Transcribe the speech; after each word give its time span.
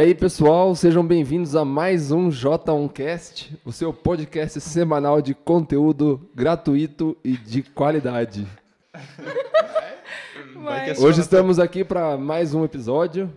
aí, 0.00 0.14
pessoal, 0.14 0.74
sejam 0.74 1.04
bem-vindos 1.04 1.54
a 1.54 1.62
mais 1.62 2.10
um 2.10 2.30
J1Cast, 2.30 3.58
o 3.66 3.70
seu 3.70 3.92
podcast 3.92 4.58
semanal 4.58 5.20
de 5.20 5.34
conteúdo 5.34 6.26
gratuito 6.34 7.16
e 7.22 7.36
de 7.36 7.62
qualidade. 7.62 8.46
Vai. 10.56 10.96
Hoje 10.96 11.20
estamos 11.20 11.58
aqui 11.58 11.84
para 11.84 12.16
mais 12.16 12.54
um 12.54 12.64
episódio. 12.64 13.30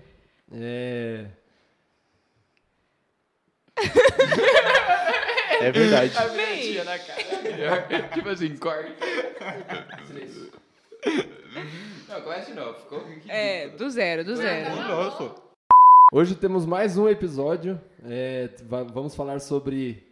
É... 0.53 1.25
É 5.59 5.71
verdade. 5.71 6.17
A 6.17 6.27
vinhetinha 6.27 6.83
na 6.85 6.97
cara. 6.97 8.07
Tipo 8.13 8.29
assim, 8.29 8.55
corta. 8.55 8.89
Não, 12.07 12.21
começa 12.21 12.51
de 12.51 12.57
novo. 12.57 12.79
Ficou 12.79 13.05
É, 13.27 13.67
do 13.69 13.89
zero, 13.89 14.23
do 14.23 14.35
zero. 14.35 14.75
Nossa. 14.75 15.42
Hoje 16.15 16.35
temos 16.35 16.63
mais 16.63 16.95
um 16.95 17.09
episódio. 17.09 17.81
É, 18.05 18.47
va- 18.65 18.83
vamos 18.83 19.15
falar 19.15 19.39
sobre 19.39 20.05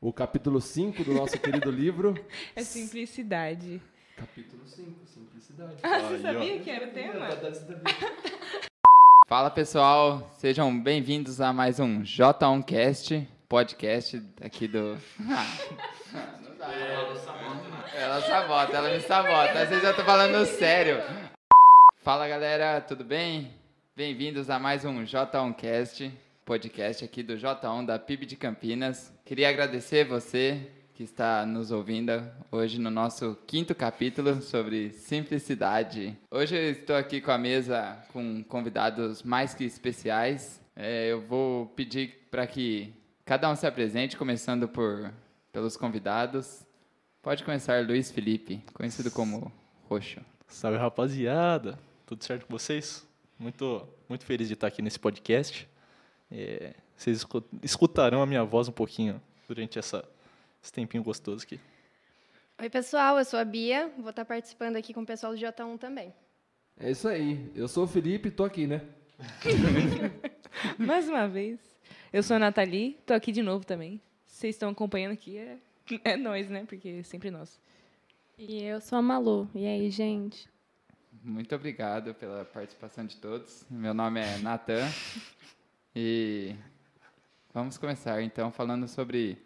o 0.00 0.10
capítulo 0.10 0.62
5 0.62 1.04
do 1.04 1.12
nosso 1.12 1.38
querido 1.38 1.68
livro. 1.70 2.14
É 2.56 2.62
simplicidade. 2.62 3.78
Capítulo 4.16 4.66
5, 4.66 5.04
simplicidade. 5.04 5.74
Você 6.08 6.18
sabia 6.22 6.58
que 6.58 6.70
era 6.70 6.86
o 6.86 6.90
tema? 6.92 7.26
Fala 9.28 9.50
pessoal, 9.50 10.30
sejam 10.38 10.74
bem-vindos 10.78 11.38
a 11.38 11.52
mais 11.52 11.78
um 11.78 12.00
J1Cast, 12.02 13.26
podcast 13.46 14.22
aqui 14.40 14.66
do. 14.66 14.96
Ah, 16.14 16.38
não 16.42 16.56
dá. 16.56 16.72
Ela 17.94 18.20
sabota, 18.22 18.76
ela 18.76 18.90
me 18.90 19.00
sabota. 19.00 19.60
Às 19.62 19.68
vezes 19.68 19.84
eu 19.84 19.94
tô 19.96 20.02
falando 20.04 20.44
sério. 20.46 20.96
Fala 22.02 22.26
galera, 22.28 22.80
tudo 22.80 23.04
bem? 23.04 23.50
Bem-vindos 23.94 24.48
a 24.48 24.58
mais 24.58 24.86
um 24.86 25.04
J1Cast, 25.04 26.10
podcast 26.46 27.04
aqui 27.04 27.22
do 27.22 27.34
J1 27.34 27.84
da 27.84 27.98
PIB 27.98 28.24
de 28.24 28.36
Campinas. 28.36 29.12
Queria 29.22 29.50
agradecer 29.50 30.06
você 30.06 30.66
que 30.94 31.02
está 31.02 31.44
nos 31.44 31.70
ouvindo 31.70 32.10
hoje 32.50 32.80
no 32.80 32.90
nosso 32.90 33.36
quinto 33.46 33.74
capítulo 33.74 34.40
sobre 34.40 34.92
simplicidade. 34.92 36.16
Hoje 36.30 36.56
eu 36.56 36.70
estou 36.70 36.96
aqui 36.96 37.20
com 37.20 37.32
a 37.32 37.36
mesa 37.36 38.02
com 38.14 38.42
convidados 38.44 39.22
mais 39.22 39.52
que 39.52 39.64
especiais. 39.64 40.58
É, 40.74 41.08
eu 41.08 41.20
vou 41.20 41.66
pedir 41.66 42.26
para 42.30 42.46
que 42.46 42.94
cada 43.26 43.50
um 43.50 43.54
se 43.54 43.66
apresente, 43.66 44.16
começando 44.16 44.66
por 44.66 45.12
pelos 45.52 45.76
convidados. 45.76 46.64
Pode 47.20 47.44
começar 47.44 47.86
Luiz 47.86 48.10
Felipe, 48.10 48.64
conhecido 48.72 49.10
como 49.10 49.52
Roxo. 49.86 50.20
Salve, 50.48 50.78
rapaziada. 50.78 51.78
Tudo 52.06 52.24
certo 52.24 52.46
com 52.46 52.58
vocês? 52.58 53.11
Muito, 53.42 53.88
muito 54.08 54.24
feliz 54.24 54.46
de 54.46 54.54
estar 54.54 54.68
aqui 54.68 54.80
nesse 54.80 55.00
podcast. 55.00 55.68
É, 56.30 56.74
vocês 56.96 57.18
escu- 57.18 57.42
escutarão 57.60 58.22
a 58.22 58.26
minha 58.26 58.44
voz 58.44 58.68
um 58.68 58.72
pouquinho 58.72 59.20
durante 59.48 59.80
essa, 59.80 60.08
esse 60.62 60.72
tempinho 60.72 61.02
gostoso 61.02 61.42
aqui. 61.44 61.58
Oi, 62.60 62.70
pessoal, 62.70 63.18
eu 63.18 63.24
sou 63.24 63.40
a 63.40 63.44
Bia, 63.44 63.92
vou 63.98 64.10
estar 64.10 64.24
participando 64.24 64.76
aqui 64.76 64.94
com 64.94 65.02
o 65.02 65.06
pessoal 65.06 65.34
do 65.34 65.38
J1 65.40 65.76
também. 65.76 66.14
É 66.78 66.92
isso 66.92 67.08
aí. 67.08 67.50
Eu 67.56 67.66
sou 67.66 67.82
o 67.84 67.88
Felipe 67.88 68.28
e 68.28 68.30
tô 68.30 68.44
aqui, 68.44 68.68
né? 68.68 68.82
Mais 70.78 71.08
uma 71.08 71.26
vez. 71.26 71.58
Eu 72.12 72.22
sou 72.22 72.36
a 72.36 72.38
Nathalie, 72.38 72.96
tô 73.04 73.12
aqui 73.12 73.32
de 73.32 73.42
novo 73.42 73.66
também. 73.66 74.00
Vocês 74.24 74.54
estão 74.54 74.70
acompanhando 74.70 75.14
aqui, 75.14 75.36
é, 75.36 75.58
é 76.04 76.16
nós, 76.16 76.48
né? 76.48 76.64
Porque 76.68 76.88
é 76.88 77.02
sempre 77.02 77.28
nós. 77.28 77.60
E 78.38 78.62
eu 78.62 78.80
sou 78.80 78.98
a 78.98 79.02
Malu. 79.02 79.50
E 79.52 79.66
aí, 79.66 79.90
gente? 79.90 80.48
Muito 81.24 81.54
obrigado 81.54 82.14
pela 82.14 82.44
participação 82.44 83.06
de 83.06 83.16
todos. 83.16 83.64
Meu 83.70 83.94
nome 83.94 84.20
é 84.20 84.38
Natan 84.38 84.88
e 85.94 86.56
vamos 87.54 87.78
começar 87.78 88.20
então 88.22 88.50
falando 88.50 88.88
sobre 88.88 89.38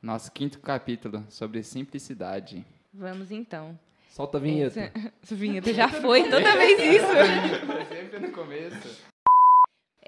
nosso 0.00 0.30
quinto 0.30 0.60
capítulo 0.60 1.26
sobre 1.28 1.64
simplicidade. 1.64 2.64
Vamos 2.94 3.32
então. 3.32 3.76
Solta 4.10 4.38
a 4.38 4.40
vinheta. 4.40 4.80
Essa, 4.80 5.12
essa 5.20 5.34
vinheta 5.34 5.74
já 5.74 5.88
foi, 5.88 6.22
toda 6.30 6.56
vez 6.56 6.78
isso. 6.80 7.88
Sempre 7.88 8.20
no 8.20 8.30
começo. 8.30 9.04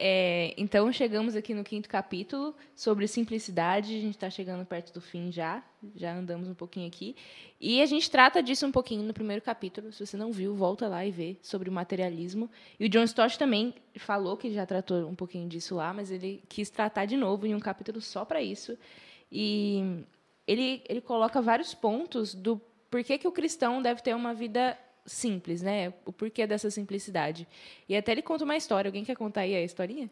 É, 0.03 0.55
então 0.57 0.91
chegamos 0.91 1.37
aqui 1.37 1.53
no 1.53 1.63
quinto 1.63 1.87
capítulo 1.87 2.55
sobre 2.75 3.07
simplicidade. 3.07 3.95
A 3.95 4.01
gente 4.01 4.15
está 4.15 4.31
chegando 4.31 4.65
perto 4.65 4.95
do 4.95 5.01
fim 5.01 5.31
já, 5.31 5.63
já 5.95 6.15
andamos 6.15 6.49
um 6.49 6.55
pouquinho 6.55 6.89
aqui. 6.89 7.15
E 7.61 7.83
a 7.83 7.85
gente 7.87 8.11
trata 8.11 8.43
disso 8.43 8.67
um 8.67 8.73
pouquinho 8.73 9.03
no 9.03 9.13
primeiro 9.13 9.43
capítulo. 9.43 9.93
Se 9.93 10.07
você 10.07 10.17
não 10.17 10.33
viu, 10.33 10.55
volta 10.55 10.89
lá 10.89 11.05
e 11.05 11.11
vê 11.11 11.37
sobre 11.43 11.69
o 11.69 11.73
materialismo. 11.73 12.51
E 12.79 12.87
o 12.87 12.89
John 12.89 13.03
Stott 13.03 13.39
também 13.39 13.75
falou 13.99 14.39
que 14.39 14.51
já 14.51 14.65
tratou 14.65 15.07
um 15.07 15.15
pouquinho 15.15 15.47
disso 15.47 15.75
lá, 15.75 15.93
mas 15.93 16.11
ele 16.11 16.43
quis 16.49 16.71
tratar 16.71 17.05
de 17.05 17.19
novo 17.19 17.47
em 17.47 17.55
um 17.55 17.61
capítulo 17.61 18.01
só 18.01 18.25
para 18.25 18.41
isso. 18.41 18.79
E 19.31 20.03
ele, 20.47 20.83
ele 20.89 21.03
coloca 21.03 21.43
vários 21.43 21.75
pontos 21.75 22.35
do 22.35 22.59
porquê 22.91 23.19
que 23.19 23.29
o 23.29 23.33
cristão 23.33 23.83
deve 23.83 24.01
ter 24.01 24.17
uma 24.17 24.33
vida 24.33 24.79
simples, 25.13 25.63
né? 25.63 25.93
O 26.05 26.13
porquê 26.13 26.47
dessa 26.47 26.71
simplicidade. 26.71 27.47
E 27.89 27.97
até 27.97 28.13
ele 28.13 28.23
conta 28.23 28.45
uma 28.45 28.57
história. 28.57 28.89
Alguém 28.89 29.05
quer 29.05 29.17
contar 29.17 29.43
aí 29.43 29.55
a 29.55 29.63
historinha? 29.63 30.09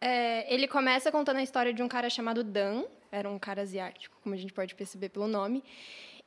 É, 0.00 0.52
ele 0.52 0.66
começa 0.66 1.12
contando 1.12 1.36
a 1.36 1.42
história 1.42 1.72
de 1.72 1.82
um 1.82 1.88
cara 1.88 2.10
chamado 2.10 2.42
Dan, 2.42 2.82
era 3.10 3.30
um 3.30 3.38
cara 3.38 3.62
asiático, 3.62 4.16
como 4.22 4.34
a 4.34 4.38
gente 4.38 4.52
pode 4.52 4.74
perceber 4.74 5.10
pelo 5.10 5.28
nome. 5.28 5.62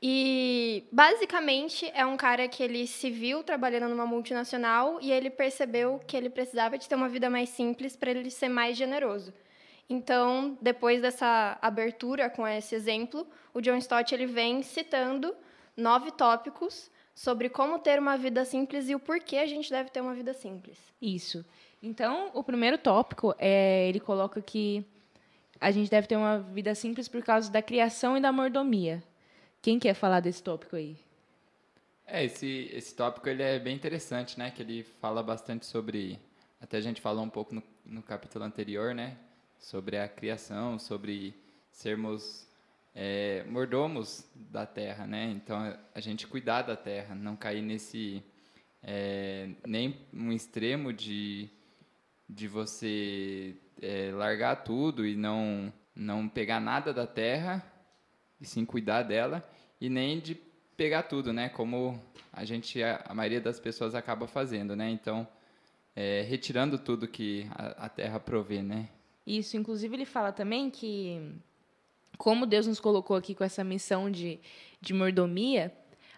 E 0.02 0.84
basicamente 0.92 1.92
é 1.94 2.06
um 2.06 2.16
cara 2.16 2.48
que 2.48 2.62
ele 2.64 2.86
se 2.88 3.10
viu 3.10 3.44
trabalhando 3.44 3.90
numa 3.90 4.06
multinacional 4.06 5.00
e 5.02 5.12
ele 5.12 5.30
percebeu 5.30 6.00
que 6.06 6.16
ele 6.16 6.30
precisava 6.30 6.78
de 6.78 6.88
ter 6.88 6.96
uma 6.96 7.10
vida 7.10 7.30
mais 7.30 7.50
simples 7.50 7.96
para 7.96 8.12
ele 8.12 8.30
ser 8.30 8.50
mais 8.50 8.78
generoso. 8.78 9.34
Então, 9.90 10.58
depois 10.62 11.02
dessa 11.02 11.58
abertura 11.62 12.30
com 12.30 12.48
esse 12.48 12.76
exemplo, 12.76 13.28
o 13.54 13.62
John 13.62 13.78
Stott 13.78 14.14
ele 14.14 14.26
vem 14.26 14.64
citando 14.64 15.36
nove 15.76 16.12
tópicos 16.12 16.90
sobre 17.16 17.50
como 17.50 17.80
ter 17.80 17.98
uma 17.98 18.18
vida 18.18 18.44
simples 18.44 18.90
e 18.90 18.94
o 18.94 19.00
porquê 19.00 19.38
a 19.38 19.46
gente 19.46 19.70
deve 19.70 19.90
ter 19.90 20.02
uma 20.02 20.14
vida 20.14 20.34
simples. 20.34 20.78
Isso. 21.02 21.46
Então, 21.82 22.30
o 22.34 22.44
primeiro 22.44 22.78
tópico 22.78 23.34
é 23.40 23.88
ele 23.88 24.02
coloca 24.02 24.42
que 24.42 24.86
a 25.60 25.72
gente 25.72 25.90
deve 25.90 26.08
ter 26.08 26.18
uma 26.18 26.40
vida 26.40 26.76
simples 26.76 27.08
por 27.08 27.24
causa 27.24 27.50
da 27.50 27.62
criação 27.62 28.18
e 28.18 28.22
da 28.22 28.32
mordomia. 28.32 29.02
Quem 29.62 29.80
quer 29.80 29.94
falar 29.94 30.20
desse 30.20 30.44
tópico 30.44 30.76
aí? 30.76 30.98
É, 32.06 32.24
esse, 32.24 32.70
esse 32.74 32.94
tópico 32.94 33.28
ele 33.30 33.42
é 33.42 33.58
bem 33.58 33.76
interessante, 33.76 34.38
né? 34.38 34.52
Que 34.52 34.62
ele 34.62 34.84
fala 34.84 35.24
bastante 35.24 35.66
sobre. 35.66 36.20
Até 36.62 36.78
a 36.78 36.82
gente 36.82 37.02
falou 37.02 37.24
um 37.24 37.30
pouco 37.30 37.56
no, 37.56 37.64
no 37.86 38.04
capítulo 38.04 38.46
anterior, 38.46 38.94
né? 38.94 39.18
Sobre 39.58 39.98
a 39.98 40.08
criação, 40.08 40.78
sobre 40.78 41.34
sermos 41.72 42.48
é, 42.96 43.44
mordomos 43.50 44.26
da 44.34 44.66
terra, 44.66 45.06
né? 45.06 45.26
Então 45.36 45.78
a 45.94 46.00
gente 46.00 46.26
cuidar 46.26 46.62
da 46.62 46.78
terra, 46.78 47.14
não 47.14 47.36
cair 47.36 47.62
nesse 47.62 48.24
é, 48.82 49.50
nem 49.68 50.00
um 50.14 50.32
extremo 50.32 50.94
de 50.94 51.50
de 52.28 52.48
você 52.48 53.56
é, 53.82 54.12
largar 54.12 54.64
tudo 54.64 55.06
e 55.06 55.16
não 55.16 55.72
não 55.94 56.28
pegar 56.30 56.60
nada 56.60 56.94
da 56.94 57.06
terra 57.06 57.64
e 58.40 58.46
sim 58.46 58.66
cuidar 58.66 59.04
dela 59.04 59.48
e 59.80 59.90
nem 59.90 60.20
de 60.20 60.36
pegar 60.78 61.04
tudo, 61.04 61.34
né? 61.34 61.50
Como 61.50 62.02
a 62.32 62.46
gente 62.46 62.82
a, 62.82 63.04
a 63.08 63.14
maioria 63.14 63.42
das 63.42 63.60
pessoas 63.60 63.94
acaba 63.94 64.26
fazendo, 64.26 64.74
né? 64.74 64.90
Então 64.90 65.28
é, 65.94 66.22
retirando 66.22 66.78
tudo 66.78 67.08
que 67.08 67.48
a, 67.52 67.86
a 67.86 67.90
terra 67.90 68.20
provê, 68.22 68.62
né? 68.64 68.90
Isso, 69.28 69.58
inclusive 69.58 69.96
ele 69.96 70.06
fala 70.06 70.32
também 70.32 70.70
que 70.70 71.36
como 72.18 72.46
Deus 72.46 72.68
nos 72.68 72.80
colocou 72.80 73.16
aqui 73.16 73.36
com 73.36 73.44
essa 73.44 73.64
missão 73.64 74.10
de, 74.10 74.40
de 74.82 74.94
mordomia, 74.94 75.74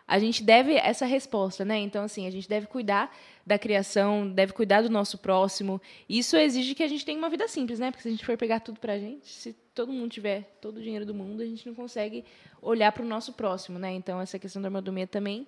a 0.07 0.19
gente 0.19 0.41
deve 0.41 0.75
essa 0.75 1.05
resposta, 1.05 1.65
né? 1.65 1.77
Então, 1.79 2.03
assim, 2.03 2.25
a 2.25 2.31
gente 2.31 2.47
deve 2.47 2.65
cuidar 2.67 3.13
da 3.45 3.59
criação, 3.59 4.29
deve 4.29 4.53
cuidar 4.53 4.81
do 4.81 4.89
nosso 4.89 5.17
próximo. 5.17 5.81
Isso 6.07 6.37
exige 6.37 6.73
que 6.73 6.83
a 6.83 6.87
gente 6.87 7.03
tenha 7.03 7.17
uma 7.17 7.29
vida 7.29 7.45
simples, 7.47 7.77
né? 7.77 7.91
Porque 7.91 8.03
se 8.03 8.07
a 8.07 8.11
gente 8.11 8.25
for 8.25 8.37
pegar 8.37 8.61
tudo 8.61 8.79
pra 8.79 8.97
gente, 8.97 9.27
se 9.27 9.53
todo 9.75 9.91
mundo 9.91 10.09
tiver 10.09 10.57
todo 10.61 10.77
o 10.77 10.81
dinheiro 10.81 11.05
do 11.05 11.13
mundo, 11.13 11.41
a 11.41 11.45
gente 11.45 11.67
não 11.67 11.75
consegue 11.75 12.23
olhar 12.61 12.91
para 12.93 13.03
o 13.03 13.07
nosso 13.07 13.33
próximo, 13.33 13.77
né? 13.77 13.91
Então, 13.91 14.21
essa 14.21 14.39
questão 14.39 14.61
da 14.61 14.69
mordomia 14.69 15.05
também 15.05 15.45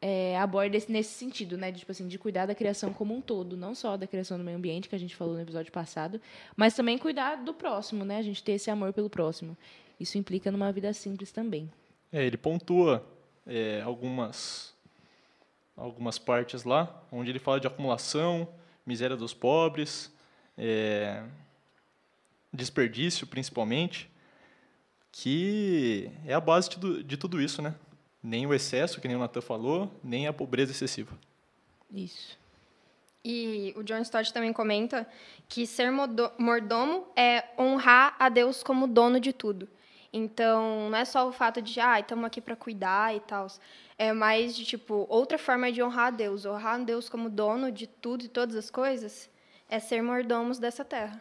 é, 0.00 0.38
aborda 0.38 0.76
esse, 0.76 0.90
nesse 0.90 1.14
sentido, 1.14 1.56
né? 1.56 1.70
De, 1.70 1.80
tipo 1.80 1.90
assim, 1.90 2.06
de 2.06 2.18
cuidar 2.18 2.46
da 2.46 2.54
criação 2.54 2.92
como 2.92 3.14
um 3.14 3.20
todo, 3.20 3.56
não 3.56 3.74
só 3.74 3.96
da 3.96 4.06
criação 4.06 4.38
do 4.38 4.44
meio 4.44 4.56
ambiente, 4.56 4.88
que 4.88 4.94
a 4.94 4.98
gente 4.98 5.16
falou 5.16 5.34
no 5.34 5.40
episódio 5.40 5.72
passado, 5.72 6.20
mas 6.56 6.74
também 6.74 6.96
cuidar 6.98 7.36
do 7.36 7.52
próximo, 7.52 8.04
né? 8.04 8.18
A 8.18 8.22
gente 8.22 8.42
ter 8.42 8.52
esse 8.52 8.70
amor 8.70 8.92
pelo 8.92 9.10
próximo. 9.10 9.56
Isso 9.98 10.16
implica 10.16 10.50
numa 10.52 10.70
vida 10.70 10.92
simples 10.92 11.32
também. 11.32 11.70
É, 12.12 12.24
ele 12.24 12.36
pontua 12.36 13.04
é, 13.46 13.82
algumas, 13.82 14.74
algumas 15.76 16.18
partes 16.18 16.64
lá, 16.64 17.02
onde 17.10 17.30
ele 17.30 17.38
fala 17.38 17.58
de 17.58 17.66
acumulação, 17.66 18.48
miséria 18.86 19.16
dos 19.16 19.34
pobres, 19.34 20.12
é, 20.56 21.24
desperdício, 22.52 23.26
principalmente, 23.26 24.08
que 25.10 26.10
é 26.24 26.32
a 26.32 26.40
base 26.40 26.70
de, 26.70 27.02
de 27.02 27.16
tudo 27.16 27.42
isso, 27.42 27.60
né? 27.60 27.74
Nem 28.22 28.46
o 28.46 28.54
excesso, 28.54 29.00
que 29.00 29.08
nem 29.08 29.16
o 29.16 29.20
Natan 29.20 29.40
falou, 29.40 29.90
nem 30.02 30.26
a 30.26 30.32
pobreza 30.32 30.72
excessiva. 30.72 31.16
Isso. 31.90 32.38
E 33.24 33.74
o 33.76 33.82
John 33.82 34.00
Stott 34.00 34.32
também 34.32 34.52
comenta 34.52 35.06
que 35.48 35.66
ser 35.66 35.90
mordomo 35.90 37.06
é 37.16 37.44
honrar 37.58 38.16
a 38.18 38.28
Deus 38.28 38.62
como 38.62 38.86
dono 38.86 39.20
de 39.20 39.32
tudo. 39.32 39.68
Então, 40.12 40.88
não 40.90 40.98
é 40.98 41.04
só 41.04 41.28
o 41.28 41.32
fato 41.32 41.60
de, 41.60 41.80
ah, 41.80 42.00
estamos 42.00 42.24
aqui 42.24 42.40
para 42.40 42.56
cuidar 42.56 43.14
e 43.14 43.20
tal. 43.20 43.46
É 43.98 44.12
mais 44.12 44.56
de, 44.56 44.64
tipo, 44.64 45.06
outra 45.08 45.36
forma 45.36 45.70
de 45.70 45.82
honrar 45.82 46.06
a 46.06 46.10
Deus. 46.10 46.46
Honrar 46.46 46.76
a 46.76 46.78
Deus 46.78 47.08
como 47.08 47.28
dono 47.28 47.70
de 47.70 47.86
tudo 47.86 48.24
e 48.24 48.28
todas 48.28 48.56
as 48.56 48.70
coisas 48.70 49.28
é 49.68 49.78
ser 49.78 50.02
mordomos 50.02 50.58
dessa 50.58 50.84
terra. 50.84 51.20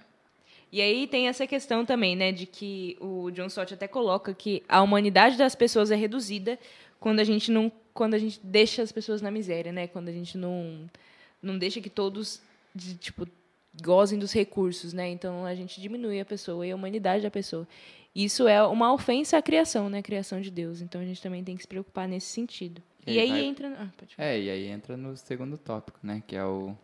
E 0.71 0.81
aí 0.81 1.07
tem 1.07 1.27
essa 1.27 1.47
questão 1.47 1.85
também, 1.85 2.15
né, 2.15 2.31
de 2.31 2.45
que 2.45 2.97
o 2.99 3.31
John 3.31 3.45
Stott 3.47 3.73
até 3.73 3.87
coloca 3.87 4.33
que 4.33 4.63
a 4.67 4.81
humanidade 4.81 5.37
das 5.37 5.55
pessoas 5.55 5.91
é 5.91 5.95
reduzida 5.95 6.59
quando 6.99 7.19
a 7.19 7.23
gente 7.23 7.51
não, 7.51 7.71
quando 7.93 8.13
a 8.13 8.17
gente 8.17 8.39
deixa 8.43 8.81
as 8.81 8.91
pessoas 8.91 9.21
na 9.21 9.31
miséria, 9.31 9.71
né, 9.71 9.87
quando 9.87 10.09
a 10.09 10.11
gente 10.11 10.37
não, 10.37 10.89
não 11.41 11.57
deixa 11.57 11.81
que 11.81 11.89
todos, 11.89 12.41
de, 12.73 12.95
tipo, 12.95 13.27
gozem 13.81 14.17
dos 14.17 14.33
recursos, 14.33 14.93
né? 14.93 15.09
Então 15.09 15.45
a 15.45 15.53
gente 15.53 15.79
diminui 15.79 16.19
a 16.19 16.25
pessoa 16.25 16.65
e 16.65 16.71
a 16.71 16.75
humanidade 16.75 17.23
da 17.23 17.31
pessoa. 17.31 17.67
Isso 18.15 18.47
é 18.47 18.63
uma 18.63 18.93
ofensa 18.93 19.37
à 19.37 19.41
criação, 19.41 19.89
né? 19.89 19.99
A 19.99 20.03
criação 20.03 20.41
de 20.41 20.49
Deus. 20.49 20.81
Então 20.81 20.99
a 20.99 21.05
gente 21.05 21.21
também 21.21 21.43
tem 21.43 21.55
que 21.55 21.61
se 21.61 21.67
preocupar 21.67 22.07
nesse 22.07 22.27
sentido. 22.27 22.81
E, 23.05 23.13
e 23.13 23.19
aí 23.19 23.29
vai... 23.29 23.43
entra. 23.43 23.91
Ah, 24.17 24.25
é, 24.25 24.41
e 24.41 24.49
aí 24.49 24.67
entra 24.67 24.97
no 24.97 25.15
segundo 25.15 25.57
tópico, 25.57 25.99
né? 26.01 26.23
Que 26.25 26.35
é 26.35 26.43
o. 26.43 26.75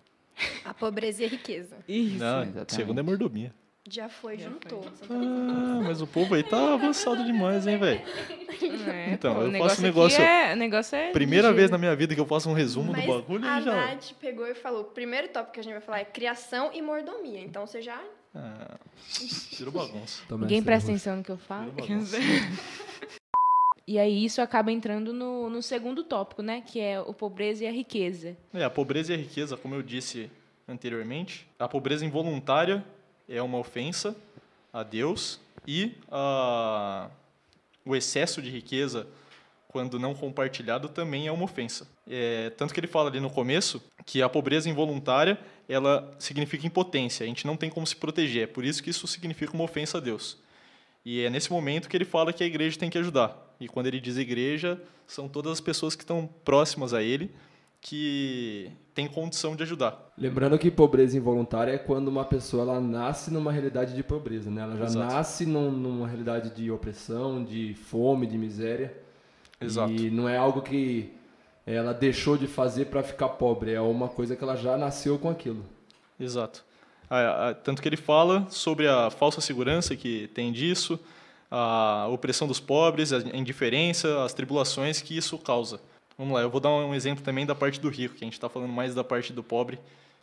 A 0.64 0.74
pobreza 0.74 1.24
e 1.24 1.26
a 1.26 1.30
riqueza. 1.30 1.78
Isso. 1.88 2.18
Não, 2.18 2.42
Exatamente. 2.42 2.74
segundo 2.74 3.00
é 3.00 3.04
mordomia. 3.04 3.54
Já 3.90 4.08
foi, 4.08 4.38
Já 4.38 4.50
juntou. 4.50 4.82
Foi. 4.82 5.16
Ah, 5.18 5.82
mas 5.84 6.02
o 6.02 6.08
povo 6.08 6.36
aí 6.36 6.44
tá 6.44 6.58
avançado 6.74 7.26
demais, 7.26 7.68
hein, 7.68 7.78
velho? 7.78 8.02
É, 8.90 9.12
então, 9.12 9.36
pô, 9.36 9.42
eu 9.42 9.52
faço 9.60 9.82
um 9.82 9.84
negócio. 9.84 10.22
É, 10.22 10.56
negócio 10.56 10.96
é 10.96 11.12
primeira 11.12 11.52
vez 11.52 11.70
na 11.70 11.78
minha 11.78 11.94
vida 11.94 12.16
que 12.16 12.22
eu 12.22 12.26
faço 12.26 12.50
um 12.50 12.54
resumo 12.54 12.94
mas 12.94 13.06
do 13.06 13.12
bagulho 13.12 13.46
a 13.46 13.60
e 13.60 13.64
já. 13.64 13.72
A 13.72 13.88
Nath 13.88 14.14
pegou 14.20 14.48
e 14.48 14.56
falou: 14.56 14.82
o 14.82 14.86
primeiro 14.86 15.28
tópico 15.28 15.54
que 15.54 15.60
a 15.60 15.64
gente 15.64 15.74
vai 15.74 15.82
falar 15.82 16.00
é 16.00 16.06
criação 16.06 16.72
e 16.74 16.82
mordomia. 16.82 17.42
Então 17.42 17.68
você 17.68 17.82
já. 17.82 18.02
Ah, 18.34 18.78
tira 19.52 19.70
bagunça. 19.70 20.24
Ninguém 20.32 20.64
presta 20.64 20.90
atenção 20.90 21.18
no 21.18 21.24
que 21.24 21.32
eu 21.32 21.38
falo. 21.38 21.74
E 23.86 24.00
aí 24.00 24.24
isso 24.24 24.42
acaba 24.42 24.72
entrando 24.72 25.12
no, 25.12 25.50
no 25.50 25.62
segundo 25.62 26.06
tópico, 26.06 26.42
né? 26.42 26.62
Que 26.66 26.80
é 26.80 27.02
o 27.02 27.14
pobreza 27.14 27.66
e 27.66 27.68
a 27.68 27.72
riqueza. 27.72 28.38
É, 28.54 28.64
a 28.64 28.70
pobreza 28.70 29.12
e 29.12 29.16
a 29.16 29.18
riqueza, 29.18 29.58
como 29.58 29.76
eu 29.76 29.82
disse 29.84 30.32
anteriormente, 30.66 31.46
a 31.60 31.68
pobreza 31.68 32.06
involuntária 32.06 32.82
é 33.28 33.42
uma 33.42 33.58
ofensa 33.58 34.16
a 34.72 34.84
Deus 34.84 35.40
e 35.68 35.96
a, 36.12 37.10
o 37.86 37.96
excesso 37.96 38.42
de 38.42 38.50
riqueza, 38.50 39.08
quando 39.68 40.00
não 40.00 40.14
compartilhado, 40.14 40.90
também 40.90 41.28
é 41.28 41.32
uma 41.32 41.46
ofensa. 41.46 41.88
É, 42.08 42.50
tanto 42.52 42.74
que 42.74 42.80
ele 42.80 42.88
fala 42.88 43.10
ali 43.10 43.20
no 43.20 43.30
começo 43.30 43.82
que 44.06 44.22
a 44.22 44.30
pobreza 44.30 44.70
involuntária 44.70 45.40
ela 45.68 46.14
significa 46.20 46.68
impotência, 46.68 47.24
a 47.24 47.28
gente 47.28 47.48
não 47.48 47.56
tem 47.56 47.70
como 47.70 47.88
se 47.88 47.96
proteger, 47.96 48.44
é 48.44 48.48
por 48.48 48.66
isso 48.66 48.84
que 48.84 48.90
isso 48.90 49.08
significa 49.08 49.54
uma 49.54 49.64
ofensa 49.64 49.98
a 49.98 50.02
Deus. 50.02 50.38
E 51.06 51.22
é 51.22 51.30
nesse 51.30 51.52
momento 51.52 51.90
que 51.90 51.96
ele 51.98 52.06
fala 52.06 52.34
que 52.34 52.44
a 52.44 52.48
igreja 52.48 52.78
tem 52.78 52.90
que 52.90 52.98
ajudar. 52.98 53.56
E 53.60 53.68
quando 53.68 53.88
ele 53.88 54.00
diz 54.00 54.18
igreja, 54.18 54.82
são 55.08 55.28
todas 55.28 55.54
as 55.54 55.62
pessoas 55.62 55.96
que 55.96 56.04
estão 56.04 56.30
próximas 56.46 56.94
a 56.94 57.02
ele, 57.02 57.32
que 57.84 58.72
tem 58.96 59.08
condição 59.08 59.58
de 59.58 59.64
ajudar. 59.64 60.14
Lembrando 60.18 60.58
que 60.58 60.72
pobreza 60.72 61.18
involuntária 61.18 61.74
é 61.74 61.78
quando 61.78 62.08
uma 62.08 62.24
pessoa 62.24 62.64
ela 62.64 62.80
nasce 62.80 63.30
numa 63.30 63.52
realidade 63.52 63.94
de 63.94 64.02
pobreza, 64.02 64.50
né? 64.50 64.62
Ela 64.62 64.78
já 64.78 64.86
Exato. 64.86 65.14
nasce 65.14 65.46
num, 65.46 65.70
numa 65.70 66.08
realidade 66.08 66.50
de 66.52 66.72
opressão, 66.72 67.44
de 67.44 67.74
fome, 67.74 68.26
de 68.26 68.38
miséria. 68.38 68.96
Exato. 69.60 69.92
E 69.92 70.10
não 70.10 70.30
é 70.30 70.38
algo 70.38 70.62
que 70.62 71.12
ela 71.66 71.94
deixou 71.94 72.38
de 72.38 72.48
fazer 72.48 72.86
para 72.86 73.04
ficar 73.04 73.30
pobre, 73.30 73.74
é 73.74 73.82
uma 73.82 74.08
coisa 74.08 74.36
que 74.36 74.44
ela 74.44 74.56
já 74.56 74.78
nasceu 74.78 75.20
com 75.20 75.30
aquilo. 75.30 75.66
Exato. 76.18 76.64
Tanto 77.64 77.82
que 77.82 77.88
ele 77.90 77.98
fala 77.98 78.48
sobre 78.50 78.88
a 78.88 79.10
falsa 79.12 79.42
segurança 79.42 79.96
que 79.96 80.30
tem 80.34 80.54
disso, 80.54 80.98
a 81.52 82.08
opressão 82.10 82.48
dos 82.48 82.60
pobres, 82.62 83.12
a 83.12 83.20
indiferença, 83.38 84.24
as 84.24 84.34
tribulações 84.34 85.02
que 85.02 85.18
isso 85.18 85.38
causa. 85.38 85.80
Vamos 86.18 86.34
lá, 86.36 86.42
eu 86.42 86.50
vou 86.50 86.62
dar 86.62 86.70
um 86.70 86.94
exemplo 86.94 87.24
também 87.24 87.46
da 87.46 87.56
parte 87.56 87.80
do 87.80 87.90
rico, 87.90 88.16
que 88.16 88.24
a 88.24 88.28
gente 88.28 88.34
está 88.34 88.48
falando 88.48 88.72
mais 88.72 88.94
da 88.94 89.04
parte 89.04 89.34
do 89.34 89.42
pobre, 89.42 89.80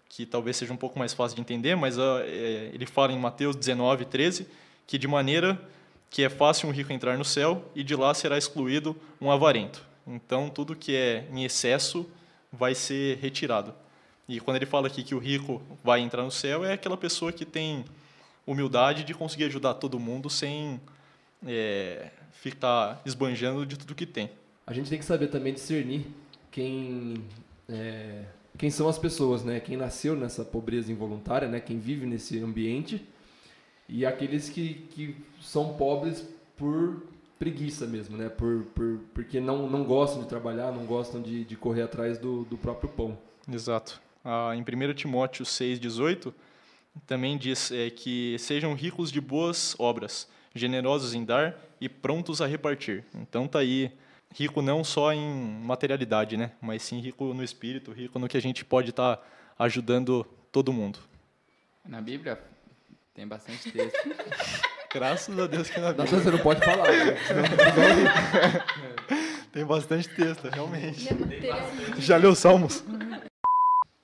que 0.08 0.24
talvez 0.24 0.56
seja 0.56 0.72
um 0.72 0.76
pouco 0.76 0.98
mais 0.98 1.12
fácil 1.12 1.34
de 1.34 1.40
entender, 1.40 1.74
mas 1.74 1.98
uh, 1.98 2.20
é, 2.22 2.70
ele 2.72 2.86
fala 2.86 3.12
em 3.12 3.18
Mateus 3.18 3.56
19, 3.56 4.04
13, 4.04 4.46
que 4.86 4.96
de 4.96 5.08
maneira 5.08 5.60
que 6.08 6.22
é 6.22 6.28
fácil 6.28 6.68
um 6.68 6.72
rico 6.72 6.92
entrar 6.92 7.16
no 7.18 7.24
céu 7.24 7.64
e 7.74 7.82
de 7.82 7.94
lá 7.94 8.14
será 8.14 8.38
excluído 8.38 8.96
um 9.20 9.30
avarento. 9.30 9.84
Então, 10.06 10.48
tudo 10.48 10.74
que 10.76 10.94
é 10.94 11.26
em 11.32 11.44
excesso 11.44 12.08
vai 12.52 12.74
ser 12.74 13.18
retirado. 13.18 13.74
E 14.28 14.40
quando 14.40 14.56
ele 14.56 14.66
fala 14.66 14.86
aqui 14.86 15.02
que 15.02 15.14
o 15.14 15.18
rico 15.18 15.62
vai 15.82 16.00
entrar 16.00 16.22
no 16.22 16.30
céu, 16.30 16.64
é 16.64 16.72
aquela 16.72 16.96
pessoa 16.96 17.32
que 17.32 17.44
tem 17.44 17.84
humildade 18.46 19.04
de 19.04 19.14
conseguir 19.14 19.44
ajudar 19.44 19.74
todo 19.74 19.98
mundo 19.98 20.30
sem 20.30 20.80
é, 21.46 22.10
ficar 22.32 23.00
esbanjando 23.04 23.66
de 23.66 23.76
tudo 23.76 23.94
que 23.94 24.06
tem 24.06 24.30
a 24.70 24.72
gente 24.72 24.88
tem 24.88 25.00
que 25.00 25.04
saber 25.04 25.26
também 25.26 25.52
discernir 25.52 26.06
quem 26.48 27.14
é, 27.68 28.22
quem 28.56 28.70
são 28.70 28.88
as 28.88 28.96
pessoas, 28.96 29.42
né? 29.42 29.58
Quem 29.58 29.76
nasceu 29.76 30.14
nessa 30.14 30.44
pobreza 30.44 30.92
involuntária, 30.92 31.48
né? 31.48 31.58
Quem 31.58 31.80
vive 31.80 32.06
nesse 32.06 32.38
ambiente 32.38 33.04
e 33.88 34.06
aqueles 34.06 34.48
que, 34.48 34.74
que 34.92 35.16
são 35.42 35.74
pobres 35.74 36.24
por 36.56 37.02
preguiça 37.36 37.84
mesmo, 37.84 38.16
né? 38.16 38.28
Por, 38.28 38.62
por, 38.66 39.00
porque 39.12 39.40
não, 39.40 39.68
não 39.68 39.82
gostam 39.82 40.22
de 40.22 40.28
trabalhar, 40.28 40.70
não 40.70 40.86
gostam 40.86 41.20
de, 41.20 41.44
de 41.44 41.56
correr 41.56 41.82
atrás 41.82 42.16
do, 42.16 42.44
do 42.44 42.56
próprio 42.56 42.90
pão. 42.90 43.18
Exato. 43.52 44.00
Ah, 44.24 44.52
em 44.54 44.60
1 44.60 44.94
Timóteo 44.94 45.44
6,18 45.44 46.32
também 47.08 47.36
diz 47.36 47.72
é, 47.72 47.90
que 47.90 48.36
sejam 48.38 48.72
ricos 48.74 49.10
de 49.10 49.20
boas 49.20 49.74
obras, 49.80 50.28
generosos 50.54 51.12
em 51.12 51.24
dar 51.24 51.58
e 51.80 51.88
prontos 51.88 52.40
a 52.40 52.46
repartir. 52.46 53.04
Então 53.16 53.48
tá 53.48 53.58
aí 53.58 53.90
rico 54.34 54.62
não 54.62 54.84
só 54.84 55.12
em 55.12 55.60
materialidade, 55.62 56.36
né? 56.36 56.52
Mas 56.60 56.82
sim 56.82 57.00
rico 57.00 57.32
no 57.34 57.42
espírito, 57.42 57.92
rico 57.92 58.18
no 58.18 58.28
que 58.28 58.36
a 58.36 58.42
gente 58.42 58.64
pode 58.64 58.90
estar 58.90 59.16
tá 59.16 59.22
ajudando 59.58 60.24
todo 60.52 60.72
mundo. 60.72 60.98
Na 61.84 62.00
Bíblia 62.00 62.40
tem 63.14 63.26
bastante 63.26 63.70
texto. 63.70 63.98
Graças 64.92 65.38
a 65.38 65.46
Deus 65.46 65.70
que 65.70 65.78
na 65.78 65.92
Bíblia. 65.92 66.06
Você 66.06 66.30
não 66.30 66.38
pode 66.38 66.64
falar. 66.64 66.88
Né? 66.90 67.16
tem 69.52 69.64
bastante 69.64 70.08
texto, 70.08 70.48
realmente. 70.48 71.08
Já 71.98 72.16
leu 72.16 72.34
Salmos? 72.34 72.82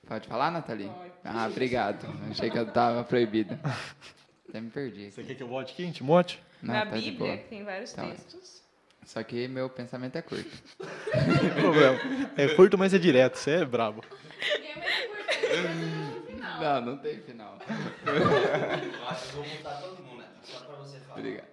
Pode 0.07 0.27
falar, 0.27 0.49
Nathalie? 0.49 0.89
Ah, 1.23 1.47
obrigado. 1.47 2.07
Achei 2.31 2.49
que 2.49 2.57
eu 2.57 2.63
estava 2.63 3.03
proibida. 3.03 3.59
Até 4.47 4.61
me 4.61 4.69
perdi. 4.69 5.11
Você 5.11 5.23
quer 5.23 5.35
que 5.35 5.43
eu 5.43 5.47
volte 5.47 5.73
aqui 5.73 5.83
em 5.83 5.91
Timóteo? 5.91 6.39
Na 6.61 6.85
tá 6.85 6.91
Bíblia 6.91 7.37
tem 7.49 7.65
vários 7.65 7.91
então, 7.91 8.09
textos. 8.09 8.63
Só 9.07 9.23
que 9.23 9.47
meu 9.47 9.67
pensamento 9.69 10.17
é 10.17 10.21
curto. 10.21 10.51
problema. 11.55 11.97
É 12.35 12.53
curto, 12.55 12.77
mas 12.77 12.93
é 12.93 12.99
direto. 12.99 13.37
Você 13.37 13.51
é 13.51 13.65
brabo. 13.65 14.03
Não, 16.59 16.81
não 16.81 16.97
tem 16.97 17.21
final. 17.21 17.57
Eu 18.05 19.07
acho 19.07 19.27
que 19.27 19.35
vou 19.35 19.47
mutar 19.47 19.79
todo 19.79 20.03
mundo, 20.03 20.17
né? 20.17 20.27
Só 20.43 20.59
pra 20.59 20.75
você 20.75 20.99
falar. 20.99 21.19
Obrigado. 21.19 21.47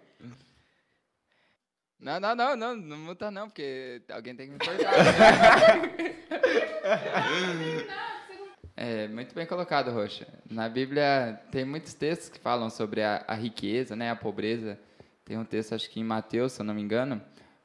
Não, 2.01 2.19
não, 2.19 2.35
não, 2.35 2.57
não, 2.57 2.75
não 2.75 2.99
muta 2.99 3.31
não, 3.31 3.49
porque 3.49 4.03
alguém 4.11 4.35
tem 4.35 4.49
que 4.49 4.55
me 4.55 4.59
cortar. 4.59 4.93
é, 8.77 9.07
muito 9.07 9.33
bem 9.33 9.47
colocado, 9.47 9.93
Roxa. 9.93 10.27
Na 10.51 10.69
Bíblia 10.69 11.41
tem 11.53 11.65
muitos 11.65 11.95
textos 11.95 12.29
que 12.29 12.41
falam 12.41 12.69
sobre 12.69 13.01
a, 13.01 13.25
a 13.29 13.35
riqueza, 13.35 13.95
né, 13.95 14.11
a 14.11 14.17
pobreza. 14.17 14.77
Tem 15.25 15.39
um 15.39 15.45
texto, 15.45 15.73
acho 15.73 15.89
que 15.89 16.01
em 16.01 16.05
Mateus, 16.05 16.55
se 16.55 16.61
eu 16.61 16.65
não 16.65 16.75
me 16.75 16.83
engano, 16.83 17.23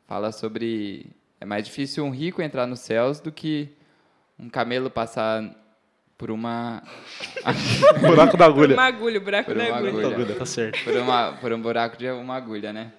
fala 0.09 0.31
sobre 0.31 1.05
é 1.39 1.45
mais 1.45 1.63
difícil 1.63 2.03
um 2.03 2.09
rico 2.09 2.41
entrar 2.41 2.65
nos 2.65 2.79
céus 2.79 3.19
do 3.19 3.31
que 3.31 3.69
um 4.39 4.49
camelo 4.49 4.89
passar 4.89 5.43
por 6.17 6.31
uma 6.31 6.81
buraco 8.01 8.35
da 8.35 8.45
agulha. 8.45 8.73
Uma 8.73 8.87
agulha, 8.87 9.19
buraco 9.19 9.53
da 9.53 9.65
agulha. 9.65 10.07
agulha. 10.07 10.35
Tá 10.35 10.47
certo. 10.47 10.83
Por 10.83 10.95
uma 10.95 11.33
por 11.33 11.53
um 11.53 11.61
buraco 11.61 11.95
de 11.95 12.09
uma 12.09 12.35
agulha, 12.35 12.73
né? 12.73 12.91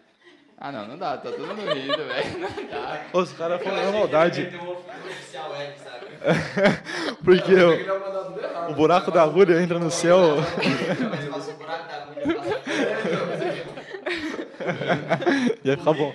Ah, 0.56 0.70
não, 0.70 0.86
não 0.86 0.96
dá, 0.96 1.16
tá 1.16 1.32
todo 1.32 1.48
mundo 1.48 1.72
rindo, 1.72 1.96
velho. 1.96 2.38
Não 2.46 2.48
dá. 2.70 3.06
Os 3.14 3.32
caras 3.32 3.60
falam 3.62 3.92
maldade. 3.92 4.50
Porque 7.24 7.54
o, 7.54 8.70
o 8.70 8.74
buraco 8.74 9.10
da 9.10 9.22
agulha 9.22 9.62
entra 9.62 9.78
no 9.78 9.90
céu. 9.90 10.36
Mas 11.10 11.28
passa 11.28 11.50
o 11.50 11.54
buraco 11.54 11.88
da 11.88 12.02
agulha. 12.02 12.36
Ia 15.64 15.78
ficar 15.78 15.94
bom. 15.94 16.14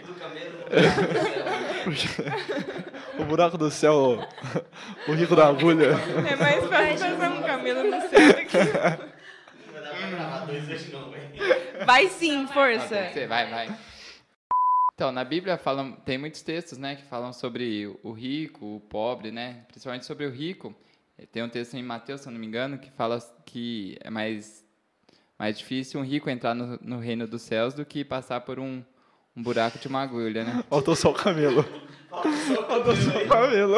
O 3.19 3.25
buraco 3.25 3.57
do 3.57 3.72
céu, 3.72 4.19
o 5.07 5.13
rico 5.13 5.36
da 5.36 5.48
agulha. 5.48 5.91
É 6.27 6.36
mais 6.36 6.65
fácil 6.65 7.17
fazer 7.17 7.27
um 7.27 7.43
camelo 7.43 7.84
no 7.84 8.01
céu 8.01 8.27
do 8.27 8.45
que. 8.45 8.57
Vai 11.86 12.07
sim, 12.07 12.48
força. 12.48 13.12
Vai, 13.27 13.50
vai. 13.50 13.75
Então, 14.93 15.12
na 15.12 15.24
Bíblia 15.24 15.57
falam, 15.57 15.91
tem 15.91 16.17
muitos 16.17 16.41
textos, 16.41 16.77
né, 16.77 16.95
que 16.95 17.03
falam 17.03 17.34
sobre 17.34 17.93
o 18.01 18.12
rico, 18.12 18.77
o 18.77 18.79
pobre, 18.79 19.31
né? 19.31 19.65
Principalmente 19.67 20.05
sobre 20.05 20.25
o 20.25 20.31
rico. 20.31 20.74
Tem 21.31 21.43
um 21.43 21.50
texto 21.50 21.75
em 21.75 21.84
Mateus, 21.84 22.22
se 22.22 22.27
eu 22.27 22.31
não 22.31 22.39
me 22.39 22.48
engano, 22.48 22.77
que 22.77 22.89
fala 22.91 23.19
que 23.45 23.98
é 24.01 24.10
mais, 24.10 24.65
mais 25.38 25.57
difícil 25.57 26.00
um 26.00 26.03
rico 26.03 26.29
entrar 26.29 26.53
no, 26.53 26.77
no 26.81 27.00
reino 27.00 27.27
dos 27.27 27.41
céus 27.41 27.74
do 27.74 27.86
que 27.86 28.05
passar 28.05 28.41
por 28.41 28.60
um, 28.60 28.84
um 29.36 29.44
buraco 29.44 29.77
de 29.77 29.88
uma 29.88 30.01
agulha, 30.01 30.44
né? 30.44 30.63
Faltou 30.70 30.96
só 30.96 31.12
o 31.12 31.13
camelo. 31.13 31.63
Faltou 32.10 32.96
só 32.96 33.24
o 33.24 33.27
camelo. 33.27 33.75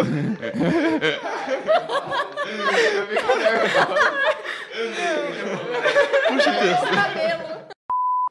Puxa 6.28 6.52
o 6.52 6.60
texto. 6.60 7.68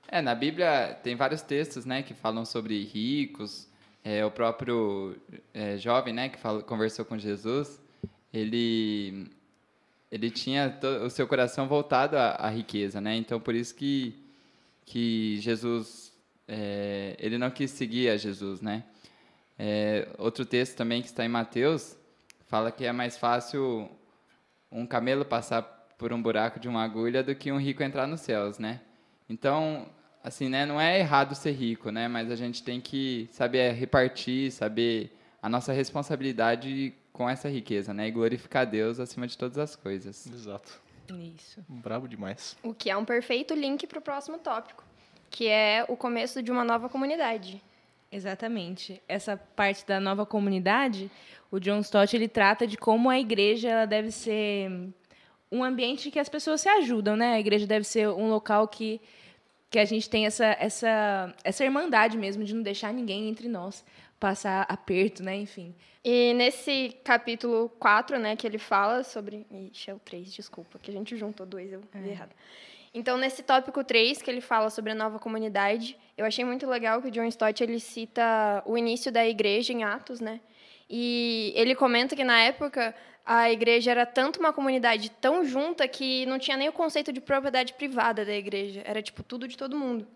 É, 0.08 0.22
na 0.22 0.34
Bíblia 0.34 0.98
tem 1.02 1.16
vários 1.16 1.42
textos, 1.42 1.84
né, 1.84 2.02
que 2.02 2.14
falam 2.14 2.44
sobre 2.44 2.84
ricos. 2.84 3.68
É, 4.04 4.24
o 4.24 4.30
próprio 4.30 5.16
é, 5.52 5.76
jovem, 5.76 6.14
né, 6.14 6.28
que 6.28 6.38
falou, 6.38 6.62
conversou 6.62 7.04
com 7.04 7.18
Jesus, 7.18 7.80
ele 8.32 9.28
ele 10.10 10.30
tinha 10.30 10.78
o 11.04 11.10
seu 11.10 11.26
coração 11.26 11.66
voltado 11.66 12.16
à, 12.16 12.36
à, 12.36 12.48
riqueza, 12.48 13.00
né? 13.00 13.16
Então 13.16 13.40
por 13.40 13.54
isso 13.54 13.74
que 13.74 14.14
que 14.84 15.38
Jesus 15.40 16.05
é, 16.48 17.16
ele 17.18 17.38
não 17.38 17.50
quis 17.50 17.70
seguir 17.70 18.10
a 18.10 18.16
Jesus, 18.16 18.60
né? 18.60 18.84
É, 19.58 20.08
outro 20.18 20.44
texto 20.44 20.76
também 20.76 21.00
que 21.00 21.08
está 21.08 21.24
em 21.24 21.28
Mateus 21.28 21.96
fala 22.46 22.70
que 22.70 22.84
é 22.84 22.92
mais 22.92 23.16
fácil 23.16 23.88
um 24.70 24.86
camelo 24.86 25.24
passar 25.24 25.62
por 25.96 26.12
um 26.12 26.20
buraco 26.20 26.60
de 26.60 26.68
uma 26.68 26.84
agulha 26.84 27.22
do 27.22 27.34
que 27.34 27.50
um 27.50 27.58
rico 27.58 27.82
entrar 27.82 28.06
nos 28.06 28.20
céus, 28.20 28.58
né? 28.58 28.80
Então, 29.28 29.88
assim, 30.22 30.48
né, 30.48 30.66
não 30.66 30.80
é 30.80 30.98
errado 30.98 31.34
ser 31.34 31.52
rico, 31.52 31.90
né? 31.90 32.06
Mas 32.06 32.30
a 32.30 32.36
gente 32.36 32.62
tem 32.62 32.80
que 32.80 33.28
saber 33.32 33.72
repartir, 33.72 34.52
saber 34.52 35.16
a 35.42 35.48
nossa 35.48 35.72
responsabilidade 35.72 36.94
com 37.12 37.28
essa 37.28 37.48
riqueza, 37.48 37.94
né? 37.94 38.08
E 38.08 38.10
glorificar 38.10 38.66
Deus 38.66 39.00
acima 39.00 39.26
de 39.26 39.38
todas 39.38 39.56
as 39.58 39.74
coisas. 39.74 40.26
Exato. 40.26 40.80
Isso. 41.36 41.64
Bravo 41.68 42.08
demais. 42.08 42.56
O 42.62 42.74
que 42.74 42.90
é 42.90 42.96
um 42.96 43.04
perfeito 43.04 43.54
link 43.54 43.86
para 43.86 43.98
o 43.98 44.02
próximo 44.02 44.38
tópico, 44.38 44.84
que 45.36 45.48
é 45.48 45.84
o 45.86 45.98
começo 45.98 46.42
de 46.42 46.50
uma 46.50 46.64
nova 46.64 46.88
comunidade. 46.88 47.62
Exatamente. 48.10 49.02
Essa 49.06 49.36
parte 49.36 49.86
da 49.86 50.00
nova 50.00 50.24
comunidade, 50.24 51.10
o 51.50 51.60
John 51.60 51.80
Stott 51.80 52.16
ele 52.16 52.26
trata 52.26 52.66
de 52.66 52.78
como 52.78 53.10
a 53.10 53.20
igreja 53.20 53.68
ela 53.68 53.84
deve 53.84 54.10
ser 54.10 54.70
um 55.52 55.62
ambiente 55.62 56.10
que 56.10 56.18
as 56.18 56.30
pessoas 56.30 56.62
se 56.62 56.70
ajudam, 56.70 57.18
né? 57.18 57.34
A 57.34 57.38
igreja 57.38 57.66
deve 57.66 57.84
ser 57.84 58.08
um 58.08 58.30
local 58.30 58.66
que 58.66 58.98
que 59.68 59.78
a 59.78 59.84
gente 59.84 60.08
tem 60.08 60.24
essa 60.24 60.56
essa 60.58 61.34
essa 61.44 61.62
irmandade 61.62 62.16
mesmo 62.16 62.42
de 62.42 62.54
não 62.54 62.62
deixar 62.62 62.94
ninguém 62.94 63.28
entre 63.28 63.46
nós 63.46 63.84
passar 64.18 64.64
aperto, 64.70 65.22
né? 65.22 65.36
Enfim. 65.36 65.74
E 66.02 66.32
nesse 66.32 66.96
capítulo 67.04 67.68
4, 67.78 68.18
né, 68.18 68.36
que 68.36 68.46
ele 68.46 68.58
fala 68.58 69.04
sobre. 69.04 69.46
Ixi, 69.50 69.90
é 69.90 69.94
o 69.94 69.98
3, 69.98 70.32
desculpa, 70.32 70.78
que 70.78 70.90
a 70.90 70.94
gente 70.94 71.14
juntou 71.14 71.44
dois, 71.44 71.70
eu 71.70 71.82
vi 71.92 72.08
é. 72.08 72.12
errado. 72.12 72.30
Então, 72.96 73.18
nesse 73.18 73.42
tópico 73.42 73.84
3, 73.84 74.22
que 74.22 74.30
ele 74.30 74.40
fala 74.40 74.70
sobre 74.70 74.92
a 74.92 74.94
nova 74.94 75.18
comunidade, 75.18 75.98
eu 76.16 76.24
achei 76.24 76.46
muito 76.46 76.66
legal 76.66 77.02
que 77.02 77.08
o 77.08 77.10
John 77.10 77.26
Stott 77.26 77.62
ele 77.62 77.78
cita 77.78 78.62
o 78.64 78.78
início 78.78 79.12
da 79.12 79.28
igreja 79.28 79.70
em 79.70 79.84
Atos, 79.84 80.18
né? 80.18 80.40
E 80.88 81.52
ele 81.54 81.74
comenta 81.74 82.16
que 82.16 82.24
na 82.24 82.40
época 82.40 82.94
a 83.22 83.52
igreja 83.52 83.90
era 83.90 84.06
tanto 84.06 84.40
uma 84.40 84.50
comunidade 84.50 85.10
tão 85.10 85.44
junta 85.44 85.86
que 85.86 86.24
não 86.24 86.38
tinha 86.38 86.56
nem 86.56 86.70
o 86.70 86.72
conceito 86.72 87.12
de 87.12 87.20
propriedade 87.20 87.74
privada 87.74 88.24
da 88.24 88.34
igreja, 88.34 88.80
era 88.82 89.02
tipo 89.02 89.22
tudo 89.22 89.46
de 89.46 89.58
todo 89.58 89.76
mundo. 89.76 90.08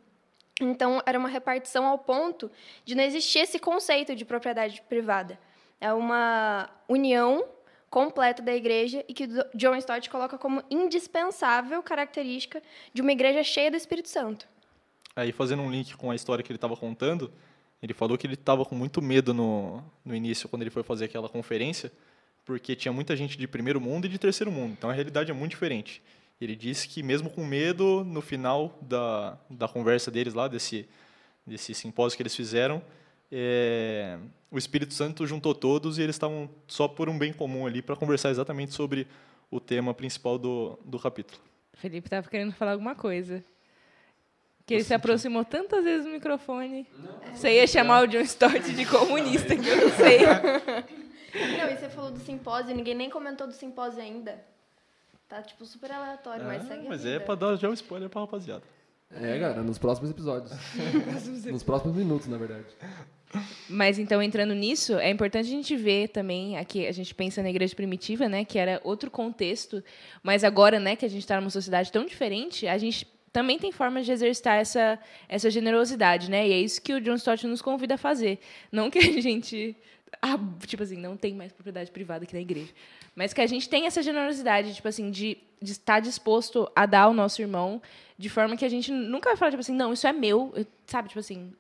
Então 0.59 1.03
era 1.05 1.19
uma 1.19 1.29
repartição 1.29 1.85
ao 1.85 1.99
ponto 1.99 2.51
de 2.83 2.95
não 2.95 3.05
existir 3.05 3.41
esse 3.41 3.59
conceito 3.59 4.17
de 4.17 4.25
propriedade 4.25 4.81
privada. 4.89 5.39
É 5.79 5.93
uma 5.93 6.71
união 6.89 7.45
completa 7.91 8.41
da 8.41 8.55
igreja 8.55 9.05
e 9.09 9.13
que 9.13 9.27
John 9.55 9.75
Stott 9.77 10.09
coloca 10.09 10.39
como 10.39 10.63
indispensável 10.71 11.83
característica 11.83 12.63
de 12.95 13.03
uma 13.03 13.11
igreja 13.11 13.43
cheia 13.43 13.71
do 13.71 13.77
Espírito 13.77 14.09
Santo. 14.09 14.47
Aí 15.17 15.33
fazendo 15.33 15.63
um 15.63 15.71
link 15.71 15.97
com 15.97 16.11
a 16.11 16.15
história 16.15 16.43
que 16.43 16.53
ele 16.53 16.57
estava 16.57 16.77
contando, 16.77 17.33
ele 17.83 17.93
falou 17.93 18.17
que 18.17 18.27
ele 18.27 18.35
estava 18.35 18.65
com 18.65 18.77
muito 18.77 19.03
medo 19.03 19.35
no, 19.35 19.83
no 20.05 20.15
início, 20.15 20.49
quando 20.49 20.63
ele 20.63 20.71
foi 20.71 20.85
fazer 20.85 21.07
aquela 21.07 21.29
conferência, 21.29 21.91
porque 22.45 22.77
tinha 22.77 22.93
muita 22.93 23.17
gente 23.17 23.37
de 23.37 23.49
primeiro 23.49 23.81
mundo 23.81 24.07
e 24.07 24.09
de 24.09 24.19
terceiro 24.19 24.53
mundo. 24.53 24.75
Então 24.79 24.89
a 24.89 24.93
realidade 24.93 25.31
é 25.31 25.35
muito 25.35 25.51
diferente. 25.51 26.01
Ele 26.41 26.55
disse 26.55 26.89
que 26.89 27.03
mesmo 27.03 27.29
com 27.29 27.45
medo, 27.45 28.05
no 28.05 28.23
final 28.23 28.79
da, 28.81 29.37
da 29.51 29.67
conversa 29.67 30.11
deles 30.11 30.33
lá, 30.33 30.47
desse, 30.47 30.89
desse 31.45 31.75
simpósio 31.75 32.17
que 32.17 32.23
eles 32.23 32.35
fizeram, 32.35 32.81
é, 33.31 34.19
o 34.51 34.59
Espírito 34.59 34.95
Santo 34.95 35.27
juntou 35.27 35.55
todos 35.55 35.99
e 35.99 36.03
eles 36.03 36.17
estavam 36.17 36.51
só 36.67 36.89
por 36.89 37.09
um 37.09 37.19
bem 37.19 37.33
comum 37.33 37.67
ali 37.67 37.81
para 37.81 37.97
conversar 37.97 38.31
exatamente 38.31 38.75
sobre 38.75 39.07
o 39.51 39.61
tema 39.61 39.95
principal 39.95 40.39
do, 40.39 40.79
do 40.85 40.99
capítulo. 40.99 41.41
Felipe 41.75 42.07
estava 42.07 42.29
querendo 42.29 42.53
falar 42.53 42.73
alguma 42.73 42.95
coisa. 42.95 43.43
Que 44.67 44.75
ele 44.75 44.85
se 44.85 44.95
aproximou 44.95 45.45
tantas 45.45 45.83
vezes 45.83 46.05
do 46.05 46.13
microfone. 46.13 46.87
Não, 46.97 47.35
você 47.35 47.57
ia 47.57 47.67
chamar 47.67 48.05
o 48.05 48.07
John 48.07 48.21
Stott 48.21 48.73
de 48.73 48.87
comunista, 48.87 49.57
que 49.57 49.69
eu 49.69 49.89
não 49.89 49.97
sei. 49.97 50.21
Não, 51.33 51.71
e 51.71 51.77
você 51.77 51.89
falou 51.89 52.11
do 52.11 52.19
simpósio, 52.19 52.75
ninguém 52.75 52.95
nem 52.95 53.09
comentou 53.09 53.47
do 53.47 53.53
simpósio 53.53 54.03
ainda. 54.03 54.45
Tá, 55.29 55.41
tipo, 55.41 55.65
super 55.65 55.93
aleatório, 55.93 56.45
mas 56.45 56.65
ah, 56.65 56.67
segue 56.67 56.89
Mas 56.89 57.07
é 57.07 57.21
pra 57.21 57.37
dar 57.37 57.55
já 57.55 57.69
um 57.69 57.73
spoiler 57.73 58.09
pra 58.09 58.23
rapaziada. 58.23 58.65
É, 59.15 59.39
cara, 59.39 59.63
nos 59.63 59.79
próximos 59.79 60.11
episódios. 60.11 60.53
nos 61.51 61.63
próximos 61.63 61.97
minutos, 61.97 62.29
na 62.29 62.39
verdade. 62.39 62.67
Mas 63.69 63.99
então, 63.99 64.23
entrando 64.23 64.55
nisso, 64.55 64.95
é 64.99 65.11
importante 65.11 65.47
a 65.47 65.51
gente 65.51 65.77
ver 65.77 66.09
também, 66.09 66.57
aqui 66.59 66.87
a 66.87 66.93
gente 66.93 67.15
pensa 67.15 67.43
na 67.43 67.51
igreja 67.51 67.75
primitiva, 67.75 68.29
né, 68.29 68.45
que 68.45 68.59
era 68.59 68.81
outro 68.83 69.11
contexto, 69.11 69.83
mas 70.23 70.43
agora, 70.43 70.81
né, 70.81 70.97
que 70.97 71.05
a 71.05 71.09
gente 71.09 71.23
está 71.23 71.41
numa 71.41 71.51
sociedade 71.51 71.93
tão 71.93 72.05
diferente, 72.05 72.67
a 72.67 72.77
gente 72.77 73.07
também 73.33 73.59
tem 73.59 73.71
formas 73.71 74.05
de 74.05 74.13
exercitar 74.13 74.59
essa, 74.59 74.99
essa 75.29 75.49
generosidade, 75.49 76.29
né? 76.29 76.49
E 76.49 76.53
é 76.53 76.59
isso 76.59 76.83
que 76.83 76.93
o 76.93 77.01
John 77.01 77.15
Stott 77.15 77.47
nos 77.47 77.63
convida 77.63 77.95
a 77.95 77.99
fazer. 77.99 78.41
Não 78.73 78.91
que 78.91 78.99
a 78.99 79.03
gente 79.23 79.77
ah, 80.21 80.39
tipo 80.67 80.83
assim, 80.83 80.97
não 80.97 81.17
tem 81.17 81.35
mais 81.35 81.53
propriedade 81.53 81.91
privada 81.91 82.25
aqui 82.25 82.35
na 82.35 82.41
igreja. 82.41 82.73
Mas 83.15 83.33
que 83.33 83.41
a 83.41 83.47
gente 83.47 83.69
tem 83.69 83.87
essa 83.87 84.03
generosidade, 84.03 84.75
tipo 84.75 84.89
assim, 84.89 85.11
de, 85.11 85.39
de 85.61 85.73
estar 85.73 86.01
disposto 86.01 86.71
a 86.75 86.87
dar 86.87 87.03
ao 87.03 87.15
nosso 87.15 87.41
irmão, 87.41 87.81
de 88.21 88.29
forma 88.29 88.55
que 88.55 88.67
a 88.67 88.69
gente 88.69 88.93
nunca 88.93 89.31
vai 89.31 89.37
falar, 89.39 89.51
tipo 89.51 89.63
assim, 89.63 89.75
não, 89.75 89.95
isso 89.95 90.07
é 90.07 90.13
meu, 90.13 90.53
sabe? 90.85 91.09
Tipo 91.09 91.21
assim, 91.21 91.55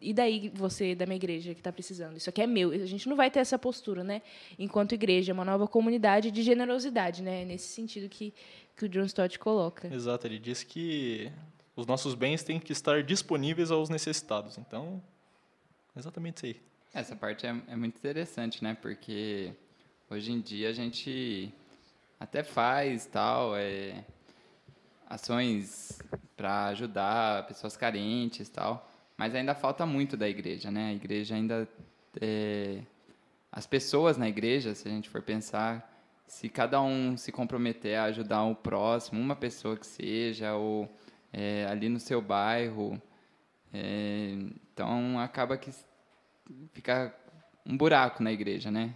e 0.00 0.14
daí 0.14 0.48
você 0.54 0.94
da 0.94 1.04
minha 1.06 1.16
igreja 1.16 1.52
que 1.52 1.58
está 1.58 1.72
precisando? 1.72 2.16
Isso 2.16 2.30
aqui 2.30 2.40
é 2.40 2.46
meu. 2.46 2.70
A 2.70 2.86
gente 2.86 3.08
não 3.08 3.16
vai 3.16 3.28
ter 3.28 3.40
essa 3.40 3.58
postura, 3.58 4.04
né? 4.04 4.22
Enquanto 4.56 4.92
igreja, 4.92 5.32
é 5.32 5.34
uma 5.34 5.44
nova 5.44 5.66
comunidade 5.66 6.30
de 6.30 6.40
generosidade, 6.40 7.20
né? 7.20 7.44
Nesse 7.44 7.66
sentido 7.66 8.08
que, 8.08 8.32
que 8.76 8.84
o 8.84 8.88
John 8.88 9.06
Stott 9.06 9.40
coloca. 9.40 9.92
Exato, 9.92 10.24
ele 10.28 10.38
diz 10.38 10.62
que 10.62 11.32
os 11.74 11.84
nossos 11.84 12.14
bens 12.14 12.44
têm 12.44 12.60
que 12.60 12.70
estar 12.70 13.02
disponíveis 13.02 13.72
aos 13.72 13.88
necessitados. 13.88 14.56
Então, 14.56 15.02
exatamente 15.96 16.36
isso 16.36 16.46
aí. 16.46 16.62
Essa 16.94 17.16
parte 17.16 17.44
é, 17.44 17.50
é 17.66 17.74
muito 17.74 17.96
interessante, 17.96 18.62
né? 18.62 18.76
Porque 18.80 19.52
hoje 20.08 20.30
em 20.30 20.40
dia 20.40 20.68
a 20.68 20.72
gente 20.72 21.52
até 22.20 22.44
faz 22.44 23.04
tal 23.04 23.56
é, 23.56 24.04
ações 25.08 25.98
para 26.36 26.66
ajudar 26.66 27.46
pessoas 27.46 27.76
carentes 27.76 28.48
tal, 28.48 28.88
mas 29.16 29.34
ainda 29.34 29.54
falta 29.54 29.84
muito 29.84 30.16
da 30.16 30.28
igreja, 30.28 30.70
né? 30.70 30.90
A 30.90 30.92
igreja 30.92 31.34
ainda 31.34 31.68
é, 32.20 32.82
as 33.50 33.66
pessoas 33.66 34.16
na 34.16 34.28
igreja, 34.28 34.74
se 34.74 34.86
a 34.86 34.90
gente 34.90 35.08
for 35.08 35.22
pensar, 35.22 35.90
se 36.26 36.48
cada 36.48 36.80
um 36.80 37.16
se 37.16 37.32
comprometer 37.32 37.96
a 37.96 38.04
ajudar 38.04 38.44
o 38.44 38.54
próximo, 38.54 39.20
uma 39.20 39.34
pessoa 39.34 39.76
que 39.76 39.86
seja, 39.86 40.54
ou 40.54 40.88
é, 41.32 41.66
ali 41.66 41.88
no 41.88 41.98
seu 41.98 42.20
bairro, 42.20 43.00
é, 43.72 44.34
então 44.72 45.18
acaba 45.18 45.56
que 45.56 45.72
fica 46.72 47.14
um 47.66 47.76
buraco 47.76 48.22
na 48.22 48.30
igreja, 48.30 48.70
né? 48.70 48.94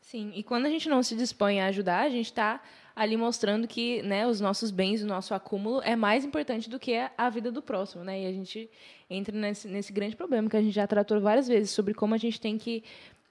Sim, 0.00 0.32
e 0.34 0.42
quando 0.42 0.66
a 0.66 0.70
gente 0.70 0.88
não 0.88 1.02
se 1.02 1.14
dispõe 1.14 1.60
a 1.60 1.66
ajudar, 1.66 2.00
a 2.00 2.10
gente 2.10 2.26
está 2.26 2.60
ali 2.94 3.16
mostrando 3.16 3.66
que 3.66 4.02
né, 4.02 4.26
os 4.26 4.40
nossos 4.40 4.70
bens, 4.70 5.02
o 5.02 5.06
nosso 5.06 5.34
acúmulo 5.34 5.80
é 5.82 5.96
mais 5.96 6.24
importante 6.24 6.68
do 6.68 6.78
que 6.78 6.94
a 7.16 7.30
vida 7.30 7.50
do 7.50 7.62
próximo, 7.62 8.04
né? 8.04 8.22
E 8.22 8.26
a 8.26 8.32
gente 8.32 8.70
entra 9.08 9.36
nesse, 9.36 9.68
nesse 9.68 9.92
grande 9.92 10.16
problema 10.16 10.48
que 10.48 10.56
a 10.56 10.62
gente 10.62 10.74
já 10.74 10.86
tratou 10.86 11.20
várias 11.20 11.48
vezes 11.48 11.70
sobre 11.70 11.94
como 11.94 12.14
a 12.14 12.18
gente 12.18 12.40
tem 12.40 12.58
que 12.58 12.82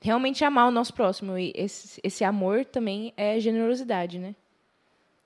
realmente 0.01 0.43
amar 0.43 0.67
o 0.67 0.71
nosso 0.71 0.93
próximo 0.93 1.37
e 1.37 1.53
esse, 1.55 1.99
esse 2.03 2.23
amor 2.23 2.65
também 2.65 3.13
é 3.15 3.39
generosidade, 3.39 4.17
né? 4.17 4.35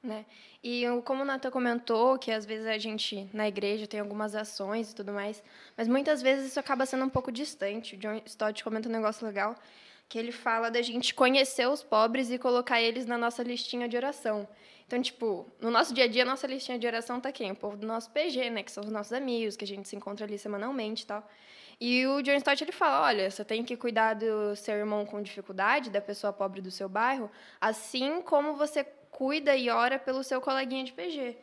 Né? 0.05 0.23
E 0.63 0.83
como 1.03 1.23
o 1.23 1.25
Nata 1.25 1.49
comentou, 1.49 2.17
que 2.19 2.31
às 2.31 2.45
vezes 2.45 2.67
a 2.67 2.77
gente 2.77 3.27
na 3.33 3.47
igreja 3.47 3.87
tem 3.87 3.99
algumas 3.99 4.35
ações 4.35 4.91
e 4.91 4.95
tudo 4.95 5.11
mais, 5.11 5.43
mas 5.75 5.87
muitas 5.87 6.21
vezes 6.21 6.47
isso 6.47 6.59
acaba 6.59 6.85
sendo 6.85 7.05
um 7.05 7.09
pouco 7.09 7.31
distante. 7.31 7.95
O 7.95 7.97
John 7.97 8.21
Stott 8.25 8.63
comenta 8.63 8.87
um 8.87 8.91
negócio 8.91 9.25
legal, 9.25 9.55
que 10.07 10.17
ele 10.19 10.31
fala 10.31 10.69
da 10.69 10.81
gente 10.81 11.13
conhecer 11.13 11.67
os 11.67 11.83
pobres 11.83 12.29
e 12.29 12.37
colocar 12.37 12.81
eles 12.81 13.05
na 13.05 13.17
nossa 13.17 13.43
listinha 13.43 13.87
de 13.87 13.97
oração. 13.97 14.47
Então, 14.85 15.01
tipo, 15.01 15.51
no 15.59 15.71
nosso 15.71 15.93
dia 15.93 16.03
a 16.03 16.07
dia, 16.07 16.21
a 16.21 16.25
nossa 16.25 16.45
listinha 16.45 16.77
de 16.77 16.85
oração 16.85 17.19
tá 17.19 17.31
quem? 17.31 17.51
O 17.51 17.55
povo 17.55 17.75
do 17.75 17.87
nosso 17.87 18.11
PG, 18.11 18.51
né? 18.51 18.61
Que 18.61 18.71
são 18.71 18.83
os 18.83 18.91
nossos 18.91 19.13
amigos, 19.13 19.55
que 19.55 19.63
a 19.63 19.67
gente 19.67 19.87
se 19.87 19.95
encontra 19.95 20.25
ali 20.25 20.37
semanalmente 20.37 21.03
e 21.03 21.07
tal. 21.07 21.27
E 21.81 22.05
o 22.05 22.21
John 22.21 22.35
Stott, 22.35 22.63
ele 22.63 22.71
fala, 22.71 23.05
olha, 23.07 23.29
você 23.29 23.43
tem 23.43 23.63
que 23.63 23.75
cuidar 23.75 24.13
do 24.13 24.55
seu 24.55 24.75
irmão 24.75 25.05
com 25.05 25.21
dificuldade, 25.21 25.89
da 25.89 25.99
pessoa 25.99 26.31
pobre 26.31 26.61
do 26.61 26.71
seu 26.71 26.87
bairro, 26.87 27.29
assim 27.59 28.21
como 28.21 28.53
você 28.53 28.83
cuida 29.11 29.55
e 29.55 29.69
ora 29.69 29.97
pelo 29.97 30.23
seu 30.23 30.39
coleguinha 30.39 30.83
de 30.83 30.93
PG. 30.93 31.35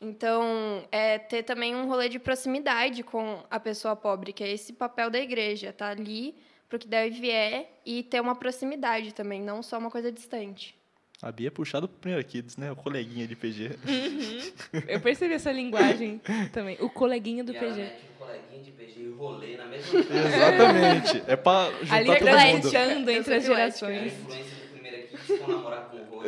Então, 0.00 0.86
é 0.90 1.18
ter 1.18 1.42
também 1.42 1.74
um 1.74 1.86
rolê 1.86 2.08
de 2.08 2.18
proximidade 2.18 3.02
com 3.02 3.42
a 3.50 3.60
pessoa 3.60 3.94
pobre, 3.94 4.32
que 4.32 4.42
é 4.42 4.50
esse 4.50 4.72
papel 4.72 5.10
da 5.10 5.18
igreja, 5.18 5.72
tá 5.72 5.88
ali 5.88 6.34
para 6.68 6.76
o 6.76 6.78
que 6.78 6.88
deve 6.88 7.20
vier 7.20 7.70
e 7.84 8.02
ter 8.02 8.20
uma 8.20 8.34
proximidade 8.34 9.14
também, 9.14 9.40
não 9.40 9.62
só 9.62 9.78
uma 9.78 9.90
coisa 9.90 10.10
distante. 10.10 10.74
A 11.22 11.30
Bia 11.32 11.48
é 11.48 11.50
puxada 11.50 11.88
pro 11.88 11.96
Primeiro 11.98 12.22
Kids, 12.26 12.56
né? 12.58 12.70
O 12.72 12.76
coleguinha 12.76 13.26
de 13.26 13.34
PG. 13.34 13.70
Uhum. 13.88 14.82
Eu 14.86 15.00
percebi 15.00 15.32
essa 15.34 15.50
linguagem 15.50 16.20
também. 16.52 16.76
O 16.80 16.90
coleguinha 16.90 17.42
do 17.42 17.52
e 17.52 17.58
PG. 17.58 17.80
Ela 17.80 17.90
mete 17.90 18.04
o 18.04 18.18
coleguinha 18.18 18.62
de 18.62 18.70
PG 18.72 19.00
e 19.00 19.08
rolê 19.12 19.56
na 19.56 19.64
mesma 19.66 20.02
frase. 20.12 20.26
Exatamente. 20.36 21.22
É 21.26 21.36
pra 21.36 21.70
juntar 21.80 21.94
Ali 21.96 22.06
todo 22.06 22.14
mundo. 22.18 22.28
planejando 22.28 23.10
entre 23.10 23.34
as 23.34 23.44
sou 23.44 23.54
A 23.54 23.56
gerações. 23.56 24.12
influência 24.12 24.54
do 24.56 24.68
primeiro 24.72 25.08
Kids 25.08 25.38
com 25.40 25.46
namorar 25.52 25.90
com 25.90 25.96
o. 25.96 26.22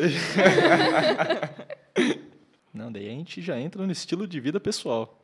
Não, 2.73 2.91
daí 2.93 3.09
a 3.09 3.13
gente 3.13 3.43
já 3.43 3.59
entra 3.61 3.85
no 3.85 3.93
estilo 3.93 4.27
de 4.27 4.41
vida 4.41 4.59
pessoal. 4.61 5.23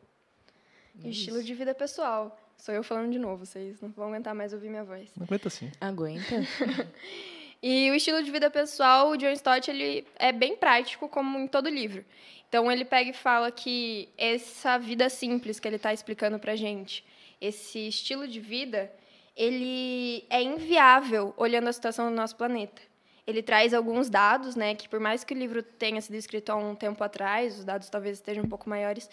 Estilo 1.04 1.42
de 1.42 1.54
vida 1.54 1.75
pessoal. 1.75 2.38
Sou 2.56 2.75
eu 2.75 2.82
falando 2.82 3.12
de 3.12 3.18
novo, 3.18 3.44
vocês 3.44 3.80
não 3.80 3.90
vão 3.90 4.08
aguentar 4.08 4.34
mais 4.34 4.52
ouvir 4.52 4.68
minha 4.68 4.84
voz. 4.84 5.11
Não 5.16 5.25
aguenta 5.25 5.49
assim. 5.49 5.70
Aguenta. 5.80 6.25
E 7.66 7.90
o 7.90 7.94
estilo 7.94 8.23
de 8.23 8.30
vida 8.30 8.50
pessoal, 8.50 9.08
o 9.08 9.16
John 9.16 9.30
Stott, 9.30 9.70
ele 9.70 10.06
é 10.16 10.30
bem 10.32 10.54
prático, 10.54 11.08
como 11.08 11.38
em 11.38 11.46
todo 11.46 11.70
livro. 11.70 12.04
Então, 12.46 12.70
ele 12.70 12.84
pega 12.84 13.08
e 13.08 13.14
fala 13.14 13.50
que 13.50 14.06
essa 14.18 14.76
vida 14.76 15.08
simples 15.08 15.58
que 15.58 15.66
ele 15.66 15.76
está 15.76 15.90
explicando 15.90 16.38
para 16.38 16.54
gente, 16.56 17.02
esse 17.40 17.88
estilo 17.88 18.28
de 18.28 18.38
vida, 18.38 18.92
ele 19.34 20.26
é 20.28 20.42
inviável 20.42 21.32
olhando 21.38 21.68
a 21.68 21.73
situação 21.73 22.11
do 22.11 22.14
nosso 22.14 22.37
planeta. 22.37 22.82
Ele 23.26 23.42
traz 23.42 23.73
alguns 23.73 24.11
dados, 24.11 24.54
né, 24.54 24.75
que 24.75 24.87
por 24.87 25.00
mais 25.00 25.25
que 25.25 25.32
o 25.32 25.38
livro 25.38 25.62
tenha 25.62 26.02
sido 26.02 26.16
escrito 26.16 26.50
há 26.50 26.56
um 26.56 26.75
tempo 26.75 27.02
atrás, 27.02 27.58
os 27.58 27.64
dados 27.64 27.88
talvez 27.88 28.18
estejam 28.18 28.44
um 28.44 28.49
pouco 28.49 28.68
maiores, 28.68 29.08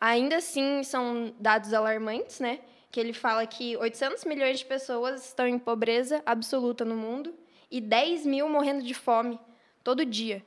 ainda 0.00 0.38
assim 0.38 0.82
são 0.82 1.32
dados 1.38 1.72
alarmantes, 1.72 2.40
né, 2.40 2.58
que 2.92 3.00
ele 3.00 3.14
fala 3.14 3.46
que 3.46 3.74
800 3.78 4.26
milhões 4.26 4.58
de 4.58 4.66
pessoas 4.66 5.26
estão 5.26 5.48
em 5.48 5.58
pobreza 5.58 6.22
absoluta 6.26 6.84
no 6.84 6.94
mundo 6.94 7.34
e 7.70 7.80
10 7.80 8.26
mil 8.26 8.48
morrendo 8.50 8.84
de 8.84 8.92
fome 8.92 9.40
todo 9.82 10.04
dia. 10.04 10.44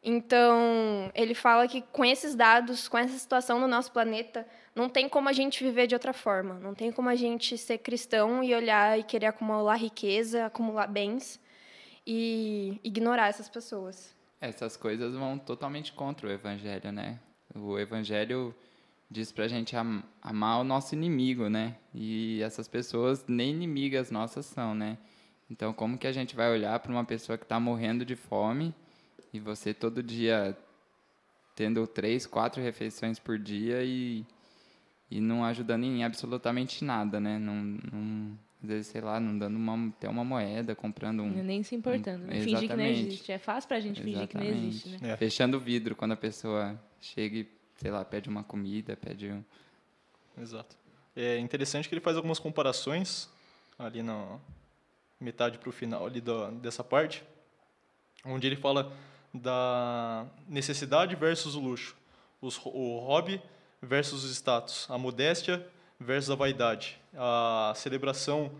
Então, 0.00 1.10
ele 1.12 1.34
fala 1.34 1.66
que 1.66 1.82
com 1.82 2.04
esses 2.04 2.36
dados, 2.36 2.86
com 2.86 2.96
essa 2.96 3.18
situação 3.18 3.58
no 3.58 3.66
nosso 3.66 3.90
planeta, 3.90 4.46
não 4.76 4.88
tem 4.88 5.08
como 5.08 5.28
a 5.28 5.32
gente 5.32 5.62
viver 5.64 5.88
de 5.88 5.94
outra 5.96 6.12
forma. 6.12 6.54
Não 6.54 6.72
tem 6.72 6.92
como 6.92 7.08
a 7.08 7.16
gente 7.16 7.58
ser 7.58 7.78
cristão 7.78 8.44
e 8.44 8.54
olhar 8.54 8.96
e 8.96 9.02
querer 9.02 9.26
acumular 9.26 9.74
riqueza, 9.74 10.46
acumular 10.46 10.86
bens 10.86 11.40
e 12.06 12.80
ignorar 12.84 13.26
essas 13.26 13.48
pessoas. 13.48 14.16
Essas 14.40 14.76
coisas 14.76 15.16
vão 15.16 15.36
totalmente 15.36 15.92
contra 15.92 16.28
o 16.28 16.30
evangelho, 16.30 16.92
né? 16.92 17.18
O 17.56 17.76
evangelho 17.76 18.54
diz 19.10 19.32
pra 19.32 19.48
gente 19.48 19.74
am- 19.76 20.02
amar 20.22 20.60
o 20.60 20.64
nosso 20.64 20.94
inimigo, 20.94 21.48
né? 21.48 21.76
E 21.94 22.40
essas 22.42 22.68
pessoas 22.68 23.24
nem 23.26 23.50
inimigas 23.50 24.10
nossas 24.10 24.46
são, 24.46 24.74
né? 24.74 24.98
Então, 25.50 25.72
como 25.72 25.96
que 25.96 26.06
a 26.06 26.12
gente 26.12 26.36
vai 26.36 26.50
olhar 26.52 26.78
para 26.80 26.92
uma 26.92 27.04
pessoa 27.04 27.38
que 27.38 27.44
está 27.44 27.58
morrendo 27.58 28.04
de 28.04 28.14
fome 28.14 28.74
e 29.32 29.40
você 29.40 29.72
todo 29.72 30.02
dia 30.02 30.56
tendo 31.56 31.86
três, 31.86 32.26
quatro 32.26 32.62
refeições 32.62 33.18
por 33.18 33.38
dia 33.38 33.82
e, 33.82 34.24
e 35.10 35.20
não 35.20 35.44
ajudando 35.44 35.84
em 35.84 36.04
absolutamente 36.04 36.84
nada, 36.84 37.18
né? 37.18 37.38
Não, 37.38 37.54
não, 37.54 38.38
às 38.62 38.68
vezes, 38.68 38.86
sei 38.88 39.00
lá, 39.00 39.18
não 39.18 39.38
dando 39.38 39.56
uma, 39.56 39.88
até 39.88 40.08
uma 40.08 40.24
moeda, 40.24 40.74
comprando 40.74 41.22
um, 41.22 41.30
Nem 41.42 41.62
se 41.62 41.74
importando. 41.74 42.26
Né? 42.26 42.40
Fingir 42.40 42.68
que 42.68 42.76
não 42.76 42.84
Exatamente. 42.84 43.08
existe. 43.08 43.32
É 43.32 43.38
fácil 43.38 43.68
pra 43.68 43.80
gente 43.80 44.02
fingir 44.02 44.28
que 44.28 44.36
não 44.36 44.44
existe, 44.44 44.88
né? 44.90 44.98
É. 45.02 45.16
Fechando 45.16 45.56
o 45.56 45.60
vidro 45.60 45.96
quando 45.96 46.12
a 46.12 46.16
pessoa 46.16 46.78
chega 47.00 47.38
e, 47.38 47.48
sei 47.78 47.90
lá, 47.90 48.04
pede 48.04 48.28
uma 48.28 48.44
comida, 48.44 48.96
pede 48.96 49.30
um... 49.30 49.44
Exato. 50.36 50.76
É 51.16 51.38
interessante 51.38 51.88
que 51.88 51.94
ele 51.94 52.00
faz 52.00 52.16
algumas 52.16 52.38
comparações 52.38 53.28
ali 53.78 54.02
na 54.02 54.38
metade 55.20 55.58
para 55.58 55.68
o 55.68 55.72
final 55.72 56.06
ali 56.06 56.22
dessa 56.60 56.84
parte, 56.84 57.24
onde 58.24 58.46
ele 58.46 58.56
fala 58.56 58.92
da 59.32 60.26
necessidade 60.48 61.14
versus 61.16 61.54
o 61.54 61.60
luxo, 61.60 61.96
os, 62.40 62.58
o 62.64 62.98
hobby 63.00 63.40
versus 63.82 64.24
o 64.24 64.28
status, 64.32 64.86
a 64.90 64.98
modéstia 64.98 65.66
versus 65.98 66.30
a 66.30 66.34
vaidade, 66.34 67.00
a 67.14 67.72
celebração 67.76 68.52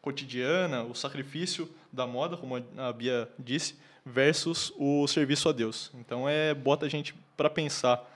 cotidiana, 0.00 0.82
o 0.82 0.94
sacrifício 0.94 1.70
da 1.92 2.06
moda, 2.06 2.36
como 2.36 2.56
a 2.56 2.92
Bia 2.92 3.28
disse, 3.38 3.78
versus 4.04 4.72
o 4.76 5.06
serviço 5.06 5.48
a 5.48 5.52
Deus. 5.52 5.90
Então 5.94 6.28
é 6.28 6.52
bota 6.52 6.86
a 6.86 6.88
gente 6.88 7.14
para 7.36 7.48
pensar 7.48 8.11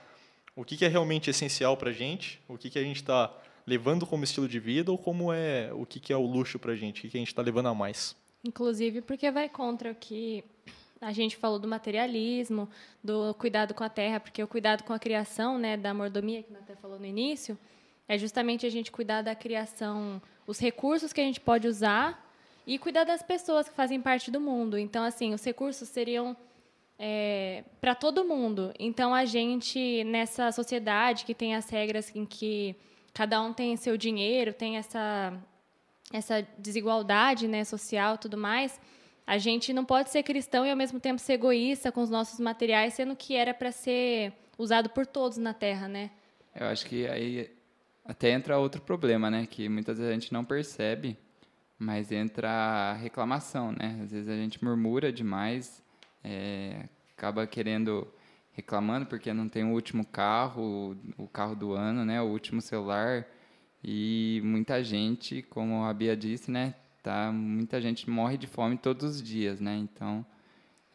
o 0.57 0.65
que, 0.65 0.83
é 0.83 0.87
realmente 0.87 1.29
essencial 1.29 1.77
para 1.77 1.91
a 1.91 1.93
gente, 1.93 2.41
o 2.47 2.57
que, 2.57 2.71
que 2.71 2.79
a 2.79 2.81
gente 2.81 2.97
está 2.97 3.31
levando 3.65 4.07
como 4.07 4.23
estilo 4.23 4.47
de 4.47 4.59
vida 4.59 4.91
ou 4.91 4.97
como 4.97 5.31
é 5.31 5.71
o 5.71 5.85
que, 5.85 6.11
é 6.11 6.17
o 6.17 6.25
luxo 6.25 6.57
para 6.57 6.71
a 6.71 6.75
gente, 6.75 6.97
o 6.97 7.01
que, 7.03 7.09
que 7.09 7.17
a 7.17 7.19
gente 7.19 7.27
está 7.27 7.43
levando 7.43 7.67
a 7.67 7.75
mais. 7.75 8.15
Inclusive 8.43 9.01
porque 9.03 9.29
vai 9.29 9.47
contra 9.47 9.91
o 9.91 9.95
que 9.95 10.43
a 10.99 11.13
gente 11.13 11.37
falou 11.37 11.59
do 11.59 11.67
materialismo, 11.67 12.67
do 13.03 13.35
cuidado 13.35 13.75
com 13.75 13.83
a 13.83 13.89
terra, 13.89 14.19
porque 14.19 14.41
o 14.41 14.47
cuidado 14.47 14.83
com 14.83 14.93
a 14.93 14.99
criação, 14.99 15.59
né, 15.59 15.77
da 15.77 15.93
mordomia, 15.93 16.41
que 16.41 16.51
até 16.55 16.75
falou 16.75 16.97
no 16.97 17.05
início, 17.05 17.55
é 18.07 18.17
justamente 18.17 18.65
a 18.65 18.69
gente 18.69 18.91
cuidar 18.91 19.21
da 19.21 19.35
criação, 19.35 20.19
os 20.47 20.57
recursos 20.57 21.13
que 21.13 21.21
a 21.21 21.23
gente 21.23 21.39
pode 21.39 21.67
usar 21.67 22.27
e 22.65 22.79
cuidar 22.79 23.03
das 23.03 23.21
pessoas 23.21 23.69
que 23.69 23.75
fazem 23.75 24.01
parte 24.01 24.31
do 24.31 24.41
mundo. 24.41 24.75
Então, 24.75 25.03
assim, 25.03 25.35
os 25.35 25.43
recursos 25.43 25.87
seriam 25.87 26.35
para 27.79 27.93
todo 27.95 28.25
mundo. 28.25 28.73
Então, 28.79 29.13
a 29.13 29.25
gente, 29.25 30.03
nessa 30.03 30.51
sociedade 30.51 31.25
que 31.25 31.33
tem 31.33 31.55
as 31.55 31.69
regras 31.69 32.13
em 32.15 32.25
que 32.25 32.75
cada 33.13 33.41
um 33.41 33.53
tem 33.53 33.75
seu 33.77 33.97
dinheiro, 33.97 34.53
tem 34.53 34.77
essa, 34.77 35.33
essa 36.11 36.47
desigualdade 36.57 37.47
né, 37.47 37.63
social 37.63 38.15
e 38.15 38.17
tudo 38.17 38.37
mais, 38.37 38.79
a 39.25 39.37
gente 39.37 39.73
não 39.73 39.83
pode 39.83 40.09
ser 40.09 40.23
cristão 40.23 40.65
e, 40.65 40.71
ao 40.71 40.77
mesmo 40.77 40.99
tempo, 40.99 41.19
ser 41.19 41.33
egoísta 41.33 41.91
com 41.91 42.01
os 42.01 42.09
nossos 42.09 42.39
materiais, 42.39 42.93
sendo 42.93 43.15
que 43.15 43.35
era 43.35 43.53
para 43.53 43.71
ser 43.71 44.33
usado 44.57 44.89
por 44.89 45.05
todos 45.05 45.37
na 45.37 45.53
Terra, 45.53 45.87
né? 45.87 46.11
Eu 46.55 46.67
acho 46.67 46.85
que 46.85 47.05
aí 47.07 47.51
até 48.05 48.31
entra 48.31 48.57
outro 48.57 48.81
problema, 48.81 49.29
né? 49.29 49.45
Que 49.45 49.67
muitas 49.67 49.97
vezes 49.97 50.09
a 50.09 50.13
gente 50.13 50.31
não 50.31 50.45
percebe, 50.45 51.17
mas 51.77 52.11
entra 52.11 52.49
a 52.49 52.93
reclamação, 52.93 53.71
né? 53.71 53.99
Às 54.01 54.11
vezes 54.11 54.29
a 54.29 54.35
gente 54.35 54.63
murmura 54.63 55.11
demais, 55.11 55.83
é, 56.27 56.89
acaba 57.15 57.47
querendo 57.47 58.07
reclamando 58.51 59.05
porque 59.05 59.31
não 59.31 59.47
tem 59.47 59.63
o 59.63 59.71
último 59.71 60.05
carro, 60.05 60.97
o, 61.17 61.27
carro 61.27 61.55
do 61.55 61.73
ano, 61.73 62.03
né? 62.03 62.21
O 62.21 62.25
último 62.25 62.61
celular 62.61 63.25
e 63.83 64.41
muita 64.43 64.83
gente, 64.83 65.41
como 65.43 65.85
a 65.85 65.93
Bia 65.93 66.17
disse, 66.17 66.51
né? 66.51 66.75
Tá, 67.01 67.31
muita 67.31 67.79
gente 67.79 68.09
morre 68.09 68.37
de 68.37 68.47
fome 68.47 68.77
todos 68.77 69.15
os 69.15 69.23
dias, 69.23 69.61
né? 69.61 69.77
Então, 69.77 70.25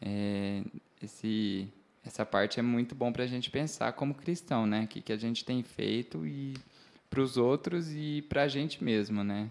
é, 0.00 0.62
esse 1.00 1.72
essa 2.04 2.26
parte 2.26 2.58
é 2.58 2.62
muito 2.62 2.96
bom 2.96 3.12
para 3.12 3.22
a 3.22 3.28
gente 3.28 3.48
pensar 3.48 3.92
como 3.92 4.12
cristão, 4.12 4.66
né? 4.66 4.86
Que, 4.86 5.00
que 5.00 5.12
a 5.12 5.16
gente 5.16 5.44
tem 5.44 5.62
feito 5.62 6.26
e 6.26 6.54
para 7.08 7.20
os 7.20 7.36
outros 7.36 7.92
e 7.92 8.22
para 8.28 8.42
a 8.42 8.48
gente 8.48 8.82
mesmo, 8.82 9.22
né? 9.22 9.48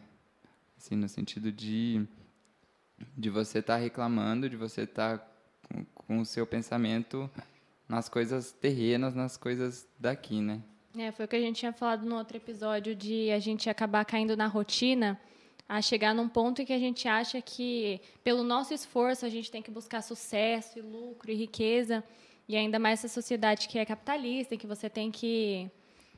Assim, 0.78 0.96
no 0.96 1.08
sentido 1.08 1.50
de, 1.50 2.06
de 3.18 3.30
você 3.30 3.60
estar 3.60 3.78
reclamando, 3.78 4.50
de 4.50 4.58
você 4.58 4.82
estar 4.82 5.31
com, 5.94 6.20
o 6.20 6.26
seu 6.26 6.46
pensamento 6.46 7.30
nas 7.88 8.08
coisas 8.08 8.52
terrenas, 8.52 9.14
nas 9.14 9.38
coisas 9.38 9.88
daqui, 10.00 10.42
né? 10.42 10.62
É, 10.98 11.12
foi 11.12 11.26
o 11.26 11.28
que 11.28 11.36
a 11.36 11.40
gente 11.40 11.58
tinha 11.58 11.72
falado 11.72 12.06
no 12.06 12.18
outro 12.18 12.38
episódio 12.38 12.96
de 12.96 13.32
a 13.32 13.40
gente 13.40 13.70
acabar 13.70 14.04
caindo 14.04 14.36
na 14.36 14.48
rotina, 14.48 15.20
a 15.68 15.82
chegar 15.82 16.14
num 16.14 16.28
ponto 16.28 16.62
em 16.62 16.66
que 16.66 16.74
a 16.74 16.80
gente 16.80 17.08
acha 17.08 17.42
que 17.42 18.02
pelo 18.24 18.44
nosso 18.44 18.74
esforço 18.74 19.26
a 19.26 19.30
gente 19.30 19.50
tem 19.50 19.62
que 19.62 19.72
buscar 19.72 20.02
sucesso 20.02 20.78
e 20.78 20.82
lucro 20.82 21.32
e 21.32 21.36
riqueza, 21.36 22.04
e 22.48 22.58
ainda 22.58 22.78
mais 22.78 23.00
essa 23.00 23.08
sociedade 23.08 23.70
que 23.70 23.80
é 23.80 23.86
capitalista, 23.86 24.56
em 24.56 24.58
que 24.58 24.68
você 24.68 24.90
tem 24.90 25.10
que 25.10 25.72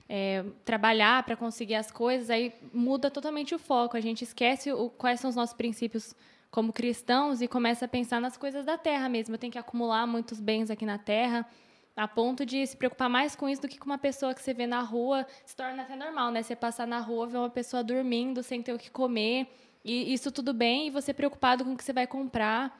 é, 0.09 0.43
trabalhar 0.65 1.23
para 1.23 1.35
conseguir 1.35 1.75
as 1.75 1.91
coisas, 1.91 2.29
aí 2.29 2.53
muda 2.73 3.11
totalmente 3.11 3.53
o 3.53 3.59
foco. 3.59 3.95
A 3.95 4.01
gente 4.01 4.23
esquece 4.23 4.71
o, 4.71 4.89
quais 4.89 5.19
são 5.19 5.29
os 5.29 5.35
nossos 5.35 5.55
princípios 5.55 6.15
como 6.53 6.71
cristãos 6.71 7.41
e 7.41 7.47
começa 7.47 7.85
a 7.85 7.87
pensar 7.87 8.21
nas 8.21 8.37
coisas 8.37 8.63
da 8.63 8.77
terra 8.77 9.09
mesmo. 9.09 9.33
Eu 9.33 9.39
tenho 9.39 9.51
que 9.51 9.57
acumular 9.57 10.05
muitos 10.05 10.39
bens 10.39 10.69
aqui 10.69 10.85
na 10.85 10.99
terra, 10.99 11.49
a 11.95 12.07
ponto 12.07 12.45
de 12.45 12.63
se 12.67 12.77
preocupar 12.77 13.09
mais 13.09 13.35
com 13.35 13.49
isso 13.49 13.63
do 13.63 13.67
que 13.67 13.79
com 13.79 13.87
uma 13.87 13.97
pessoa 13.97 14.35
que 14.35 14.41
você 14.41 14.53
vê 14.53 14.67
na 14.67 14.81
rua. 14.81 15.25
Se 15.43 15.55
torna 15.55 15.81
até 15.81 15.95
normal, 15.95 16.29
né? 16.29 16.43
Você 16.43 16.55
passar 16.55 16.85
na 16.85 16.99
rua, 16.99 17.25
ver 17.25 17.39
uma 17.39 17.49
pessoa 17.49 17.83
dormindo 17.83 18.43
sem 18.43 18.61
ter 18.61 18.71
o 18.71 18.77
que 18.77 18.91
comer. 18.91 19.47
E 19.83 20.13
isso 20.13 20.31
tudo 20.31 20.53
bem, 20.53 20.87
e 20.87 20.89
você 20.91 21.11
preocupado 21.11 21.65
com 21.65 21.73
o 21.73 21.75
que 21.75 21.83
você 21.83 21.91
vai 21.91 22.05
comprar. 22.05 22.79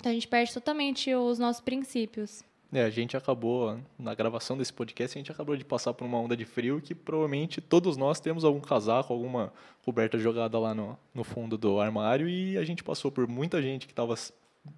Então 0.00 0.10
a 0.10 0.14
gente 0.14 0.26
perde 0.26 0.54
totalmente 0.54 1.14
os 1.14 1.38
nossos 1.38 1.60
princípios. 1.60 2.42
É, 2.74 2.82
a 2.82 2.90
gente 2.90 3.16
acabou, 3.16 3.78
na 3.96 4.16
gravação 4.16 4.58
desse 4.58 4.72
podcast, 4.72 5.16
a 5.16 5.20
gente 5.20 5.30
acabou 5.30 5.56
de 5.56 5.64
passar 5.64 5.94
por 5.94 6.04
uma 6.04 6.18
onda 6.18 6.36
de 6.36 6.44
frio 6.44 6.80
que 6.80 6.92
provavelmente 6.92 7.60
todos 7.60 7.96
nós 7.96 8.18
temos 8.18 8.44
algum 8.44 8.58
casaco, 8.58 9.12
alguma 9.12 9.52
coberta 9.84 10.18
jogada 10.18 10.58
lá 10.58 10.74
no, 10.74 10.98
no 11.14 11.22
fundo 11.22 11.56
do 11.56 11.78
armário 11.78 12.28
e 12.28 12.58
a 12.58 12.64
gente 12.64 12.82
passou 12.82 13.12
por 13.12 13.28
muita 13.28 13.62
gente 13.62 13.86
que 13.86 13.92
estava 13.92 14.16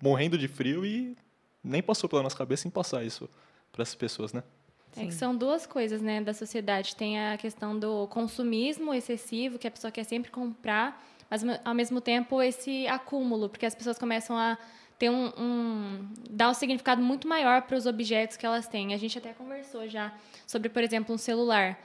morrendo 0.02 0.36
de 0.36 0.46
frio 0.46 0.84
e 0.84 1.16
nem 1.64 1.82
passou 1.82 2.06
pela 2.06 2.22
nossa 2.22 2.36
cabeça 2.36 2.68
em 2.68 2.70
passar 2.70 3.02
isso 3.02 3.30
para 3.72 3.80
essas 3.80 3.94
pessoas, 3.94 4.30
né? 4.30 4.42
É 4.94 5.06
que 5.06 5.14
são 5.14 5.34
duas 5.34 5.66
coisas, 5.66 6.02
né, 6.02 6.20
da 6.20 6.34
sociedade. 6.34 6.94
Tem 6.94 7.18
a 7.18 7.38
questão 7.38 7.78
do 7.78 8.06
consumismo 8.08 8.92
excessivo, 8.92 9.58
que 9.58 9.66
a 9.66 9.70
pessoa 9.70 9.90
quer 9.90 10.04
sempre 10.04 10.30
comprar, 10.30 11.02
mas 11.30 11.42
ao 11.64 11.74
mesmo 11.74 12.02
tempo 12.02 12.42
esse 12.42 12.86
acúmulo, 12.88 13.48
porque 13.48 13.64
as 13.64 13.74
pessoas 13.74 13.98
começam 13.98 14.36
a 14.36 14.58
ter 14.98 15.10
um, 15.10 15.32
um 15.38 16.08
dar 16.30 16.50
um 16.50 16.54
significado 16.54 17.02
muito 17.02 17.28
maior 17.28 17.62
para 17.62 17.76
os 17.76 17.86
objetos 17.86 18.36
que 18.36 18.46
elas 18.46 18.66
têm. 18.66 18.94
A 18.94 18.96
gente 18.96 19.18
até 19.18 19.32
conversou 19.32 19.88
já 19.88 20.12
sobre, 20.46 20.68
por 20.68 20.82
exemplo, 20.82 21.14
um 21.14 21.18
celular. 21.18 21.78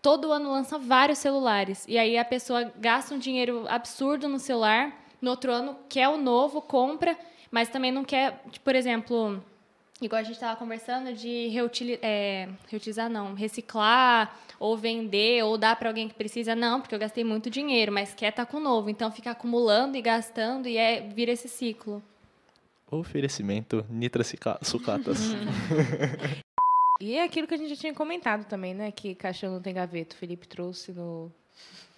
Todo 0.00 0.32
ano 0.32 0.50
lança 0.50 0.78
vários 0.78 1.18
celulares 1.18 1.84
e 1.88 1.96
aí 1.96 2.18
a 2.18 2.24
pessoa 2.24 2.72
gasta 2.76 3.14
um 3.14 3.18
dinheiro 3.18 3.66
absurdo 3.68 4.28
no 4.28 4.38
celular, 4.38 4.92
no 5.20 5.30
outro 5.30 5.52
ano 5.52 5.76
quer 5.88 6.08
o 6.08 6.16
novo, 6.16 6.60
compra, 6.60 7.16
mas 7.50 7.68
também 7.68 7.92
não 7.92 8.02
quer, 8.02 8.42
tipo, 8.50 8.64
por 8.64 8.74
exemplo, 8.74 9.40
igual 10.00 10.18
a 10.18 10.24
gente 10.24 10.34
estava 10.34 10.56
conversando 10.56 11.12
de 11.12 11.46
reutilizar, 11.48 12.00
é, 12.02 12.48
reutilizar 12.68 13.08
não, 13.08 13.34
reciclar 13.34 14.36
ou 14.58 14.76
vender 14.76 15.44
ou 15.44 15.56
dar 15.56 15.76
para 15.76 15.88
alguém 15.88 16.08
que 16.08 16.14
precisa, 16.14 16.56
não, 16.56 16.80
porque 16.80 16.94
eu 16.94 16.98
gastei 16.98 17.22
muito 17.22 17.48
dinheiro, 17.48 17.92
mas 17.92 18.12
quer 18.12 18.30
estar 18.30 18.44
tá 18.44 18.50
com 18.50 18.58
novo, 18.58 18.90
então 18.90 19.10
fica 19.12 19.30
acumulando 19.30 19.96
e 19.96 20.02
gastando 20.02 20.66
e 20.66 20.76
é 20.76 21.00
vira 21.00 21.30
esse 21.30 21.48
ciclo. 21.48 22.02
Oferecimento 22.92 23.86
Nitra 23.88 24.22
Sucatas. 24.60 25.18
e 27.00 27.14
é 27.14 27.24
aquilo 27.24 27.46
que 27.46 27.54
a 27.54 27.56
gente 27.56 27.70
já 27.70 27.76
tinha 27.76 27.94
comentado 27.94 28.44
também, 28.44 28.74
né? 28.74 28.92
Que 28.92 29.14
caixão 29.14 29.50
não 29.50 29.62
tem 29.62 29.72
gaveta. 29.72 30.14
O 30.14 30.18
Felipe 30.18 30.46
trouxe 30.46 30.92
no, 30.92 31.32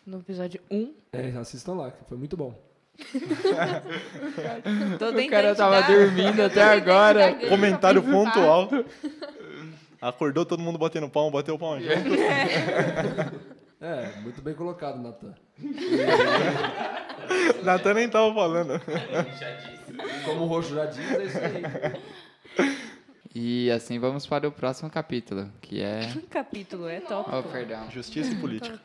no 0.06 0.20
episódio 0.20 0.60
1. 0.70 0.94
É, 1.12 1.30
assistam 1.30 1.74
lá, 1.74 1.90
que 1.90 2.04
foi 2.04 2.16
muito 2.16 2.36
bom. 2.36 2.54
o 4.94 5.30
cara 5.30 5.52
tava 5.56 5.82
dormindo 5.82 6.40
até 6.40 6.62
agora. 6.78 7.34
Comentário 7.48 8.00
pontual. 8.00 8.70
Acordou 10.00 10.46
todo 10.46 10.62
mundo 10.62 10.78
batendo 10.78 11.08
palma, 11.08 11.32
bateu 11.32 11.58
palma 11.58 11.80
junto. 11.80 12.14
É, 13.80 14.20
muito 14.20 14.40
bem 14.40 14.54
colocado, 14.54 15.02
Natan. 15.02 15.34
Natan 17.64 17.94
nem 17.94 18.08
tava 18.08 18.32
falando. 18.32 18.80
Como 20.24 20.42
o 20.42 20.46
Roxo 20.46 20.74
já 20.74 20.86
diz, 20.86 21.10
é 21.10 21.24
isso 21.24 21.38
aí. 21.38 22.74
E 23.36 23.68
assim 23.72 23.98
vamos 23.98 24.24
para 24.28 24.46
o 24.46 24.52
próximo 24.52 24.88
capítulo, 24.88 25.50
que 25.60 25.82
é. 25.82 26.08
capítulo, 26.30 26.86
é 26.86 27.00
top. 27.00 27.28
Oh, 27.34 27.42
perdão. 27.42 27.90
Justiça 27.90 28.32
e 28.32 28.36
política. 28.36 28.80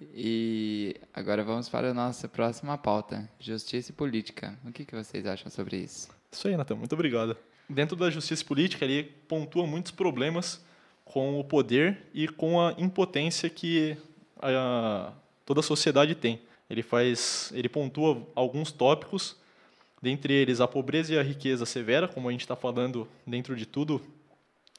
E 0.00 0.96
agora 1.12 1.44
vamos 1.44 1.68
para 1.68 1.90
a 1.90 1.94
nossa 1.94 2.26
próxima 2.26 2.78
pauta: 2.78 3.28
justiça 3.38 3.90
e 3.90 3.94
política. 3.94 4.58
O 4.64 4.72
que, 4.72 4.86
que 4.86 4.94
vocês 4.94 5.26
acham 5.26 5.50
sobre 5.50 5.76
isso? 5.76 6.08
Isso 6.32 6.48
aí, 6.48 6.56
Natan, 6.56 6.76
muito 6.76 6.94
obrigado. 6.94 7.36
Dentro 7.68 7.94
da 7.96 8.08
justiça 8.08 8.42
e 8.42 8.46
política, 8.46 8.82
ele 8.82 9.04
pontua 9.28 9.66
muitos 9.66 9.92
problemas 9.92 10.64
com 11.04 11.38
o 11.38 11.44
poder 11.44 11.98
e 12.14 12.26
com 12.28 12.58
a 12.58 12.74
impotência 12.78 13.50
que 13.50 13.96
a, 14.40 15.12
toda 15.44 15.60
a 15.60 15.62
sociedade 15.62 16.14
tem. 16.14 16.40
Ele 16.70 16.82
faz, 16.82 17.52
ele 17.54 17.68
pontua 17.68 18.26
alguns 18.34 18.72
tópicos 18.72 19.36
dentre 20.00 20.32
eles 20.32 20.60
a 20.60 20.68
pobreza 20.68 21.14
e 21.14 21.18
a 21.18 21.22
riqueza 21.22 21.66
severa, 21.66 22.08
como 22.08 22.28
a 22.28 22.32
gente 22.32 22.42
está 22.42 22.56
falando 22.56 23.08
dentro 23.26 23.56
de 23.56 23.66
tudo, 23.66 24.02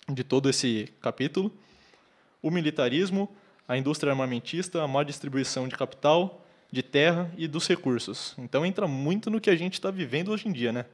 de 0.09 0.23
todo 0.23 0.49
esse 0.49 0.93
capítulo, 1.01 1.51
o 2.41 2.51
militarismo, 2.51 3.29
a 3.67 3.77
indústria 3.77 4.11
armamentista, 4.11 4.81
a 4.81 4.87
má 4.87 5.03
distribuição 5.03 5.67
de 5.67 5.75
capital, 5.75 6.45
de 6.71 6.83
terra 6.83 7.31
e 7.37 7.47
dos 7.47 7.67
recursos. 7.67 8.35
Então 8.37 8.65
entra 8.65 8.87
muito 8.87 9.29
no 9.29 9.41
que 9.41 9.49
a 9.49 9.55
gente 9.55 9.73
está 9.73 9.89
vivendo 9.91 10.31
hoje 10.31 10.47
em 10.47 10.51
dia, 10.51 10.71
né? 10.71 10.85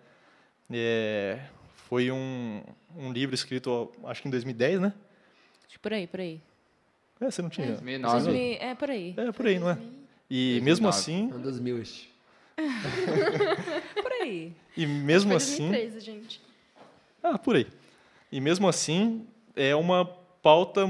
É, 0.71 1.39
foi 1.87 2.11
um, 2.11 2.63
um 2.95 3.11
livro 3.11 3.35
escrito, 3.35 3.91
acho 4.05 4.21
que 4.21 4.27
em 4.27 4.31
2010, 4.31 4.79
né? 4.81 4.93
Por 5.81 5.93
aí, 5.93 6.07
por 6.07 6.19
aí. 6.19 6.41
É, 7.19 7.29
você 7.29 7.41
não 7.41 7.49
tinha? 7.49 7.67
2009. 7.67 8.57
É, 8.59 8.75
por 8.75 8.89
aí. 8.89 9.13
É, 9.17 9.31
por 9.31 9.45
aí, 9.45 9.59
não 9.59 9.69
é? 9.69 9.77
E 10.29 10.59
2009. 10.59 10.61
mesmo 10.61 10.87
assim... 10.87 11.29
É 11.33 11.37
2000 11.37 11.81
este. 11.81 12.13
por 14.01 14.02
aí. 14.23 14.53
E 14.75 14.85
mesmo 14.85 15.29
Foi 15.29 15.37
assim. 15.37 15.69
2013, 15.69 15.99
gente. 15.99 16.41
Ah, 17.21 17.37
por 17.37 17.55
aí. 17.55 17.67
E 18.31 18.41
mesmo 18.41 18.67
assim, 18.67 19.25
é 19.55 19.75
uma 19.75 20.05
pauta 20.41 20.87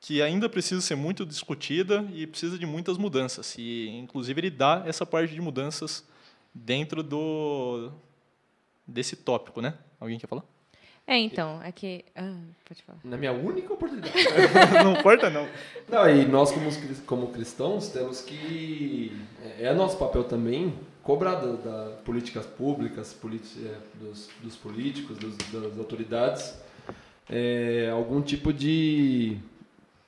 que 0.00 0.20
ainda 0.20 0.48
precisa 0.48 0.80
ser 0.80 0.96
muito 0.96 1.24
discutida 1.24 2.04
e 2.12 2.26
precisa 2.26 2.58
de 2.58 2.66
muitas 2.66 2.98
mudanças. 2.98 3.54
E, 3.56 3.88
inclusive, 3.88 4.40
ele 4.40 4.50
dá 4.50 4.82
essa 4.86 5.06
parte 5.06 5.32
de 5.32 5.40
mudanças 5.40 6.04
dentro 6.52 7.02
do 7.02 7.92
desse 8.86 9.14
tópico, 9.14 9.60
né? 9.60 9.74
Alguém 10.00 10.18
quer 10.18 10.26
falar? 10.26 10.42
É, 11.06 11.16
então, 11.16 11.60
é 11.62 11.70
que... 11.72 12.04
Ah, 12.14 12.36
pode 12.64 12.82
falar. 12.82 12.98
Na 13.04 13.16
minha 13.16 13.32
única 13.32 13.72
oportunidade. 13.72 14.14
não 14.82 14.92
importa, 14.92 15.30
não. 15.30 15.48
Não, 15.88 16.08
e 16.08 16.24
nós, 16.26 16.52
como, 16.52 16.70
como 17.06 17.26
cristãos, 17.28 17.88
temos 17.88 18.20
que... 18.20 19.16
É, 19.58 19.66
é 19.66 19.74
nosso 19.74 19.96
papel 19.96 20.24
também 20.24 20.74
cobrar 21.02 21.36
da, 21.36 21.52
da 21.52 21.90
políticas 22.04 22.46
públicas, 22.46 23.16
é, 23.24 23.76
dos, 24.00 24.28
dos, 24.42 24.56
políticos, 24.56 25.18
dos, 25.18 25.36
das 25.36 25.78
autoridades, 25.78 26.54
é, 27.28 27.90
algum 27.92 28.22
tipo 28.22 28.52
de, 28.52 29.36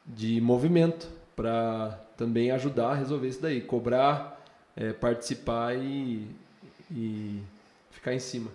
de 0.06 0.40
movimento 0.40 1.08
para 1.34 2.00
também 2.16 2.50
ajudar 2.50 2.90
a 2.90 2.94
resolver 2.94 3.28
isso 3.28 3.42
daí. 3.42 3.60
Cobrar, 3.60 4.40
é, 4.76 4.92
participar 4.92 5.76
e, 5.76 6.28
e 6.90 7.40
ficar 7.90 8.14
em 8.14 8.20
cima. 8.20 8.50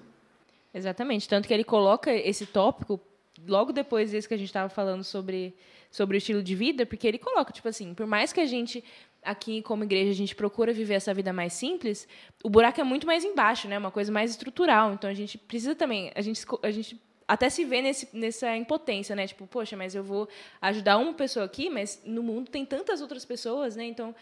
Exatamente. 0.73 1.28
Tanto 1.28 1.47
que 1.47 1.54
ele 1.54 1.63
coloca 1.63 2.13
esse 2.13 2.45
tópico 2.45 2.99
logo 3.47 3.71
depois 3.71 4.12
desse 4.12 4.28
que 4.28 4.34
a 4.34 4.38
gente 4.38 4.47
estava 4.47 4.69
falando 4.69 5.04
sobre, 5.04 5.56
sobre 5.89 6.17
o 6.17 6.19
estilo 6.19 6.43
de 6.43 6.56
vida, 6.56 6.86
porque 6.86 7.08
ele 7.08 7.17
coloca, 7.17 7.52
tipo 7.52 7.67
assim, 7.67 7.93
por 7.93 8.06
mais 8.06 8.34
que 8.34 8.39
a 8.39 8.45
gente, 8.45 8.84
aqui 9.23 9.62
como 9.62 9.84
igreja, 9.84 10.12
a 10.12 10.15
gente 10.15 10.36
procura 10.36 10.71
viver 10.73 10.95
essa 10.95 11.13
vida 11.13 11.32
mais 11.34 11.53
simples, 11.53 12.08
o 12.43 12.49
buraco 12.49 12.79
é 12.79 12.84
muito 12.84 13.05
mais 13.05 13.23
embaixo, 13.23 13.67
né? 13.67 13.77
Uma 13.77 13.91
coisa 13.91 14.12
mais 14.12 14.32
estrutural. 14.32 14.93
Então 14.93 15.10
a 15.10 15.13
gente 15.13 15.38
precisa 15.38 15.75
também, 15.75 16.12
a 16.15 16.21
gente, 16.21 16.45
a 16.63 16.71
gente 16.71 16.99
até 17.27 17.49
se 17.49 17.63
vê 17.63 17.82
nesse, 17.82 18.10
nessa 18.12 18.55
impotência, 18.58 19.15
né? 19.15 19.27
Tipo, 19.27 19.45
poxa, 19.45 19.77
mas 19.77 19.93
eu 19.93 20.03
vou 20.03 20.27
ajudar 20.62 20.97
uma 20.97 21.13
pessoa 21.13 21.45
aqui, 21.45 21.69
mas 21.69 22.01
no 22.05 22.23
mundo 22.23 22.49
tem 22.49 22.65
tantas 22.65 23.01
outras 23.01 23.23
pessoas, 23.23 23.75
né? 23.75 23.86
Então, 23.86 24.15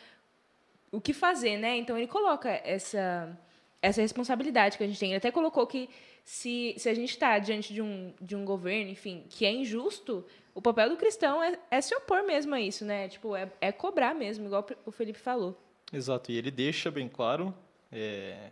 o 0.92 1.00
que 1.00 1.14
fazer, 1.14 1.58
né? 1.58 1.78
Então 1.78 1.98
ele 1.98 2.08
coloca 2.08 2.50
essa 2.50 3.38
essa 3.82 4.02
responsabilidade 4.02 4.78
que 4.78 4.84
a 4.84 4.88
gente 4.88 5.00
tem. 5.00 5.10
Ele 5.10 5.18
até 5.18 5.32
colocou 5.32 5.66
que 5.68 5.90
se, 6.24 6.76
se 6.78 6.90
a 6.90 6.94
gente 6.94 7.12
está 7.12 7.38
diante 7.40 7.74
de 7.74 7.82
um, 7.82 8.14
de 8.20 8.36
um 8.36 8.44
governo, 8.44 8.92
enfim, 8.92 9.26
que 9.30 9.46
é 9.46 9.52
injusto, 9.52 10.26
o 10.54 10.62
papel 10.62 10.90
do 10.90 10.98
cristão 10.98 11.42
é, 11.42 11.58
é 11.70 11.80
se 11.80 11.96
opor 11.96 12.24
mesmo 12.24 12.54
a 12.56 12.60
isso, 12.60 12.84
né? 12.84 13.08
Tipo, 13.08 13.36
é, 13.36 13.52
é 13.62 13.72
cobrar 13.72 14.14
mesmo, 14.14 14.46
igual 14.46 14.66
o 14.86 14.92
Felipe 14.92 15.20
falou. 15.20 15.58
Exato, 15.94 16.32
e 16.32 16.38
ele 16.38 16.52
deixa 16.52 16.92
bem 16.92 17.08
claro, 17.08 17.54
é, 17.92 18.50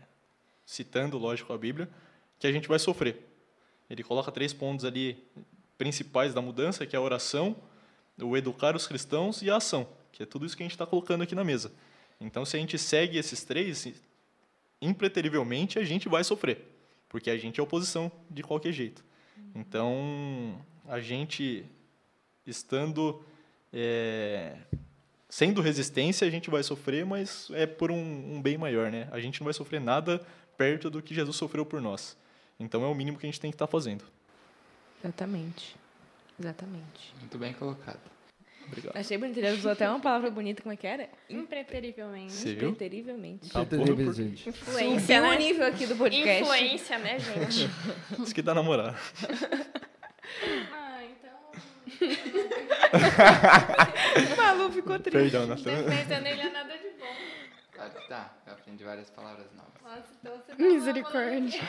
citando, 0.65 1.17
lógico, 1.17 1.51
a 1.51 1.57
Bíblia, 1.57 1.89
que 2.39 2.47
a 2.47 2.51
gente 2.51 2.67
vai 2.67 2.79
sofrer. 2.79 3.27
Ele 3.89 4.03
coloca 4.03 4.31
três 4.31 4.53
pontos 4.53 4.85
ali 4.85 5.21
principais 5.77 6.33
da 6.33 6.41
mudança, 6.41 6.85
que 6.85 6.95
é 6.95 6.99
a 6.99 7.01
oração, 7.01 7.55
o 8.21 8.37
educar 8.37 8.75
os 8.75 8.87
cristãos 8.87 9.41
e 9.41 9.49
a 9.49 9.57
ação, 9.57 9.87
que 10.11 10.23
é 10.23 10.25
tudo 10.25 10.45
isso 10.45 10.55
que 10.55 10.63
a 10.63 10.65
gente 10.65 10.71
está 10.71 10.85
colocando 10.85 11.23
aqui 11.23 11.35
na 11.35 11.43
mesa. 11.43 11.73
Então, 12.21 12.45
se 12.45 12.55
a 12.55 12.59
gente 12.59 12.77
segue 12.77 13.17
esses 13.17 13.43
três, 13.43 13.85
impreterivelmente 14.81 15.79
a 15.79 15.83
gente 15.83 16.07
vai 16.07 16.23
sofrer 16.23 16.75
porque 17.15 17.29
a 17.29 17.37
gente 17.37 17.61
é 17.61 17.63
oposição 17.63 18.11
de 18.29 18.43
qualquer 18.43 18.73
jeito. 18.73 19.01
Então, 19.55 20.61
a 20.85 20.99
gente 20.99 21.65
estando 22.45 23.23
é, 23.71 24.57
sendo 25.29 25.61
resistência, 25.61 26.27
a 26.27 26.29
gente 26.29 26.49
vai 26.49 26.61
sofrer, 26.61 27.05
mas 27.05 27.49
é 27.53 27.65
por 27.65 27.89
um, 27.89 28.35
um, 28.35 28.41
bem 28.41 28.57
maior, 28.57 28.91
né? 28.91 29.07
A 29.11 29.19
gente 29.21 29.39
não 29.39 29.45
vai 29.45 29.53
sofrer 29.53 29.79
nada 29.79 30.25
perto 30.57 30.89
do 30.89 31.01
que 31.01 31.15
Jesus 31.15 31.37
sofreu 31.37 31.65
por 31.65 31.81
nós. 31.81 32.17
Então, 32.59 32.83
é 32.83 32.87
o 32.87 32.93
mínimo 32.93 33.17
que 33.17 33.25
a 33.25 33.29
gente 33.29 33.39
tem 33.39 33.49
que 33.49 33.55
estar 33.55 33.67
fazendo. 33.67 34.03
Exatamente. 35.01 35.75
Exatamente. 36.37 37.13
Muito 37.21 37.37
bem 37.37 37.53
colocado. 37.53 38.14
Obrigado. 38.67 38.97
Achei 38.97 39.17
bonito. 39.17 39.37
Ele 39.37 39.51
usou 39.51 39.71
até 39.71 39.89
uma 39.89 39.99
palavra 39.99 40.29
bonita, 40.29 40.61
como 40.61 40.73
é 40.73 40.75
que 40.75 40.87
era? 40.87 41.09
Impreterivelmente. 41.29 42.49
Impreterivelmente. 42.49 43.49
Tá 43.49 43.61
Impreterivelmente, 43.61 44.17
gente. 44.17 44.49
Influência, 44.49 44.99
Subiu 44.99 45.21
né? 45.21 45.35
o 45.35 45.39
nível 45.39 45.67
aqui 45.67 45.85
do 45.85 45.95
podcast. 45.95 46.43
Influência, 46.43 46.97
né, 46.99 47.19
gente? 47.19 47.69
Isso 48.21 48.33
que 48.33 48.41
dá 48.41 48.53
namorar. 48.53 48.99
Ah, 50.73 51.01
então. 51.03 51.31
O 54.33 54.37
Malu 54.37 54.71
ficou 54.71 54.99
triste. 54.99 55.31
Perdão, 55.31 55.47
Natan. 55.47 55.83
Defesa 55.83 56.19
nele 56.19 56.41
é 56.41 56.49
nada 56.49 56.73
de 56.77 56.89
bom. 56.99 57.15
Claro 57.71 57.91
que 57.91 58.07
tá. 58.07 58.33
Eu 58.47 58.53
aprendi 58.53 58.83
várias 58.83 59.09
palavras 59.09 59.47
novas. 59.53 59.73
Nossa, 59.83 60.07
então 60.19 60.33
você 60.37 60.51
tá 60.55 60.63
Misericórdia. 60.63 61.61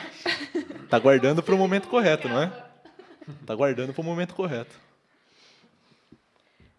Tá 0.89 0.97
guardando 0.99 1.43
pro 1.43 1.57
momento 1.57 1.87
correto, 1.87 2.27
não 2.27 2.41
é? 2.41 2.51
Tá 3.45 3.53
guardando 3.53 3.93
pro 3.93 4.03
momento 4.03 4.33
correto. 4.33 4.86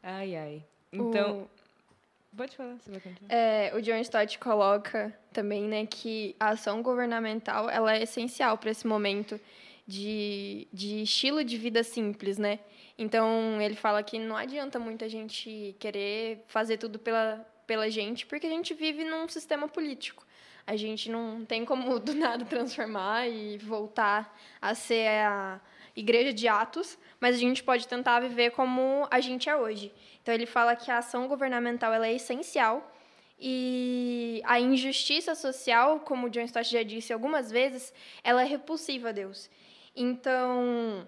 Ai, 0.03 0.37
ai. 0.37 0.65
Então, 0.93 1.43
O- 1.43 2.37
pode 2.37 2.57
falar, 2.57 2.77
você 2.77 2.91
vai 2.91 3.01
continuar. 3.01 3.33
É, 3.35 3.73
o 3.75 3.83
John 3.83 3.97
Stott 3.99 4.39
coloca 4.39 5.17
também, 5.33 5.63
né, 5.65 5.87
que 5.87 6.35
a 6.39 6.51
ação 6.51 6.83
governamental 6.83 7.69
ela 7.69 7.95
é 7.97 8.03
essencial 8.03 8.57
para 8.59 8.71
esse 8.71 8.87
momento 8.87 9.41
de, 9.87 10.67
de 10.73 11.03
estilo 11.03 11.43
de 11.45 11.57
vida 11.57 11.83
simples, 11.83 12.39
né? 12.39 12.59
Então 12.97 13.61
ele 13.61 13.75
fala 13.77 14.03
que 14.03 14.19
não 14.19 14.37
adianta 14.37 14.79
muito 14.79 15.05
a 15.05 15.09
gente 15.09 15.75
querer 15.79 16.45
fazer 16.49 16.79
tudo 16.79 16.99
pela, 16.99 17.47
pela 17.67 17.89
gente, 17.91 18.27
porque 18.27 18.47
a 18.47 18.51
gente 18.51 18.75
vive 18.75 19.05
num 19.05 19.29
sistema 19.29 19.69
político. 19.69 20.27
A 20.67 20.77
gente 20.77 21.11
não 21.11 21.45
tem 21.45 21.65
como 21.65 21.99
do 22.01 22.13
nada 22.15 22.45
transformar 22.45 23.27
e 23.29 23.57
voltar 23.59 24.37
a 24.61 24.75
ser 24.75 25.09
a 25.21 25.61
igreja 25.99 26.33
de 26.33 26.47
Atos, 26.47 26.99
mas 27.21 27.35
a 27.35 27.39
gente 27.39 27.63
pode 27.63 27.89
tentar 27.89 28.21
viver 28.21 28.51
como 28.53 29.07
a 29.11 29.21
gente 29.21 29.49
é 29.49 29.57
hoje. 29.57 29.93
Então 30.23 30.35
ele 30.35 30.47
fala 30.47 30.77
que 30.77 30.91
a 30.91 30.99
ação 30.99 31.27
governamental 31.27 31.93
ela 31.93 32.07
é 32.07 32.15
essencial 32.15 32.95
e 33.39 34.43
a 34.45 34.59
injustiça 34.59 35.35
social, 35.35 36.01
como 36.01 36.27
o 36.27 36.31
John 36.31 36.43
Stott 36.43 36.71
já 36.71 36.83
disse 36.83 37.13
algumas 37.13 37.51
vezes, 37.51 37.93
ela 38.25 38.43
é 38.43 38.45
repulsiva 38.45 39.11
a 39.11 39.13
Deus. 39.13 39.49
Então, 39.95 41.07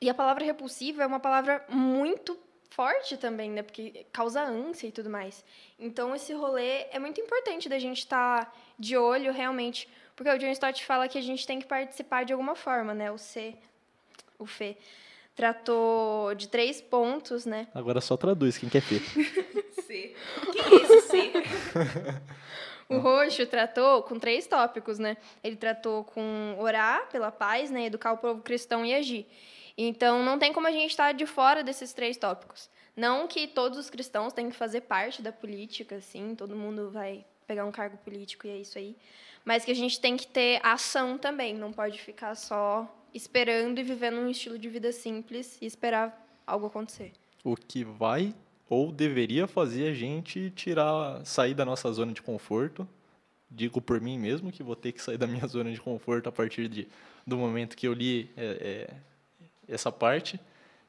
e 0.00 0.08
a 0.08 0.14
palavra 0.14 0.44
repulsiva 0.44 1.02
é 1.02 1.06
uma 1.06 1.20
palavra 1.20 1.64
muito 1.68 2.38
forte 2.70 3.16
também, 3.16 3.50
né? 3.50 3.62
Porque 3.62 4.06
causa 4.12 4.42
ânsia 4.42 4.86
e 4.86 4.92
tudo 4.92 5.10
mais. 5.10 5.44
Então, 5.78 6.14
esse 6.14 6.32
rolê 6.32 6.86
é 6.90 6.98
muito 6.98 7.20
importante 7.20 7.68
da 7.68 7.78
gente 7.78 7.98
estar 7.98 8.56
de 8.78 8.96
olho 8.96 9.32
realmente, 9.32 9.88
porque 10.16 10.30
o 10.30 10.38
John 10.38 10.50
Stott 10.52 10.84
fala 10.84 11.08
que 11.08 11.18
a 11.18 11.22
gente 11.22 11.46
tem 11.46 11.58
que 11.58 11.66
participar 11.66 12.24
de 12.24 12.32
alguma 12.32 12.54
forma, 12.54 12.94
né? 12.94 13.10
O 13.10 13.18
C, 13.18 13.54
o 14.42 14.46
Fê, 14.46 14.76
tratou 15.34 16.34
de 16.34 16.48
três 16.48 16.80
pontos, 16.80 17.46
né? 17.46 17.68
Agora 17.74 18.00
só 18.00 18.16
traduz 18.16 18.58
quem 18.58 18.68
quer 18.68 18.82
ver. 18.82 19.00
C. 19.82 20.14
O 20.46 20.52
que 20.52 20.58
é 20.58 20.74
esse 20.82 21.00
C? 21.08 21.32
O 22.88 22.98
Roxo 22.98 23.46
tratou 23.46 24.02
com 24.02 24.18
três 24.18 24.46
tópicos, 24.46 24.98
né? 24.98 25.16
Ele 25.42 25.56
tratou 25.56 26.04
com 26.04 26.56
orar 26.58 27.08
pela 27.08 27.30
paz, 27.30 27.70
né? 27.70 27.86
Educar 27.86 28.12
o 28.12 28.18
povo 28.18 28.42
cristão 28.42 28.84
e 28.84 28.94
agir. 28.94 29.26
Então, 29.76 30.22
não 30.22 30.38
tem 30.38 30.52
como 30.52 30.66
a 30.66 30.70
gente 30.70 30.90
estar 30.90 31.12
de 31.12 31.24
fora 31.24 31.62
desses 31.62 31.92
três 31.94 32.16
tópicos. 32.18 32.68
Não 32.94 33.26
que 33.26 33.48
todos 33.48 33.78
os 33.78 33.88
cristãos 33.88 34.34
têm 34.34 34.50
que 34.50 34.56
fazer 34.56 34.82
parte 34.82 35.22
da 35.22 35.32
política, 35.32 35.96
assim, 35.96 36.34
todo 36.34 36.54
mundo 36.54 36.90
vai 36.90 37.24
pegar 37.46 37.64
um 37.64 37.72
cargo 37.72 37.96
político 37.98 38.46
e 38.46 38.50
é 38.50 38.56
isso 38.58 38.76
aí. 38.76 38.94
Mas 39.44 39.64
que 39.64 39.70
a 39.70 39.74
gente 39.74 39.98
tem 39.98 40.16
que 40.16 40.26
ter 40.26 40.60
ação 40.62 41.16
também, 41.16 41.54
não 41.54 41.72
pode 41.72 41.98
ficar 41.98 42.34
só 42.34 42.86
esperando 43.14 43.78
e 43.78 43.82
vivendo 43.82 44.18
um 44.18 44.28
estilo 44.28 44.58
de 44.58 44.68
vida 44.68 44.92
simples 44.92 45.58
e 45.60 45.66
esperar 45.66 46.26
algo 46.46 46.66
acontecer. 46.66 47.12
O 47.44 47.56
que 47.56 47.84
vai 47.84 48.34
ou 48.68 48.90
deveria 48.90 49.46
fazer 49.46 49.88
a 49.88 49.94
gente 49.94 50.50
tirar, 50.56 51.24
sair 51.26 51.52
da 51.52 51.62
nossa 51.62 51.92
zona 51.92 52.12
de 52.12 52.22
conforto. 52.22 52.88
Digo 53.50 53.82
por 53.82 54.00
mim 54.00 54.18
mesmo 54.18 54.50
que 54.50 54.62
vou 54.62 54.74
ter 54.74 54.92
que 54.92 55.02
sair 55.02 55.18
da 55.18 55.26
minha 55.26 55.44
zona 55.48 55.70
de 55.70 55.78
conforto 55.78 56.28
a 56.28 56.32
partir 56.32 56.68
de, 56.68 56.88
do 57.26 57.36
momento 57.36 57.76
que 57.76 57.86
eu 57.86 57.92
li 57.92 58.30
é, 58.34 58.88
é, 58.88 59.44
essa 59.68 59.92
parte 59.92 60.40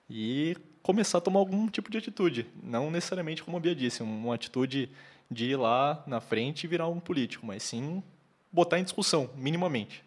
e 0.10 0.56
começar 0.82 1.18
a 1.18 1.22
tomar 1.22 1.40
algum 1.40 1.68
tipo 1.68 1.92
de 1.92 1.98
atitude. 1.98 2.46
Não 2.64 2.90
necessariamente, 2.90 3.44
como 3.44 3.58
a 3.58 3.60
Bia 3.60 3.76
disse, 3.76 4.02
uma 4.02 4.36
atitude 4.36 4.90
de 5.30 5.52
ir 5.52 5.56
lá 5.58 6.04
na 6.08 6.22
frente 6.22 6.64
e 6.64 6.68
virar 6.68 6.88
um 6.88 7.00
político, 7.00 7.46
mas 7.46 7.64
sim 7.64 8.02
botar 8.52 8.80
em 8.80 8.84
discussão, 8.84 9.30
minimamente. 9.36 10.04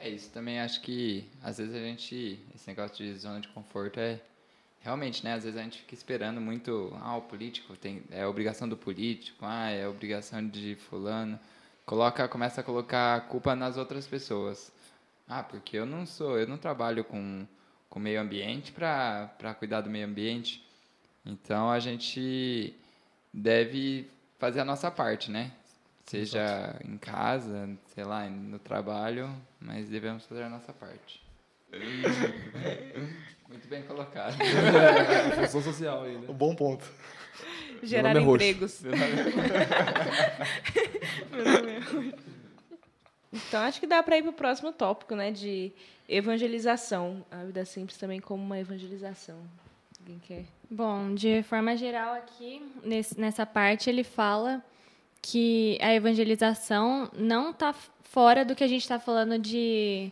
É 0.00 0.08
isso, 0.08 0.30
também 0.30 0.60
acho 0.60 0.80
que 0.80 1.28
às 1.42 1.58
vezes 1.58 1.74
a 1.74 1.78
gente, 1.78 2.38
esse 2.54 2.68
negócio 2.68 2.96
de 2.96 3.14
zona 3.18 3.40
de 3.40 3.48
conforto 3.48 3.98
é 3.98 4.20
realmente, 4.80 5.24
né? 5.24 5.34
Às 5.34 5.44
vezes 5.44 5.58
a 5.58 5.62
gente 5.62 5.78
fica 5.80 5.94
esperando 5.94 6.40
muito, 6.40 6.96
ah, 7.00 7.16
o 7.16 7.22
político 7.22 7.76
tem, 7.76 8.02
é 8.10 8.26
obrigação 8.26 8.68
do 8.68 8.76
político, 8.76 9.38
ah, 9.42 9.70
é 9.70 9.88
obrigação 9.88 10.46
de 10.46 10.76
fulano. 10.76 11.38
Coloca, 11.84 12.28
começa 12.28 12.60
a 12.60 12.64
colocar 12.64 13.16
a 13.16 13.20
culpa 13.20 13.56
nas 13.56 13.76
outras 13.76 14.06
pessoas. 14.06 14.72
Ah, 15.28 15.42
porque 15.42 15.76
eu 15.76 15.86
não 15.86 16.06
sou, 16.06 16.38
eu 16.38 16.46
não 16.46 16.58
trabalho 16.58 17.04
com 17.04 17.46
com 17.88 17.98
meio 17.98 18.20
ambiente 18.20 18.72
para 18.72 19.54
cuidar 19.58 19.80
do 19.80 19.90
meio 19.90 20.06
ambiente. 20.06 20.64
Então 21.24 21.70
a 21.70 21.78
gente 21.78 22.74
deve 23.32 24.08
fazer 24.38 24.60
a 24.60 24.64
nossa 24.64 24.90
parte, 24.90 25.30
né? 25.30 25.52
Seja 26.08 26.74
em 26.84 26.96
casa, 26.96 27.68
sei 27.94 28.04
lá, 28.04 28.24
no 28.28 28.58
trabalho, 28.58 29.30
mas 29.60 29.88
devemos 29.88 30.24
fazer 30.26 30.42
a 30.44 30.48
nossa 30.48 30.72
parte. 30.72 31.22
Muito 33.48 33.66
bem 33.68 33.82
colocado. 33.82 34.36
É, 34.42 35.46
função 35.46 35.62
social 35.62 36.04
aí, 36.04 36.16
né? 36.18 36.26
Um 36.28 36.34
bom 36.34 36.54
ponto. 36.54 36.84
Gerar 37.82 38.14
nome 38.14 38.20
é 38.20 38.26
roxo. 38.28 38.44
empregos. 38.44 38.82
Então, 43.32 43.60
acho 43.62 43.78
que 43.80 43.86
dá 43.86 44.02
para 44.02 44.16
ir 44.18 44.22
para 44.22 44.30
o 44.30 44.34
próximo 44.34 44.72
tópico, 44.72 45.14
né? 45.14 45.30
De 45.30 45.70
evangelização. 46.08 47.24
A 47.30 47.44
vida 47.44 47.64
simples 47.64 47.98
também 47.98 48.20
como 48.20 48.42
uma 48.42 48.58
evangelização. 48.58 49.38
Alguém 50.00 50.18
quer? 50.20 50.44
Bom, 50.70 51.14
de 51.14 51.42
forma 51.42 51.76
geral 51.76 52.14
aqui, 52.14 52.62
nesse- 52.82 53.18
nessa 53.20 53.44
parte, 53.44 53.90
ele 53.90 54.02
fala 54.04 54.62
que 55.22 55.78
a 55.80 55.94
evangelização 55.94 57.10
não 57.16 57.50
está 57.50 57.72
fora 57.72 58.44
do 58.44 58.54
que 58.54 58.64
a 58.64 58.68
gente 58.68 58.82
está 58.82 58.98
falando 58.98 59.38
de 59.38 60.10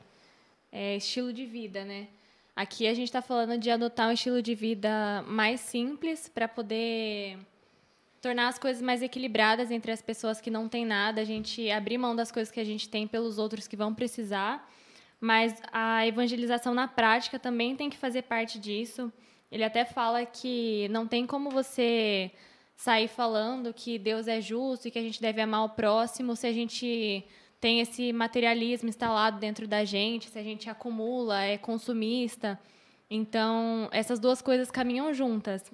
é, 0.70 0.96
estilo 0.96 1.32
de 1.32 1.46
vida, 1.46 1.84
né? 1.84 2.08
Aqui 2.54 2.86
a 2.86 2.94
gente 2.94 3.08
está 3.08 3.20
falando 3.20 3.58
de 3.58 3.70
adotar 3.70 4.08
um 4.08 4.12
estilo 4.12 4.40
de 4.40 4.54
vida 4.54 5.22
mais 5.26 5.60
simples 5.60 6.28
para 6.28 6.48
poder 6.48 7.38
tornar 8.20 8.48
as 8.48 8.58
coisas 8.58 8.82
mais 8.82 9.02
equilibradas 9.02 9.70
entre 9.70 9.92
as 9.92 10.02
pessoas 10.02 10.40
que 10.40 10.50
não 10.50 10.68
têm 10.68 10.84
nada, 10.84 11.20
a 11.20 11.24
gente 11.24 11.70
abrir 11.70 11.98
mão 11.98 12.16
das 12.16 12.32
coisas 12.32 12.52
que 12.52 12.58
a 12.58 12.64
gente 12.64 12.88
tem 12.88 13.06
pelos 13.06 13.38
outros 13.38 13.68
que 13.68 13.76
vão 13.76 13.94
precisar. 13.94 14.68
Mas 15.20 15.54
a 15.72 16.06
evangelização 16.06 16.74
na 16.74 16.88
prática 16.88 17.38
também 17.38 17.76
tem 17.76 17.88
que 17.88 17.96
fazer 17.96 18.22
parte 18.22 18.58
disso. 18.58 19.12
Ele 19.50 19.64
até 19.64 19.84
fala 19.84 20.26
que 20.26 20.88
não 20.90 21.06
tem 21.06 21.26
como 21.26 21.50
você 21.50 22.30
sair 22.76 23.08
falando 23.08 23.72
que 23.72 23.98
Deus 23.98 24.28
é 24.28 24.40
justo 24.40 24.86
e 24.86 24.90
que 24.90 24.98
a 24.98 25.02
gente 25.02 25.20
deve 25.20 25.40
amar 25.40 25.64
o 25.64 25.70
próximo 25.70 26.36
se 26.36 26.46
a 26.46 26.52
gente 26.52 27.24
tem 27.58 27.80
esse 27.80 28.12
materialismo 28.12 28.88
instalado 28.88 29.40
dentro 29.40 29.66
da 29.66 29.84
gente, 29.84 30.28
se 30.28 30.38
a 30.38 30.42
gente 30.42 30.68
acumula, 30.68 31.42
é 31.42 31.56
consumista. 31.56 32.60
Então, 33.10 33.88
essas 33.90 34.20
duas 34.20 34.42
coisas 34.42 34.70
caminham 34.70 35.12
juntas. 35.14 35.72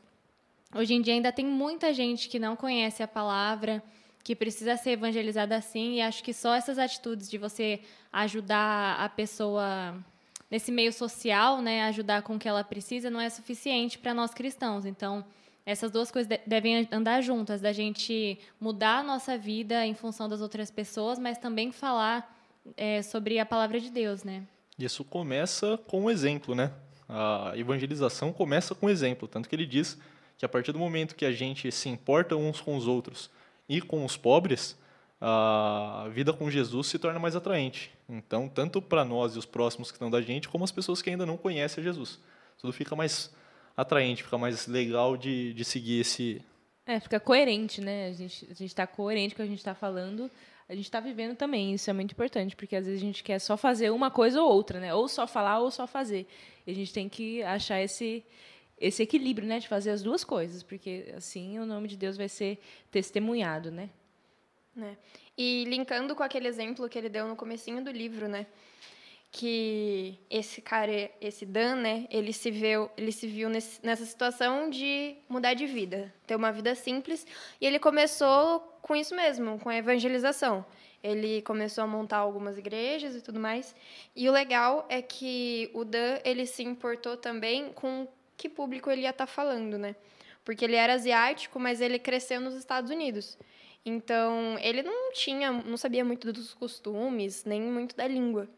Hoje 0.74 0.94
em 0.94 1.02
dia 1.02 1.14
ainda 1.14 1.32
tem 1.32 1.44
muita 1.44 1.92
gente 1.92 2.28
que 2.28 2.38
não 2.38 2.54
conhece 2.54 3.02
a 3.02 3.08
palavra, 3.08 3.82
que 4.22 4.36
precisa 4.36 4.76
ser 4.76 4.92
evangelizada 4.92 5.56
assim, 5.56 5.96
e 5.96 6.00
acho 6.00 6.22
que 6.22 6.32
só 6.32 6.54
essas 6.54 6.78
atitudes 6.78 7.28
de 7.28 7.36
você 7.36 7.80
ajudar 8.12 8.96
a 8.98 9.08
pessoa 9.08 9.94
nesse 10.48 10.70
meio 10.70 10.92
social, 10.92 11.60
né, 11.60 11.82
ajudar 11.84 12.22
com 12.22 12.36
o 12.36 12.38
que 12.38 12.48
ela 12.48 12.62
precisa, 12.62 13.10
não 13.10 13.20
é 13.20 13.28
suficiente 13.28 13.98
para 13.98 14.14
nós 14.14 14.32
cristãos. 14.32 14.86
Então, 14.86 15.24
essas 15.64 15.90
duas 15.90 16.11
coisas 16.11 16.29
de- 16.29 16.40
devem 16.46 16.88
andar 16.90 17.20
juntas, 17.20 17.61
da 17.61 17.72
gente 17.72 18.38
mudar 18.61 18.98
a 18.98 19.03
nossa 19.03 19.38
vida 19.38 19.87
em 19.87 19.94
função 19.94 20.29
das 20.29 20.40
outras 20.40 20.70
pessoas, 20.70 21.18
mas 21.18 21.38
também 21.38 21.70
falar 21.72 22.38
é, 22.77 23.03
sobre 23.03 23.38
a 23.38 23.46
palavra 23.46 23.81
de 23.81 23.90
Deus, 23.90 24.22
né? 24.25 24.44
Isso 24.79 25.05
começa 25.05 25.77
com 25.87 26.05
o 26.05 26.11
exemplo, 26.11 26.55
né? 26.55 26.72
A 27.09 27.53
evangelização 27.57 28.33
começa 28.33 28.75
com 28.75 28.87
o 28.87 28.90
exemplo, 28.90 29.29
tanto 29.29 29.48
que 29.48 29.55
ele 29.55 29.66
diz 29.66 29.98
que 30.38 30.44
a 30.44 30.48
partir 30.48 30.72
do 30.72 30.79
momento 30.79 31.14
que 31.14 31.25
a 31.25 31.33
gente 31.33 31.70
se 31.70 31.88
importa 31.88 32.37
uns 32.37 32.61
com 32.61 32.77
os 32.77 32.87
outros 32.87 33.31
e 33.68 33.81
com 33.81 34.05
os 34.05 34.16
pobres, 34.16 34.77
a 35.20 36.09
vida 36.12 36.33
com 36.33 36.51
Jesus 36.51 36.88
se 36.88 36.98
torna 36.98 37.18
mais 37.18 37.37
atraente. 37.37 37.92
Então, 38.09 38.48
tanto 38.48 38.83
para 38.83 39.05
nós 39.05 39.37
e 39.37 39.38
os 39.38 39.46
próximos 39.46 39.90
que 39.90 39.96
estão 39.96 40.11
da 40.11 40.20
gente, 40.20 40.48
como 40.48 40.64
as 40.64 40.72
pessoas 40.72 41.01
que 41.01 41.11
ainda 41.11 41.25
não 41.25 41.37
conhecem 41.37 41.83
Jesus. 41.85 42.18
Tudo 42.61 42.72
fica 42.72 42.96
mais 42.96 43.33
atraente, 43.76 44.22
fica 44.22 44.38
mais 44.38 44.66
legal 44.66 45.16
de, 45.16 45.52
de 45.54 45.64
seguir 45.64 46.00
esse. 46.00 46.42
É, 46.87 46.98
fica 46.98 47.20
coerente, 47.20 47.80
né? 47.80 48.08
A 48.08 48.12
gente 48.12 48.46
a 48.50 48.64
está 48.64 48.87
coerente 48.87 49.35
com 49.35 49.42
o 49.42 49.44
que 49.44 49.48
a 49.48 49.50
gente 49.50 49.58
está 49.58 49.74
falando, 49.74 50.30
a 50.68 50.74
gente 50.74 50.85
está 50.85 51.00
vivendo 51.00 51.37
também. 51.37 51.74
Isso 51.74 51.88
é 51.88 51.92
muito 51.92 52.12
importante, 52.12 52.56
porque 52.56 52.76
às 52.76 52.87
vezes 52.87 53.00
a 53.00 53.04
gente 53.04 53.22
quer 53.22 53.38
só 53.38 53.56
fazer 53.56 53.90
uma 53.90 54.11
coisa 54.11 54.42
ou 54.42 54.50
outra, 54.50 54.80
né? 54.80 54.94
Ou 54.94 55.08
só 55.08 55.26
falar 55.26 55.61
ou 55.61 55.70
só 55.70 55.87
fazer. 55.87 56.26
E 56.66 56.70
a 56.70 56.74
gente 56.74 56.92
tem 56.92 57.08
que 57.08 57.42
achar 57.42 57.80
esse, 57.80 58.24
esse 58.78 59.02
equilíbrio, 59.02 59.46
né? 59.46 59.58
De 59.58 59.68
fazer 59.68 59.90
as 59.90 60.02
duas 60.02 60.24
coisas, 60.24 60.62
porque 60.62 61.12
assim 61.16 61.58
o 61.58 61.66
nome 61.66 61.88
de 61.88 61.96
Deus 61.96 62.16
vai 62.16 62.28
ser 62.28 62.58
testemunhado, 62.90 63.70
né? 63.70 63.90
né? 64.74 64.96
E 65.37 65.64
linkando 65.64 66.14
com 66.14 66.22
aquele 66.22 66.48
exemplo 66.48 66.88
que 66.88 66.98
ele 66.98 67.08
deu 67.08 67.26
no 67.26 67.37
comecinho 67.37 67.82
do 67.82 67.90
livro, 67.90 68.28
né? 68.28 68.46
Que 69.33 70.21
esse 70.29 70.61
cara, 70.61 71.11
esse 71.18 71.47
Dan, 71.47 71.77
né, 71.77 72.07
ele 72.11 72.35
se 72.35 72.51
viu, 72.51 72.90
ele 72.99 73.11
se 73.11 73.27
viu 73.27 73.49
nesse, 73.49 73.85
nessa 73.85 74.05
situação 74.05 74.68
de 74.68 75.16
mudar 75.27 75.55
de 75.55 75.64
vida, 75.66 76.12
ter 76.27 76.37
uma 76.37 76.53
vida 76.53 76.75
simples, 76.75 77.27
e 77.59 77.66
ele 77.66 77.79
começou 77.79 78.61
com 78.83 78.95
isso 78.95 79.16
mesmo, 79.16 79.59
com 79.59 79.71
a 79.71 79.77
evangelização. 79.77 80.64
Ele 81.03 81.40
começou 81.42 81.83
a 81.83 81.87
montar 81.87 82.18
algumas 82.18 82.59
igrejas 82.59 83.16
e 83.16 83.23
tudo 83.23 83.40
mais. 83.40 83.75
E 84.14 84.29
o 84.29 84.33
legal 84.33 84.87
é 84.88 85.01
que 85.01 85.71
o 85.73 85.85
Dan, 85.85 86.18
ele 86.25 86.47
se 86.47 86.62
importou 86.62 87.16
também 87.16 87.73
com 87.73 88.07
que 88.37 88.49
público 88.51 88.90
ele 88.90 89.03
ia 89.03 89.11
estar 89.11 89.27
tá 89.27 89.33
falando, 89.33 89.79
né? 89.79 89.97
Porque 90.45 90.64
ele 90.64 90.77
era 90.77 90.92
asiático, 90.92 91.59
mas 91.59 91.81
ele 91.81 91.99
cresceu 91.99 92.40
nos 92.40 92.55
Estados 92.55 92.90
Unidos. 92.90 93.38
Então, 93.85 94.57
ele 94.61 94.83
não 94.83 95.12
tinha, 95.12 95.51
não 95.51 95.77
sabia 95.77 96.05
muito 96.05 96.33
dos 96.33 96.53
costumes, 96.55 97.45
nem 97.45 97.61
muito 97.62 97.97
da 97.97 98.07
língua. 98.07 98.49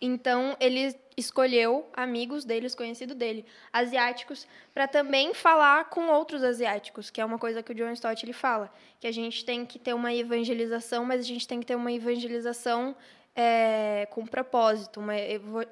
Então, 0.00 0.56
ele 0.60 0.94
escolheu 1.16 1.88
amigos 1.92 2.44
deles, 2.44 2.74
conhecidos 2.74 3.16
dele, 3.16 3.44
asiáticos, 3.72 4.46
para 4.72 4.88
também 4.88 5.32
falar 5.32 5.88
com 5.88 6.08
outros 6.08 6.42
asiáticos, 6.42 7.10
que 7.10 7.20
é 7.20 7.24
uma 7.24 7.38
coisa 7.38 7.62
que 7.62 7.72
o 7.72 7.74
John 7.74 7.92
Stott 7.92 8.24
ele 8.24 8.32
fala, 8.32 8.72
que 9.00 9.06
a 9.06 9.12
gente 9.12 9.44
tem 9.44 9.64
que 9.64 9.78
ter 9.78 9.94
uma 9.94 10.12
evangelização, 10.12 11.04
mas 11.04 11.20
a 11.20 11.24
gente 11.24 11.46
tem 11.46 11.60
que 11.60 11.66
ter 11.66 11.76
uma 11.76 11.92
evangelização 11.92 12.96
é, 13.34 14.06
com 14.10 14.26
propósito, 14.26 15.00
uma 15.00 15.14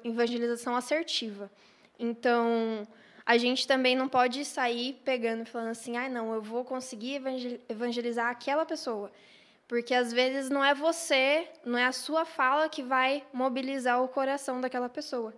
evangelização 0.03 0.75
assertiva. 0.75 1.51
Então, 1.99 2.87
a 3.25 3.37
gente 3.37 3.67
também 3.67 3.95
não 3.95 4.09
pode 4.09 4.43
sair 4.43 4.99
pegando 5.05 5.43
e 5.43 5.45
falando 5.45 5.69
assim, 5.69 5.97
ah, 5.97 6.09
não, 6.09 6.33
eu 6.33 6.41
vou 6.41 6.63
conseguir 6.65 7.21
evangelizar 7.69 8.29
aquela 8.29 8.65
pessoa. 8.65 9.11
Porque 9.73 9.95
às 9.95 10.13
vezes 10.13 10.51
não 10.51 10.63
é 10.63 10.75
você, 10.75 11.47
não 11.65 11.79
é 11.79 11.85
a 11.87 11.91
sua 11.91 12.25
fala 12.25 12.69
que 12.69 12.83
vai 12.83 13.25
mobilizar 13.33 14.03
o 14.03 14.07
coração 14.07 14.61
daquela 14.61 14.87
pessoa. 14.87 15.33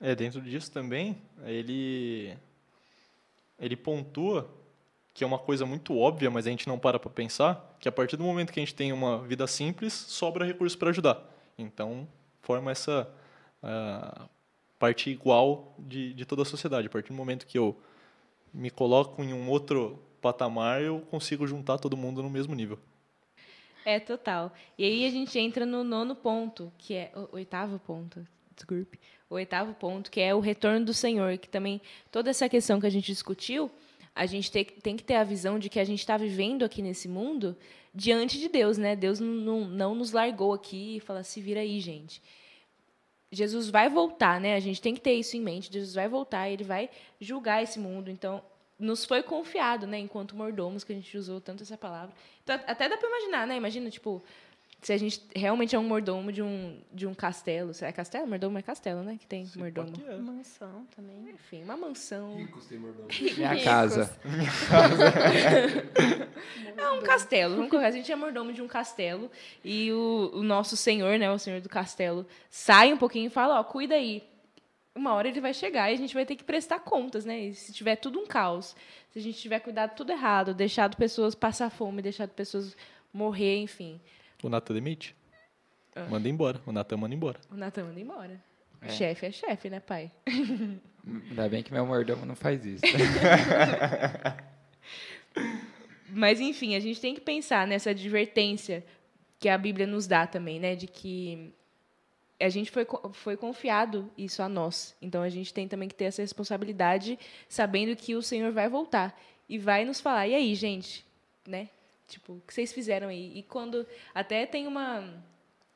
É, 0.00 0.14
dentro 0.14 0.40
disso 0.40 0.72
também, 0.72 1.20
ele 1.44 2.34
ele 3.58 3.76
pontua 3.76 4.50
que 5.12 5.22
é 5.22 5.26
uma 5.26 5.38
coisa 5.38 5.66
muito 5.66 5.98
óbvia, 5.98 6.30
mas 6.30 6.46
a 6.46 6.50
gente 6.50 6.66
não 6.66 6.78
para 6.78 6.98
para 6.98 7.10
pensar, 7.10 7.76
que 7.78 7.90
a 7.90 7.92
partir 7.92 8.16
do 8.16 8.24
momento 8.24 8.54
que 8.54 8.58
a 8.58 8.62
gente 8.62 8.74
tem 8.74 8.90
uma 8.90 9.18
vida 9.18 9.46
simples, 9.46 9.92
sobra 9.92 10.42
recurso 10.42 10.78
para 10.78 10.88
ajudar. 10.88 11.22
Então, 11.58 12.08
forma 12.40 12.70
essa 12.70 13.06
uh, 13.62 14.26
parte 14.78 15.10
igual 15.10 15.74
de, 15.78 16.14
de 16.14 16.24
toda 16.24 16.40
a 16.40 16.46
sociedade. 16.46 16.86
A 16.86 16.90
partir 16.90 17.08
do 17.08 17.16
momento 17.16 17.46
que 17.46 17.58
eu 17.58 17.78
me 18.50 18.70
coloco 18.70 19.22
em 19.22 19.34
um 19.34 19.46
outro 19.50 20.05
patamar, 20.26 20.82
eu 20.82 21.00
consigo 21.08 21.46
juntar 21.46 21.78
todo 21.78 21.96
mundo 21.96 22.20
no 22.20 22.28
mesmo 22.28 22.52
nível. 22.54 22.78
É, 23.84 24.00
total. 24.00 24.52
E 24.76 24.84
aí 24.84 25.06
a 25.06 25.10
gente 25.10 25.38
entra 25.38 25.64
no 25.64 25.84
nono 25.84 26.16
ponto, 26.16 26.72
que 26.76 26.94
é 26.94 27.12
o 27.14 27.36
oitavo 27.36 27.78
ponto, 27.78 28.26
desculpe. 28.56 28.98
O 29.30 29.36
oitavo 29.36 29.72
ponto, 29.74 30.10
que 30.10 30.20
é 30.20 30.34
o 30.34 30.40
retorno 30.40 30.84
do 30.84 30.92
Senhor, 30.92 31.38
que 31.38 31.48
também 31.48 31.80
toda 32.10 32.30
essa 32.30 32.48
questão 32.48 32.80
que 32.80 32.86
a 32.86 32.90
gente 32.90 33.06
discutiu, 33.06 33.70
a 34.12 34.26
gente 34.26 34.50
tem, 34.50 34.64
tem 34.64 34.96
que 34.96 35.04
ter 35.04 35.14
a 35.14 35.22
visão 35.22 35.58
de 35.58 35.68
que 35.68 35.78
a 35.78 35.84
gente 35.84 36.00
está 36.00 36.16
vivendo 36.16 36.64
aqui 36.64 36.82
nesse 36.82 37.06
mundo 37.06 37.56
diante 37.94 38.40
de 38.40 38.48
Deus, 38.48 38.76
né? 38.76 38.96
Deus 38.96 39.20
não, 39.20 39.60
não, 39.66 39.94
nos 39.94 40.10
largou 40.10 40.52
aqui 40.52 40.96
e 40.96 41.00
fala, 41.00 41.22
se 41.22 41.40
vira 41.40 41.60
aí, 41.60 41.78
gente. 41.78 42.20
Jesus 43.30 43.70
vai 43.70 43.88
voltar, 43.88 44.40
né? 44.40 44.56
A 44.56 44.60
gente 44.60 44.82
tem 44.82 44.94
que 44.94 45.00
ter 45.00 45.14
isso 45.14 45.36
em 45.36 45.40
mente. 45.40 45.72
Jesus 45.72 45.94
vai 45.94 46.08
voltar, 46.08 46.48
ele 46.48 46.64
vai 46.64 46.90
julgar 47.20 47.62
esse 47.62 47.78
mundo. 47.78 48.10
Então, 48.10 48.42
nos 48.78 49.04
foi 49.04 49.22
confiado, 49.22 49.86
né, 49.86 49.98
enquanto 49.98 50.36
mordomos, 50.36 50.84
que 50.84 50.92
a 50.92 50.96
gente 50.96 51.16
usou 51.16 51.40
tanto 51.40 51.62
essa 51.62 51.76
palavra. 51.76 52.14
Então, 52.42 52.54
até 52.66 52.88
dá 52.88 52.96
para 52.96 53.08
imaginar, 53.08 53.46
né? 53.46 53.56
Imagina, 53.56 53.90
tipo, 53.90 54.22
se 54.82 54.92
a 54.92 54.98
gente 54.98 55.20
realmente 55.34 55.74
é 55.74 55.78
um 55.78 55.82
mordomo 55.82 56.30
de 56.30 56.42
um, 56.42 56.78
de 56.92 57.06
um 57.06 57.14
castelo. 57.14 57.72
É 57.80 57.90
castelo? 57.90 58.26
Mordomo 58.26 58.58
é 58.58 58.62
castelo, 58.62 59.02
né? 59.02 59.16
Que 59.18 59.26
tem 59.26 59.46
Sim, 59.46 59.58
mordomo. 59.58 59.92
É. 60.06 60.16
Mansão 60.16 60.86
também. 60.94 61.30
Enfim, 61.30 61.64
uma 61.64 61.76
mansão. 61.76 62.36
Ricos 62.36 62.66
tem 62.66 62.78
mordomo. 62.78 63.08
Minha 63.36 63.64
casa. 63.64 64.16
Minha 64.24 64.50
casa. 64.68 65.04
é 66.76 66.90
um 66.90 67.02
castelo. 67.02 67.56
Vamos 67.56 67.70
colocar. 67.70 67.88
A 67.88 67.90
gente 67.90 68.12
é 68.12 68.16
mordomo 68.16 68.52
de 68.52 68.62
um 68.62 68.68
castelo. 68.68 69.30
E 69.64 69.90
o, 69.90 70.30
o 70.34 70.42
nosso 70.42 70.76
senhor, 70.76 71.18
né? 71.18 71.30
O 71.32 71.38
senhor 71.38 71.60
do 71.60 71.68
castelo, 71.68 72.26
sai 72.50 72.92
um 72.92 72.98
pouquinho 72.98 73.26
e 73.26 73.30
fala, 73.30 73.58
ó, 73.58 73.64
cuida 73.64 73.94
aí 73.94 74.22
uma 74.96 75.12
hora 75.12 75.28
ele 75.28 75.40
vai 75.40 75.52
chegar 75.54 75.90
e 75.90 75.94
a 75.94 75.98
gente 75.98 76.14
vai 76.14 76.24
ter 76.24 76.34
que 76.34 76.42
prestar 76.42 76.80
contas, 76.80 77.24
né? 77.24 77.38
E 77.38 77.54
se 77.54 77.72
tiver 77.72 77.96
tudo 77.96 78.18
um 78.18 78.26
caos, 78.26 78.74
se 79.10 79.18
a 79.18 79.22
gente 79.22 79.38
tiver 79.38 79.60
cuidado 79.60 79.94
tudo 79.94 80.10
errado, 80.10 80.54
deixado 80.54 80.96
pessoas 80.96 81.34
passar 81.34 81.70
fome, 81.70 82.02
deixado 82.02 82.30
pessoas 82.30 82.76
morrer, 83.12 83.58
enfim. 83.58 84.00
O 84.42 84.48
Natan 84.48 84.74
demite. 84.74 85.14
Ah. 85.94 86.06
Manda 86.10 86.28
embora. 86.28 86.60
O 86.66 86.72
Natan 86.72 86.96
manda 86.96 87.14
embora. 87.14 87.38
O 87.50 87.56
Natan 87.56 87.84
manda 87.84 88.00
embora. 88.00 88.42
É. 88.80 88.88
Chefe 88.88 89.26
é 89.26 89.30
chefe, 89.32 89.70
né, 89.70 89.80
pai? 89.80 90.10
Ainda 91.30 91.48
bem 91.48 91.62
que 91.62 91.72
meu 91.72 91.86
mordomo 91.86 92.26
não 92.26 92.34
faz 92.34 92.64
isso. 92.66 92.82
Mas, 96.10 96.40
enfim, 96.40 96.74
a 96.74 96.80
gente 96.80 97.00
tem 97.00 97.14
que 97.14 97.20
pensar 97.20 97.66
nessa 97.66 97.90
advertência 97.90 98.84
que 99.38 99.48
a 99.48 99.56
Bíblia 99.56 99.86
nos 99.86 100.06
dá 100.06 100.26
também, 100.26 100.58
né? 100.58 100.74
De 100.74 100.86
que 100.86 101.52
a 102.38 102.48
gente 102.48 102.70
foi, 102.70 102.86
foi 103.12 103.36
confiado 103.36 104.10
isso 104.16 104.42
a 104.42 104.48
nós. 104.48 104.94
Então 105.00 105.22
a 105.22 105.28
gente 105.28 105.52
tem 105.52 105.66
também 105.66 105.88
que 105.88 105.94
ter 105.94 106.04
essa 106.04 106.22
responsabilidade, 106.22 107.18
sabendo 107.48 107.96
que 107.96 108.14
o 108.14 108.22
Senhor 108.22 108.52
vai 108.52 108.68
voltar 108.68 109.18
e 109.48 109.58
vai 109.58 109.84
nos 109.84 110.00
falar. 110.00 110.28
E 110.28 110.34
aí, 110.34 110.54
gente, 110.54 111.04
né? 111.46 111.68
Tipo, 112.06 112.34
o 112.34 112.42
que 112.46 112.54
vocês 112.54 112.72
fizeram 112.72 113.08
aí? 113.08 113.32
E 113.36 113.42
quando 113.42 113.86
até 114.14 114.46
tem 114.46 114.66
uma 114.66 115.22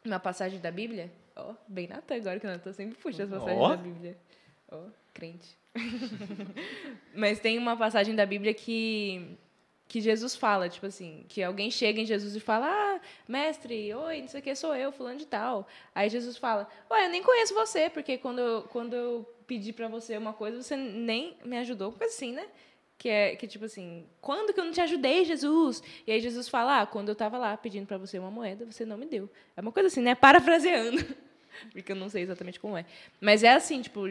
uma 0.05 0.19
passagem 0.19 0.59
da 0.61 0.71
Bíblia, 0.71 1.11
ó, 1.37 1.55
bem 1.69 1.87
Natan 1.87 2.17
agora 2.17 2.41
que 2.41 2.47
eu 2.47 2.51
Natan 2.51 2.73
sempre 2.73 2.97
puxa 2.97 3.25
as 3.25 3.31
passagens 3.31 3.61
oh. 3.61 3.69
da 3.69 3.77
Bíblia. 3.77 4.17
Ó, 4.71 4.83
crente. 5.13 5.59
Mas 7.15 7.39
tem 7.39 7.59
uma 7.59 7.77
passagem 7.77 8.15
da 8.15 8.25
Bíblia 8.25 8.55
que 8.55 9.37
que 9.91 10.01
Jesus 10.01 10.37
fala, 10.37 10.69
tipo 10.69 10.87
assim, 10.87 11.25
que 11.29 11.43
alguém 11.43 11.69
chega 11.69 12.01
em 12.01 12.07
Jesus 12.07 12.37
e 12.37 12.39
fala, 12.39 12.69
ah, 12.69 13.01
mestre, 13.27 13.93
oi, 13.93 14.21
não 14.21 14.29
sei 14.29 14.39
o 14.39 14.43
que, 14.45 14.55
sou 14.55 14.73
eu, 14.73 14.93
fulano 14.93 15.19
de 15.19 15.27
tal. 15.27 15.67
Aí 15.93 16.09
Jesus 16.09 16.37
fala, 16.37 16.69
ué, 16.89 17.07
eu 17.07 17.11
nem 17.11 17.21
conheço 17.21 17.53
você, 17.53 17.91
porque 17.91 18.17
quando 18.17 18.39
eu, 18.39 18.63
quando 18.71 18.95
eu 18.95 19.29
pedi 19.49 19.73
para 19.73 19.89
você 19.89 20.17
uma 20.17 20.33
coisa, 20.33 20.63
você 20.63 20.77
nem 20.77 21.37
me 21.45 21.59
ajudou, 21.59 21.91
coisa 21.91 22.15
assim, 22.15 22.31
né? 22.33 22.47
Que 22.97 23.09
é, 23.09 23.35
que 23.35 23.49
tipo 23.49 23.65
assim, 23.65 24.07
quando 24.21 24.55
que 24.55 24.61
eu 24.61 24.65
não 24.65 24.71
te 24.71 24.81
ajudei, 24.81 25.25
Jesus? 25.25 25.83
E 26.07 26.13
aí 26.13 26.21
Jesus 26.21 26.49
fala, 26.49 26.83
ah, 26.83 26.87
quando 26.87 27.09
eu 27.09 27.15
estava 27.15 27.37
lá 27.37 27.57
pedindo 27.57 27.89
para 27.89 27.99
você 27.99 28.17
uma 28.17 28.31
moeda, 28.31 28.65
você 28.65 28.85
não 28.85 28.97
me 28.97 29.07
deu. 29.07 29.29
É 29.57 29.61
uma 29.61 29.73
coisa 29.73 29.89
assim, 29.89 30.03
né? 30.03 30.15
Parafraseando. 30.15 31.05
porque 31.73 31.91
eu 31.91 31.97
não 31.97 32.09
sei 32.09 32.23
exatamente 32.23 32.61
como 32.61 32.77
é. 32.77 32.85
Mas 33.21 33.43
é 33.43 33.55
assim, 33.55 33.83
tipo, 33.83 34.03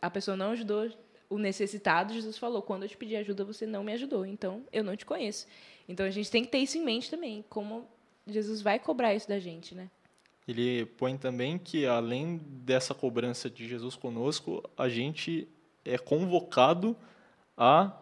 a 0.00 0.10
pessoa 0.10 0.36
não 0.36 0.50
ajudou 0.50 0.90
o 1.32 1.38
necessitado, 1.38 2.12
Jesus 2.12 2.36
falou: 2.36 2.62
quando 2.62 2.82
eu 2.82 2.88
te 2.88 2.96
pedi 2.96 3.16
ajuda, 3.16 3.44
você 3.44 3.66
não 3.66 3.82
me 3.82 3.92
ajudou, 3.92 4.26
então 4.26 4.64
eu 4.72 4.84
não 4.84 4.96
te 4.96 5.06
conheço. 5.06 5.46
Então 5.88 6.04
a 6.04 6.10
gente 6.10 6.30
tem 6.30 6.44
que 6.44 6.50
ter 6.50 6.58
isso 6.58 6.76
em 6.76 6.84
mente 6.84 7.10
também, 7.10 7.44
como 7.48 7.88
Jesus 8.26 8.60
vai 8.60 8.78
cobrar 8.78 9.14
isso 9.14 9.28
da 9.28 9.38
gente, 9.38 9.74
né? 9.74 9.90
Ele 10.46 10.84
põe 10.84 11.16
também 11.16 11.56
que 11.56 11.86
além 11.86 12.40
dessa 12.46 12.94
cobrança 12.94 13.48
de 13.48 13.66
Jesus 13.66 13.96
conosco, 13.96 14.62
a 14.76 14.88
gente 14.88 15.48
é 15.84 15.96
convocado 15.96 16.96
a 17.56 17.96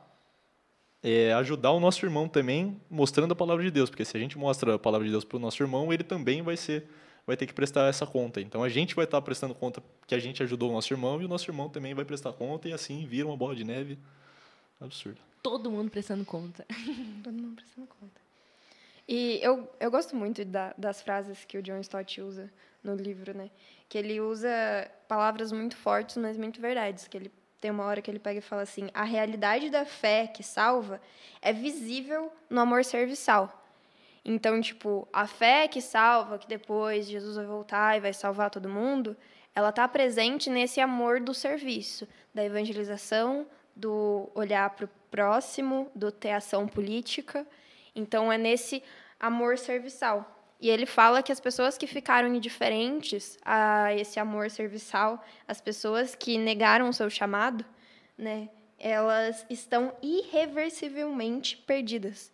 é, 1.03 1.33
ajudar 1.35 1.71
o 1.71 1.81
nosso 1.81 2.05
irmão 2.05 2.29
também, 2.29 2.81
mostrando 2.91 3.33
a 3.33 3.37
palavra 3.37 3.63
de 3.63 3.71
Deus, 3.71 3.91
porque 3.91 4.05
se 4.05 4.17
a 4.17 4.21
gente 4.21 4.39
mostra 4.39 4.75
a 4.75 4.79
palavra 4.79 5.07
de 5.07 5.13
Deus 5.13 5.25
para 5.25 5.37
o 5.37 5.41
nosso 5.41 5.63
irmão, 5.63 5.93
ele 5.93 6.03
também 6.03 6.43
vai 6.43 6.57
ser 6.57 6.89
vai 7.31 7.37
ter 7.37 7.47
que 7.47 7.55
prestar 7.55 7.89
essa 7.89 8.05
conta. 8.05 8.41
Então 8.41 8.65
a 8.65 8.69
gente 8.69 8.93
vai 8.93 9.05
estar 9.05 9.23
prestando 9.23 9.55
conta 9.55 9.81
que 10.05 10.17
a 10.17 10.19
gente 10.19 10.43
ajudou 10.43 10.71
o 10.71 10.73
nosso 10.73 10.93
irmão 10.93 11.23
e 11.23 11.25
o 11.25 11.29
nosso 11.29 11.49
irmão 11.49 11.69
também 11.69 11.95
vai 11.95 12.05
prestar 12.05 12.33
conta 12.33 12.69
e 12.69 12.73
assim 12.73 13.07
vira 13.07 13.29
uma 13.29 13.37
bola 13.37 13.55
de 13.55 13.63
neve 13.63 13.97
absurda. 14.81 15.21
Todo 15.41 15.71
mundo 15.71 15.93
prestando 15.93 16.25
conta. 16.25 16.67
Todo 17.23 17.33
mundo 17.33 17.55
prestando 17.55 17.87
conta. 17.87 18.21
E 19.07 19.39
eu, 19.43 19.71
eu 19.79 19.93
gosto 19.93 20.17
muito 20.17 20.45
da, 20.45 20.75
das 20.77 21.03
frases 21.03 21.45
que 21.45 21.57
o 21.57 21.63
John 21.63 21.79
Stott 21.79 22.21
usa 22.21 22.53
no 22.83 22.97
livro, 22.97 23.33
né? 23.33 23.49
Que 23.89 23.99
ele 23.99 24.21
usa 24.21 24.49
palavras 25.07 25.53
muito 25.53 25.77
fortes, 25.77 26.17
mas 26.17 26.37
muito 26.37 26.61
verdades. 26.61 27.07
Que 27.07 27.17
ele 27.17 27.33
tem 27.61 27.71
uma 27.71 27.85
hora 27.85 28.03
que 28.03 28.11
ele 28.11 28.19
pega 28.19 28.41
e 28.41 28.43
fala 28.43 28.63
assim: 28.63 28.89
a 28.93 29.05
realidade 29.05 29.71
da 29.71 29.85
fé 29.85 30.27
que 30.27 30.43
salva 30.43 31.01
é 31.41 31.53
visível 31.53 32.33
no 32.49 32.61
amor 32.61 32.85
serviçal. 32.85 33.60
Então, 34.25 34.61
tipo, 34.61 35.09
a 35.13 35.27
fé 35.27 35.67
que 35.67 35.81
salva, 35.81 36.39
que 36.39 36.47
depois 36.47 37.07
Jesus 37.07 37.37
vai 37.37 37.47
voltar 37.47 37.97
e 37.97 38.01
vai 38.01 38.13
salvar 38.13 38.51
todo 38.51 38.69
mundo, 38.69 39.17
ela 39.55 39.71
está 39.71 39.87
presente 39.89 40.51
nesse 40.51 40.81
amor 40.81 41.21
do 41.21 41.35
serviço, 41.35 42.07
da 42.35 42.45
evangelização, 42.45 43.47
do 43.75 44.31
olhar 44.35 44.71
para 44.71 44.85
o 44.85 44.91
próximo, 45.11 45.91
do 45.95 46.13
ter 46.13 46.33
ação 46.33 46.69
política. 46.69 47.47
Então, 47.95 48.31
é 48.31 48.39
nesse 48.39 48.83
amor 49.19 49.59
serviçal. 49.59 50.37
E 50.61 50.69
ele 50.69 50.85
fala 50.85 51.23
que 51.23 51.33
as 51.33 51.41
pessoas 51.41 51.79
que 51.79 51.87
ficaram 51.87 52.29
indiferentes 52.29 53.39
a 53.43 53.95
esse 53.95 54.21
amor 54.21 54.51
serviçal, 54.51 55.25
as 55.49 55.61
pessoas 55.61 56.15
que 56.15 56.37
negaram 56.37 56.91
o 56.91 56.93
seu 56.93 57.09
chamado, 57.09 57.65
né, 58.17 58.51
elas 58.79 59.47
estão 59.49 59.95
irreversivelmente 60.03 61.57
perdidas. 61.57 62.31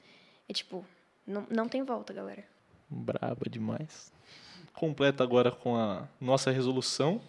É 0.48 0.52
tipo, 0.52 0.84
não, 1.26 1.46
não 1.50 1.68
tem 1.68 1.82
volta, 1.84 2.12
galera. 2.12 2.44
Braba 2.88 3.46
demais. 3.50 4.12
completa 4.72 5.22
agora 5.24 5.50
com 5.50 5.76
a 5.76 6.04
nossa 6.20 6.50
resolução. 6.50 7.20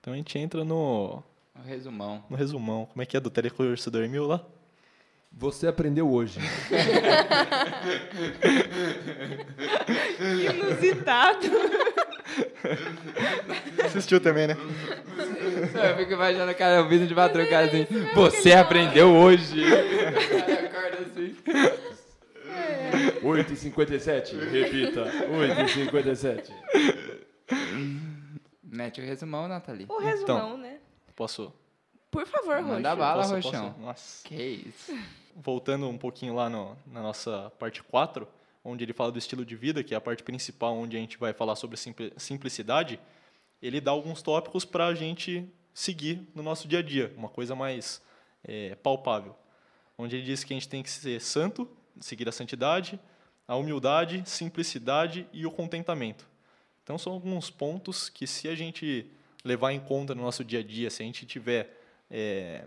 Então 0.00 0.12
a 0.12 0.16
gente 0.16 0.38
entra 0.38 0.64
no, 0.64 1.22
Um 1.54 1.62
resumão. 1.66 2.24
no 2.30 2.36
resumão. 2.36 2.86
Como 2.86 3.02
é 3.02 3.06
que 3.06 3.16
é 3.16 3.20
do 3.20 3.30
telecurso? 3.30 3.90
Dormiu 3.90 4.26
lá? 4.26 4.40
Você 5.38 5.66
aprendeu 5.66 6.10
hoje. 6.10 6.38
Inusitado. 10.50 11.46
Assistiu 13.84 14.20
também, 14.20 14.46
né? 14.48 14.56
Eu 14.56 15.96
fico 15.96 16.12
imaginando 16.12 16.52
o 16.52 16.54
cara 16.54 16.82
ouvindo 16.82 17.06
de 17.06 17.14
madrugada 17.14 17.66
assim. 17.66 17.86
Você 18.14 18.52
aprendeu 18.52 19.12
hoje. 19.14 19.62
O 19.66 20.46
cara 20.46 20.66
acorda 20.66 20.98
assim. 21.06 21.36
8h57, 23.22 24.38
repita. 24.50 25.04
8h57. 25.04 26.50
Mete 28.62 29.00
o 29.00 29.04
resumão, 29.04 29.48
Nathalie. 29.48 29.86
O 29.88 29.98
resumão, 29.98 30.56
né? 30.58 30.78
Posso? 31.14 31.52
Por 32.10 32.26
favor, 32.26 32.60
Manda 32.62 32.90
Roxo. 32.90 32.98
bala, 33.00 33.22
posso, 33.22 33.34
Roxão. 33.34 33.68
posso? 33.72 33.80
Nossa. 33.80 34.28
Que 34.28 34.42
isso. 34.66 34.92
voltando 35.38 35.86
um 35.88 35.98
pouquinho 35.98 36.34
lá 36.34 36.48
no- 36.48 36.74
na 36.86 37.02
nossa 37.02 37.52
parte 37.58 37.82
4, 37.82 38.26
onde 38.64 38.82
ele 38.84 38.94
fala 38.94 39.12
do 39.12 39.18
estilo 39.18 39.44
de 39.44 39.54
vida, 39.54 39.84
que 39.84 39.92
é 39.92 39.96
a 39.96 40.00
parte 40.00 40.22
principal 40.22 40.74
onde 40.74 40.96
a 40.96 41.00
gente 41.00 41.18
vai 41.18 41.34
falar 41.34 41.56
sobre 41.56 41.76
simpli- 41.76 42.12
simplicidade, 42.16 42.98
ele 43.60 43.78
dá 43.80 43.90
alguns 43.90 44.22
tópicos 44.22 44.64
para 44.64 44.86
a 44.86 44.94
gente 44.94 45.46
seguir 45.74 46.26
no 46.34 46.42
nosso 46.42 46.66
dia 46.66 46.78
a 46.78 46.82
dia, 46.82 47.12
uma 47.18 47.28
coisa 47.28 47.54
mais 47.54 48.00
é, 48.48 48.74
palpável. 48.76 49.36
Onde 49.98 50.16
ele 50.16 50.24
diz 50.24 50.42
que 50.42 50.54
a 50.54 50.56
gente 50.56 50.68
tem 50.68 50.82
que 50.82 50.88
ser 50.90 51.20
santo, 51.20 51.68
seguir 52.00 52.28
a 52.28 52.32
santidade, 52.32 52.98
a 53.46 53.56
humildade, 53.56 54.22
simplicidade 54.26 55.26
e 55.32 55.46
o 55.46 55.50
contentamento. 55.50 56.26
Então 56.82 56.98
são 56.98 57.12
alguns 57.12 57.50
pontos 57.50 58.08
que 58.08 58.26
se 58.26 58.48
a 58.48 58.54
gente 58.54 59.10
levar 59.44 59.72
em 59.72 59.80
conta 59.80 60.14
no 60.14 60.22
nosso 60.22 60.44
dia 60.44 60.60
a 60.60 60.62
dia, 60.62 60.90
se 60.90 61.02
a 61.02 61.06
gente 61.06 61.26
tiver 61.26 61.80
é, 62.10 62.64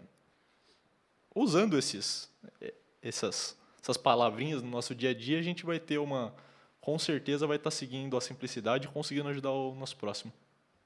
usando 1.34 1.78
esses, 1.78 2.30
eh, 2.62 2.74
essas, 3.02 3.58
essas 3.82 3.98
palavrinhas 3.98 4.62
no 4.62 4.70
nosso 4.70 4.96
dia 4.96 5.12
a 5.12 5.14
dia, 5.14 5.40
a 5.40 5.42
gente 5.42 5.66
vai 5.66 5.80
ter 5.80 5.98
uma, 5.98 6.34
com 6.82 6.98
certeza 6.98 7.46
vai 7.46 7.58
estar 7.58 7.72
seguindo 7.72 8.18
a 8.18 8.22
simplicidade 8.22 8.88
e 8.88 8.90
conseguindo 8.90 9.30
ajudar 9.30 9.52
o 9.52 9.76
nosso 9.76 9.96
próximo. 9.98 10.34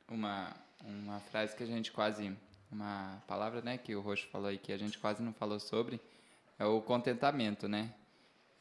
Uma, 0.10 0.56
uma 0.84 1.20
frase 1.20 1.56
que 1.56 1.64
a 1.64 1.68
gente 1.68 1.92
quase. 1.92 2.36
Uma 2.72 3.22
palavra 3.28 3.62
né, 3.62 3.78
que 3.78 3.96
o 3.96 4.02
Roxo 4.02 4.28
falou 4.32 4.48
aí 4.48 4.58
que 4.58 4.74
a 4.74 4.78
gente 4.78 4.98
quase 4.98 5.22
não 5.22 5.32
falou 5.32 5.60
sobre 5.60 6.02
é 6.58 6.66
o 6.66 6.82
contentamento, 6.82 7.68
né? 7.68 7.94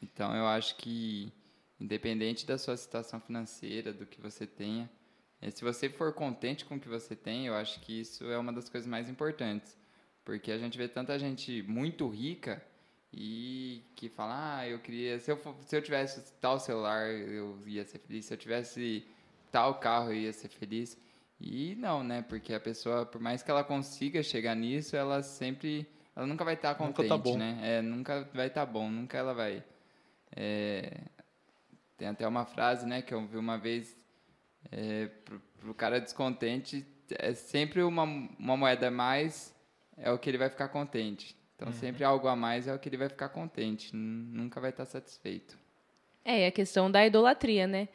Então 0.03 0.35
eu 0.35 0.45
acho 0.45 0.75
que, 0.75 1.31
independente 1.79 2.45
da 2.45 2.57
sua 2.57 2.75
situação 2.75 3.19
financeira, 3.21 3.93
do 3.93 4.05
que 4.05 4.19
você 4.19 4.45
tenha, 4.45 4.89
eh, 5.41 5.49
se 5.49 5.63
você 5.63 5.89
for 5.89 6.13
contente 6.13 6.65
com 6.65 6.75
o 6.75 6.79
que 6.79 6.89
você 6.89 7.15
tem, 7.15 7.47
eu 7.47 7.55
acho 7.55 7.79
que 7.79 8.01
isso 8.01 8.25
é 8.29 8.37
uma 8.37 8.51
das 8.51 8.67
coisas 8.67 8.87
mais 8.87 9.09
importantes. 9.09 9.77
Porque 10.25 10.51
a 10.51 10.57
gente 10.57 10.77
vê 10.77 10.87
tanta 10.87 11.17
gente 11.17 11.61
muito 11.63 12.07
rica 12.09 12.63
e 13.11 13.83
que 13.95 14.09
fala, 14.09 14.57
ah, 14.57 14.67
eu 14.67 14.79
queria, 14.79 15.19
se 15.19 15.31
eu, 15.31 15.39
se 15.61 15.75
eu 15.75 15.81
tivesse 15.81 16.33
tal 16.41 16.59
celular, 16.59 17.09
eu 17.09 17.57
ia 17.65 17.85
ser 17.85 17.99
feliz, 17.99 18.25
se 18.25 18.33
eu 18.33 18.37
tivesse 18.37 19.05
tal 19.51 19.79
carro, 19.79 20.11
eu 20.11 20.15
ia 20.15 20.33
ser 20.33 20.49
feliz. 20.49 20.97
E 21.39 21.75
não, 21.75 22.03
né? 22.03 22.21
Porque 22.21 22.53
a 22.53 22.59
pessoa, 22.59 23.05
por 23.05 23.21
mais 23.21 23.43
que 23.43 23.51
ela 23.51 23.63
consiga 23.63 24.23
chegar 24.23 24.55
nisso, 24.55 24.95
ela 24.95 25.21
sempre, 25.21 25.85
ela 26.15 26.25
nunca 26.25 26.43
vai 26.45 26.53
estar 26.55 26.71
Nunca 26.71 27.03
contente, 27.03 27.09
tá 27.09 27.17
bom. 27.17 27.37
né? 27.37 27.59
É, 27.61 27.81
nunca 27.81 28.29
vai 28.33 28.47
estar 28.47 28.65
bom, 28.65 28.89
nunca 28.89 29.17
ela 29.17 29.33
vai. 29.33 29.63
É, 30.35 31.01
tem 31.97 32.07
até 32.07 32.27
uma 32.27 32.45
frase, 32.45 32.85
né, 32.85 33.01
que 33.01 33.13
eu 33.13 33.25
vi 33.25 33.37
uma 33.37 33.57
vez, 33.57 33.95
é, 34.71 35.07
pro, 35.25 35.39
pro 35.59 35.73
cara 35.73 35.99
descontente, 35.99 36.85
é 37.11 37.33
sempre 37.33 37.81
uma, 37.83 38.03
uma 38.03 38.57
moeda 38.57 38.87
a 38.87 38.91
mais 38.91 39.53
é 39.97 40.11
o 40.11 40.17
que 40.17 40.29
ele 40.29 40.37
vai 40.39 40.49
ficar 40.49 40.69
contente. 40.69 41.35
Então, 41.55 41.71
sempre 41.71 42.03
algo 42.03 42.27
a 42.27 42.35
mais 42.35 42.67
é 42.67 42.73
o 42.73 42.79
que 42.79 42.89
ele 42.89 42.97
vai 42.97 43.07
ficar 43.07 43.29
contente. 43.29 43.95
Nun- 43.95 44.41
Nunca 44.43 44.59
vai 44.59 44.71
estar 44.71 44.85
satisfeito. 44.85 45.57
É, 46.25 46.41
e 46.41 46.45
a 46.47 46.51
questão 46.51 46.89
da 46.89 47.05
idolatria, 47.05 47.67
né? 47.67 47.87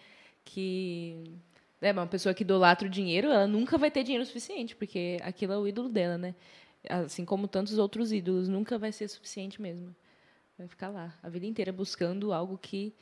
Que 0.45 1.35
é 1.83 1.93
uma 1.93 2.07
pessoa 2.07 2.35
que 2.35 2.43
idolatra 2.43 2.87
o 2.87 2.91
dinheiro, 2.91 3.29
ela 3.29 3.47
nunca 3.47 3.77
vai 3.77 3.91
ter 3.91 4.05
dinheiro 4.05 4.25
suficiente, 4.25 4.77
porque 4.77 5.19
aquilo 5.23 5.53
é 5.53 5.59
o 5.59 5.67
ídolo 5.67 5.89
dela, 5.89 6.17
né? 6.17 6.35
Assim 6.89 7.25
como 7.25 7.49
tantos 7.49 7.77
outros 7.79 8.13
ídolos, 8.13 8.49
nunca 8.49 8.79
vai 8.79 8.93
ser 8.93 9.09
suficiente 9.09 9.61
mesmo. 9.61 9.95
Vai 10.59 10.67
ficar 10.67 10.89
lá 10.89 11.15
a 11.23 11.29
vida 11.29 11.47
inteira 11.47 11.73
buscando 11.73 12.33
algo 12.33 12.59
que 12.59 12.93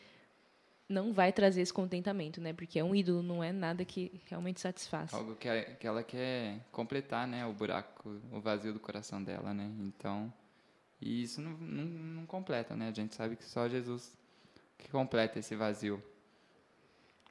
não 0.88 1.12
vai 1.12 1.32
trazer 1.32 1.62
esse 1.62 1.72
contentamento, 1.72 2.40
né? 2.40 2.52
Porque 2.52 2.78
é 2.78 2.84
um 2.84 2.94
ídolo, 2.94 3.22
não 3.22 3.42
é 3.42 3.50
nada 3.52 3.84
que 3.84 4.20
realmente 4.26 4.60
satisfaça. 4.60 5.16
Algo 5.16 5.34
que, 5.34 5.48
a- 5.48 5.64
que 5.64 5.86
ela 5.86 6.02
quer 6.04 6.60
completar, 6.70 7.26
né? 7.26 7.44
O 7.46 7.52
buraco, 7.52 8.20
o 8.30 8.40
vazio 8.40 8.72
do 8.72 8.78
coração 8.78 9.22
dela, 9.22 9.52
né? 9.52 9.68
Então, 9.80 10.32
e 11.00 11.22
isso 11.22 11.40
não, 11.40 11.52
não, 11.52 11.84
não 11.84 12.26
completa, 12.26 12.76
né? 12.76 12.88
A 12.88 12.92
gente 12.92 13.14
sabe 13.14 13.34
que 13.36 13.44
só 13.44 13.68
Jesus 13.68 14.16
que 14.78 14.88
completa 14.90 15.38
esse 15.38 15.56
vazio. 15.56 16.00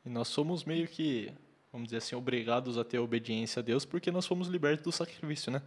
E 0.06 0.10
nós 0.10 0.28
somos 0.28 0.64
meio 0.66 0.88
que, 0.88 1.32
vamos 1.72 1.88
dizer 1.88 1.98
assim, 1.98 2.16
obrigados 2.16 2.78
a 2.78 2.84
ter 2.84 3.00
obediência 3.00 3.60
a 3.60 3.64
Deus 3.64 3.86
porque 3.86 4.12
nós 4.12 4.26
fomos 4.26 4.48
libertos 4.48 4.84
do 4.84 4.92
sacrifício, 4.92 5.52
né? 5.52 5.62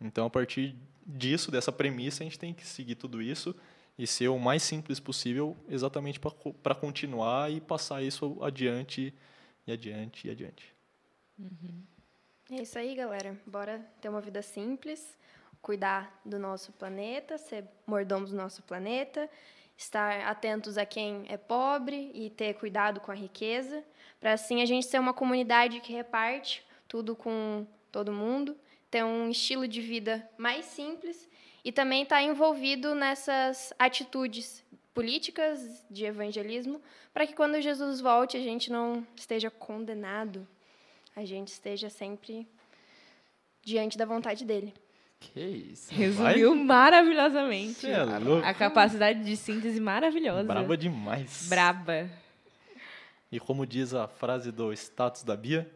Então, 0.00 0.26
a 0.26 0.30
partir 0.30 0.74
disso, 1.04 1.50
dessa 1.50 1.70
premissa, 1.72 2.22
a 2.22 2.24
gente 2.24 2.38
tem 2.38 2.54
que 2.54 2.66
seguir 2.66 2.94
tudo 2.94 3.20
isso 3.20 3.54
e 3.98 4.06
ser 4.06 4.28
o 4.28 4.38
mais 4.38 4.62
simples 4.62 5.00
possível, 5.00 5.56
exatamente 5.68 6.20
para 6.20 6.74
continuar 6.74 7.50
e 7.50 7.60
passar 7.60 8.02
isso 8.02 8.38
adiante 8.42 9.14
e 9.66 9.72
adiante 9.72 10.28
e 10.28 10.30
adiante. 10.30 10.74
É 12.50 12.62
isso 12.62 12.78
aí, 12.78 12.94
galera. 12.94 13.36
Bora 13.46 13.84
ter 14.00 14.08
uma 14.08 14.20
vida 14.20 14.42
simples, 14.42 15.16
cuidar 15.62 16.20
do 16.24 16.38
nosso 16.38 16.72
planeta, 16.72 17.38
ser 17.38 17.64
mordomos 17.86 18.30
do 18.30 18.36
nosso 18.36 18.62
planeta, 18.62 19.28
estar 19.76 20.20
atentos 20.22 20.78
a 20.78 20.86
quem 20.86 21.24
é 21.28 21.36
pobre 21.36 22.10
e 22.14 22.30
ter 22.30 22.54
cuidado 22.54 23.00
com 23.00 23.10
a 23.10 23.14
riqueza, 23.14 23.82
para 24.20 24.32
assim 24.32 24.62
a 24.62 24.66
gente 24.66 24.86
ser 24.86 24.98
uma 24.98 25.12
comunidade 25.12 25.80
que 25.80 25.92
reparte 25.92 26.64
tudo 26.86 27.16
com 27.16 27.66
todo 27.90 28.12
mundo, 28.12 28.56
ter 28.90 29.02
um 29.02 29.28
estilo 29.28 29.66
de 29.66 29.80
vida 29.80 30.28
mais 30.38 30.66
simples 30.66 31.28
e 31.66 31.72
também 31.72 32.04
estar 32.04 32.22
envolvido 32.22 32.94
nessas 32.94 33.74
atitudes 33.76 34.64
políticas 34.94 35.84
de 35.90 36.04
evangelismo, 36.04 36.80
para 37.12 37.26
que 37.26 37.34
quando 37.34 37.60
Jesus 37.60 38.00
volte 38.00 38.36
a 38.36 38.40
gente 38.40 38.70
não 38.70 39.04
esteja 39.16 39.50
condenado 39.50 40.46
a 41.16 41.24
gente 41.24 41.48
esteja 41.48 41.88
sempre 41.88 42.46
diante 43.64 43.96
da 43.96 44.04
vontade 44.04 44.44
dele. 44.44 44.74
Que 45.18 45.40
isso? 45.40 45.92
Resumiu 45.92 46.54
maravilhosamente. 46.54 47.80
Cê 47.80 47.90
é 47.90 48.04
louco. 48.18 48.46
A 48.46 48.52
capacidade 48.52 49.24
de 49.24 49.34
síntese 49.34 49.80
maravilhosa. 49.80 50.44
Brava 50.44 50.76
demais. 50.76 51.46
Braba. 51.48 52.08
E 53.32 53.40
como 53.40 53.66
diz 53.66 53.94
a 53.94 54.06
frase 54.06 54.52
do 54.52 54.72
status 54.74 55.24
da 55.24 55.34
Bia, 55.34 55.68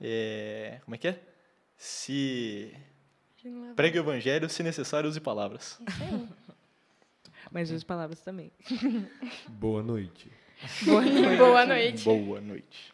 é... 0.00 0.80
como 0.84 0.94
é 0.94 0.98
que 0.98 1.08
é? 1.08 1.20
Se 1.76 2.74
pregue 3.76 3.98
o 3.98 4.02
evangelho, 4.02 4.48
se 4.48 4.62
necessário, 4.62 5.08
use 5.08 5.20
palavras. 5.20 5.78
Mas 7.50 7.70
as 7.70 7.84
palavras 7.84 8.20
também. 8.20 8.50
Boa 9.48 9.82
noite. 9.84 10.30
Boa 10.84 11.64
noite. 11.66 12.04
Boa 12.04 12.40
noite. 12.40 12.92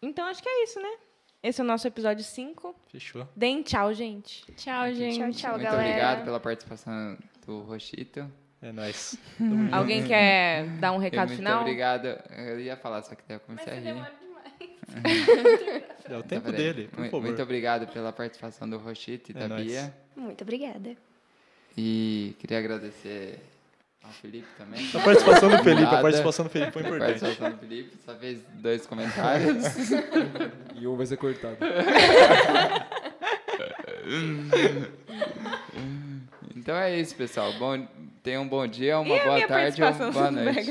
Então 0.00 0.26
acho 0.26 0.42
que 0.42 0.48
é 0.48 0.64
isso, 0.64 0.80
né? 0.80 0.96
Esse 1.42 1.60
é 1.60 1.64
o 1.64 1.66
nosso 1.66 1.86
episódio 1.86 2.24
5. 2.24 2.74
Fechou. 2.88 3.26
Deem 3.34 3.62
tchau, 3.62 3.92
gente. 3.94 4.44
Tchau, 4.54 4.92
gente. 4.92 5.16
Tchau, 5.18 5.32
tchau, 5.32 5.50
Muito 5.52 5.64
galera. 5.64 5.88
obrigado 5.88 6.24
pela 6.24 6.40
participação 6.40 7.16
do 7.46 7.60
Rochito. 7.62 8.30
É 8.60 8.70
nóis. 8.70 9.18
Alguém 9.72 10.06
quer 10.06 10.66
dar 10.78 10.92
um 10.92 10.96
Eu, 10.96 11.00
recado 11.00 11.28
muito 11.28 11.38
final? 11.38 11.60
obrigado. 11.62 12.06
Eu 12.30 12.60
ia 12.60 12.76
falar, 12.76 13.02
só 13.02 13.14
que 13.14 13.22
daí 13.26 13.36
eu 13.36 13.40
comecei 13.40 13.72
a 13.72 13.76
rir. 13.76 14.06
É 16.10 16.16
o 16.18 16.22
tempo 16.22 16.46
peraí. 16.50 16.60
dele, 16.74 16.88
por 16.88 17.04
favor. 17.06 17.22
Muito 17.22 17.40
obrigado 17.42 17.86
pela 17.92 18.12
participação 18.12 18.68
do 18.68 18.76
Rochito 18.78 19.32
e 19.32 19.36
É 19.36 19.40
da 19.40 19.48
nóis. 19.48 19.64
Bia. 19.66 19.94
Muito 20.16 20.42
obrigada. 20.42 20.96
E 21.78 22.34
queria 22.38 22.58
agradecer 22.58 23.38
ao 24.02 24.10
Felipe 24.10 24.46
também. 24.58 24.86
A 24.94 24.98
participação 24.98 25.48
do 25.48 25.58
Felipe, 25.62 25.94
a 25.94 26.00
participação 26.02 26.44
do 26.44 26.50
Felipe 26.50 26.72
foi 26.72 26.82
A 26.82 26.86
importante. 26.86 27.18
participação 27.20 27.50
do 27.52 27.58
Felipe, 27.58 27.96
só 28.04 28.14
fez 28.16 28.40
dois 28.54 28.84
comentários. 28.86 29.64
E 30.74 30.86
um 30.86 30.96
vai 30.96 31.06
ser 31.06 31.16
cortado. 31.16 31.56
Então 36.56 36.76
é 36.76 36.98
isso, 36.98 37.14
pessoal. 37.16 37.52
Bom, 37.54 37.86
tenham 38.22 38.42
um 38.42 38.48
bom 38.48 38.66
dia, 38.66 38.98
uma 38.98 39.14
E 39.16 39.20
a 39.20 39.24
boa 39.24 39.46
tarde 39.46 39.82
ou 39.82 39.88
participação? 39.92 40.12
boa 40.12 40.30
noite. 40.30 40.70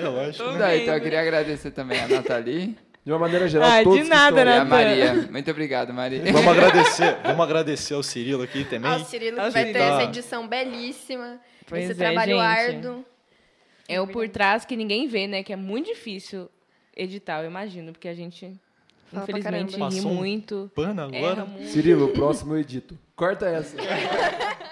É 0.00 0.08
lógico. 0.26 0.44
Tudo 0.50 0.62
aí, 0.62 0.82
então 0.82 0.94
eu 0.94 1.00
queria 1.00 1.20
agradecer 1.20 1.70
também 1.70 2.00
a 2.00 2.08
Nathalie 2.08 2.76
De 3.04 3.12
uma 3.12 3.18
maneira 3.20 3.46
geral, 3.48 3.68
Ah, 3.70 3.78
de 3.78 3.84
todos 3.84 4.00
que 4.02 4.08
nada, 4.08 4.40
estão 4.40 4.54
e 4.54 4.58
a. 4.58 4.64
Maria. 4.64 5.14
Muito 5.30 5.50
obrigado, 5.50 5.92
Maria. 5.94 6.22
Vamos 6.32 6.48
agradecer, 6.48 7.16
vamos 7.22 7.40
agradecer 7.40 7.94
ao 7.94 8.02
Cirilo 8.02 8.42
aqui 8.42 8.64
também. 8.64 8.90
Ao 8.90 9.00
Cirilo 9.04 9.40
Ao 9.40 9.46
que 9.46 9.52
vai 9.52 9.64
ter 9.72 9.78
essa 9.78 10.02
edição 10.04 10.46
belíssima, 10.48 11.38
Pois 11.68 11.84
esse 11.84 11.92
é, 11.92 11.94
trabalho 11.94 12.32
gente. 12.32 12.40
árduo. 12.40 13.04
É 13.88 14.00
o 14.00 14.06
por 14.08 14.28
trás 14.28 14.64
que 14.64 14.76
ninguém 14.76 15.06
vê, 15.06 15.26
né? 15.28 15.42
Que 15.44 15.52
é 15.52 15.56
muito 15.56 15.86
difícil 15.86 16.50
editar, 16.96 17.40
eu 17.42 17.46
imagino, 17.46 17.92
porque 17.92 18.08
a 18.08 18.14
gente, 18.14 18.52
Fala 19.12 19.22
infelizmente, 19.22 19.74
ri 19.74 19.78
Passou 19.78 20.10
um 20.10 20.14
muito. 20.14 20.70
Pano 20.74 21.02
Erra 21.02 21.16
agora. 21.18 21.44
muito. 21.44 21.68
Cirilo, 21.68 22.06
o 22.06 22.08
próximo 22.08 22.54
eu 22.54 22.58
edito. 22.58 22.98
Corta 23.14 23.46
essa. 23.46 23.76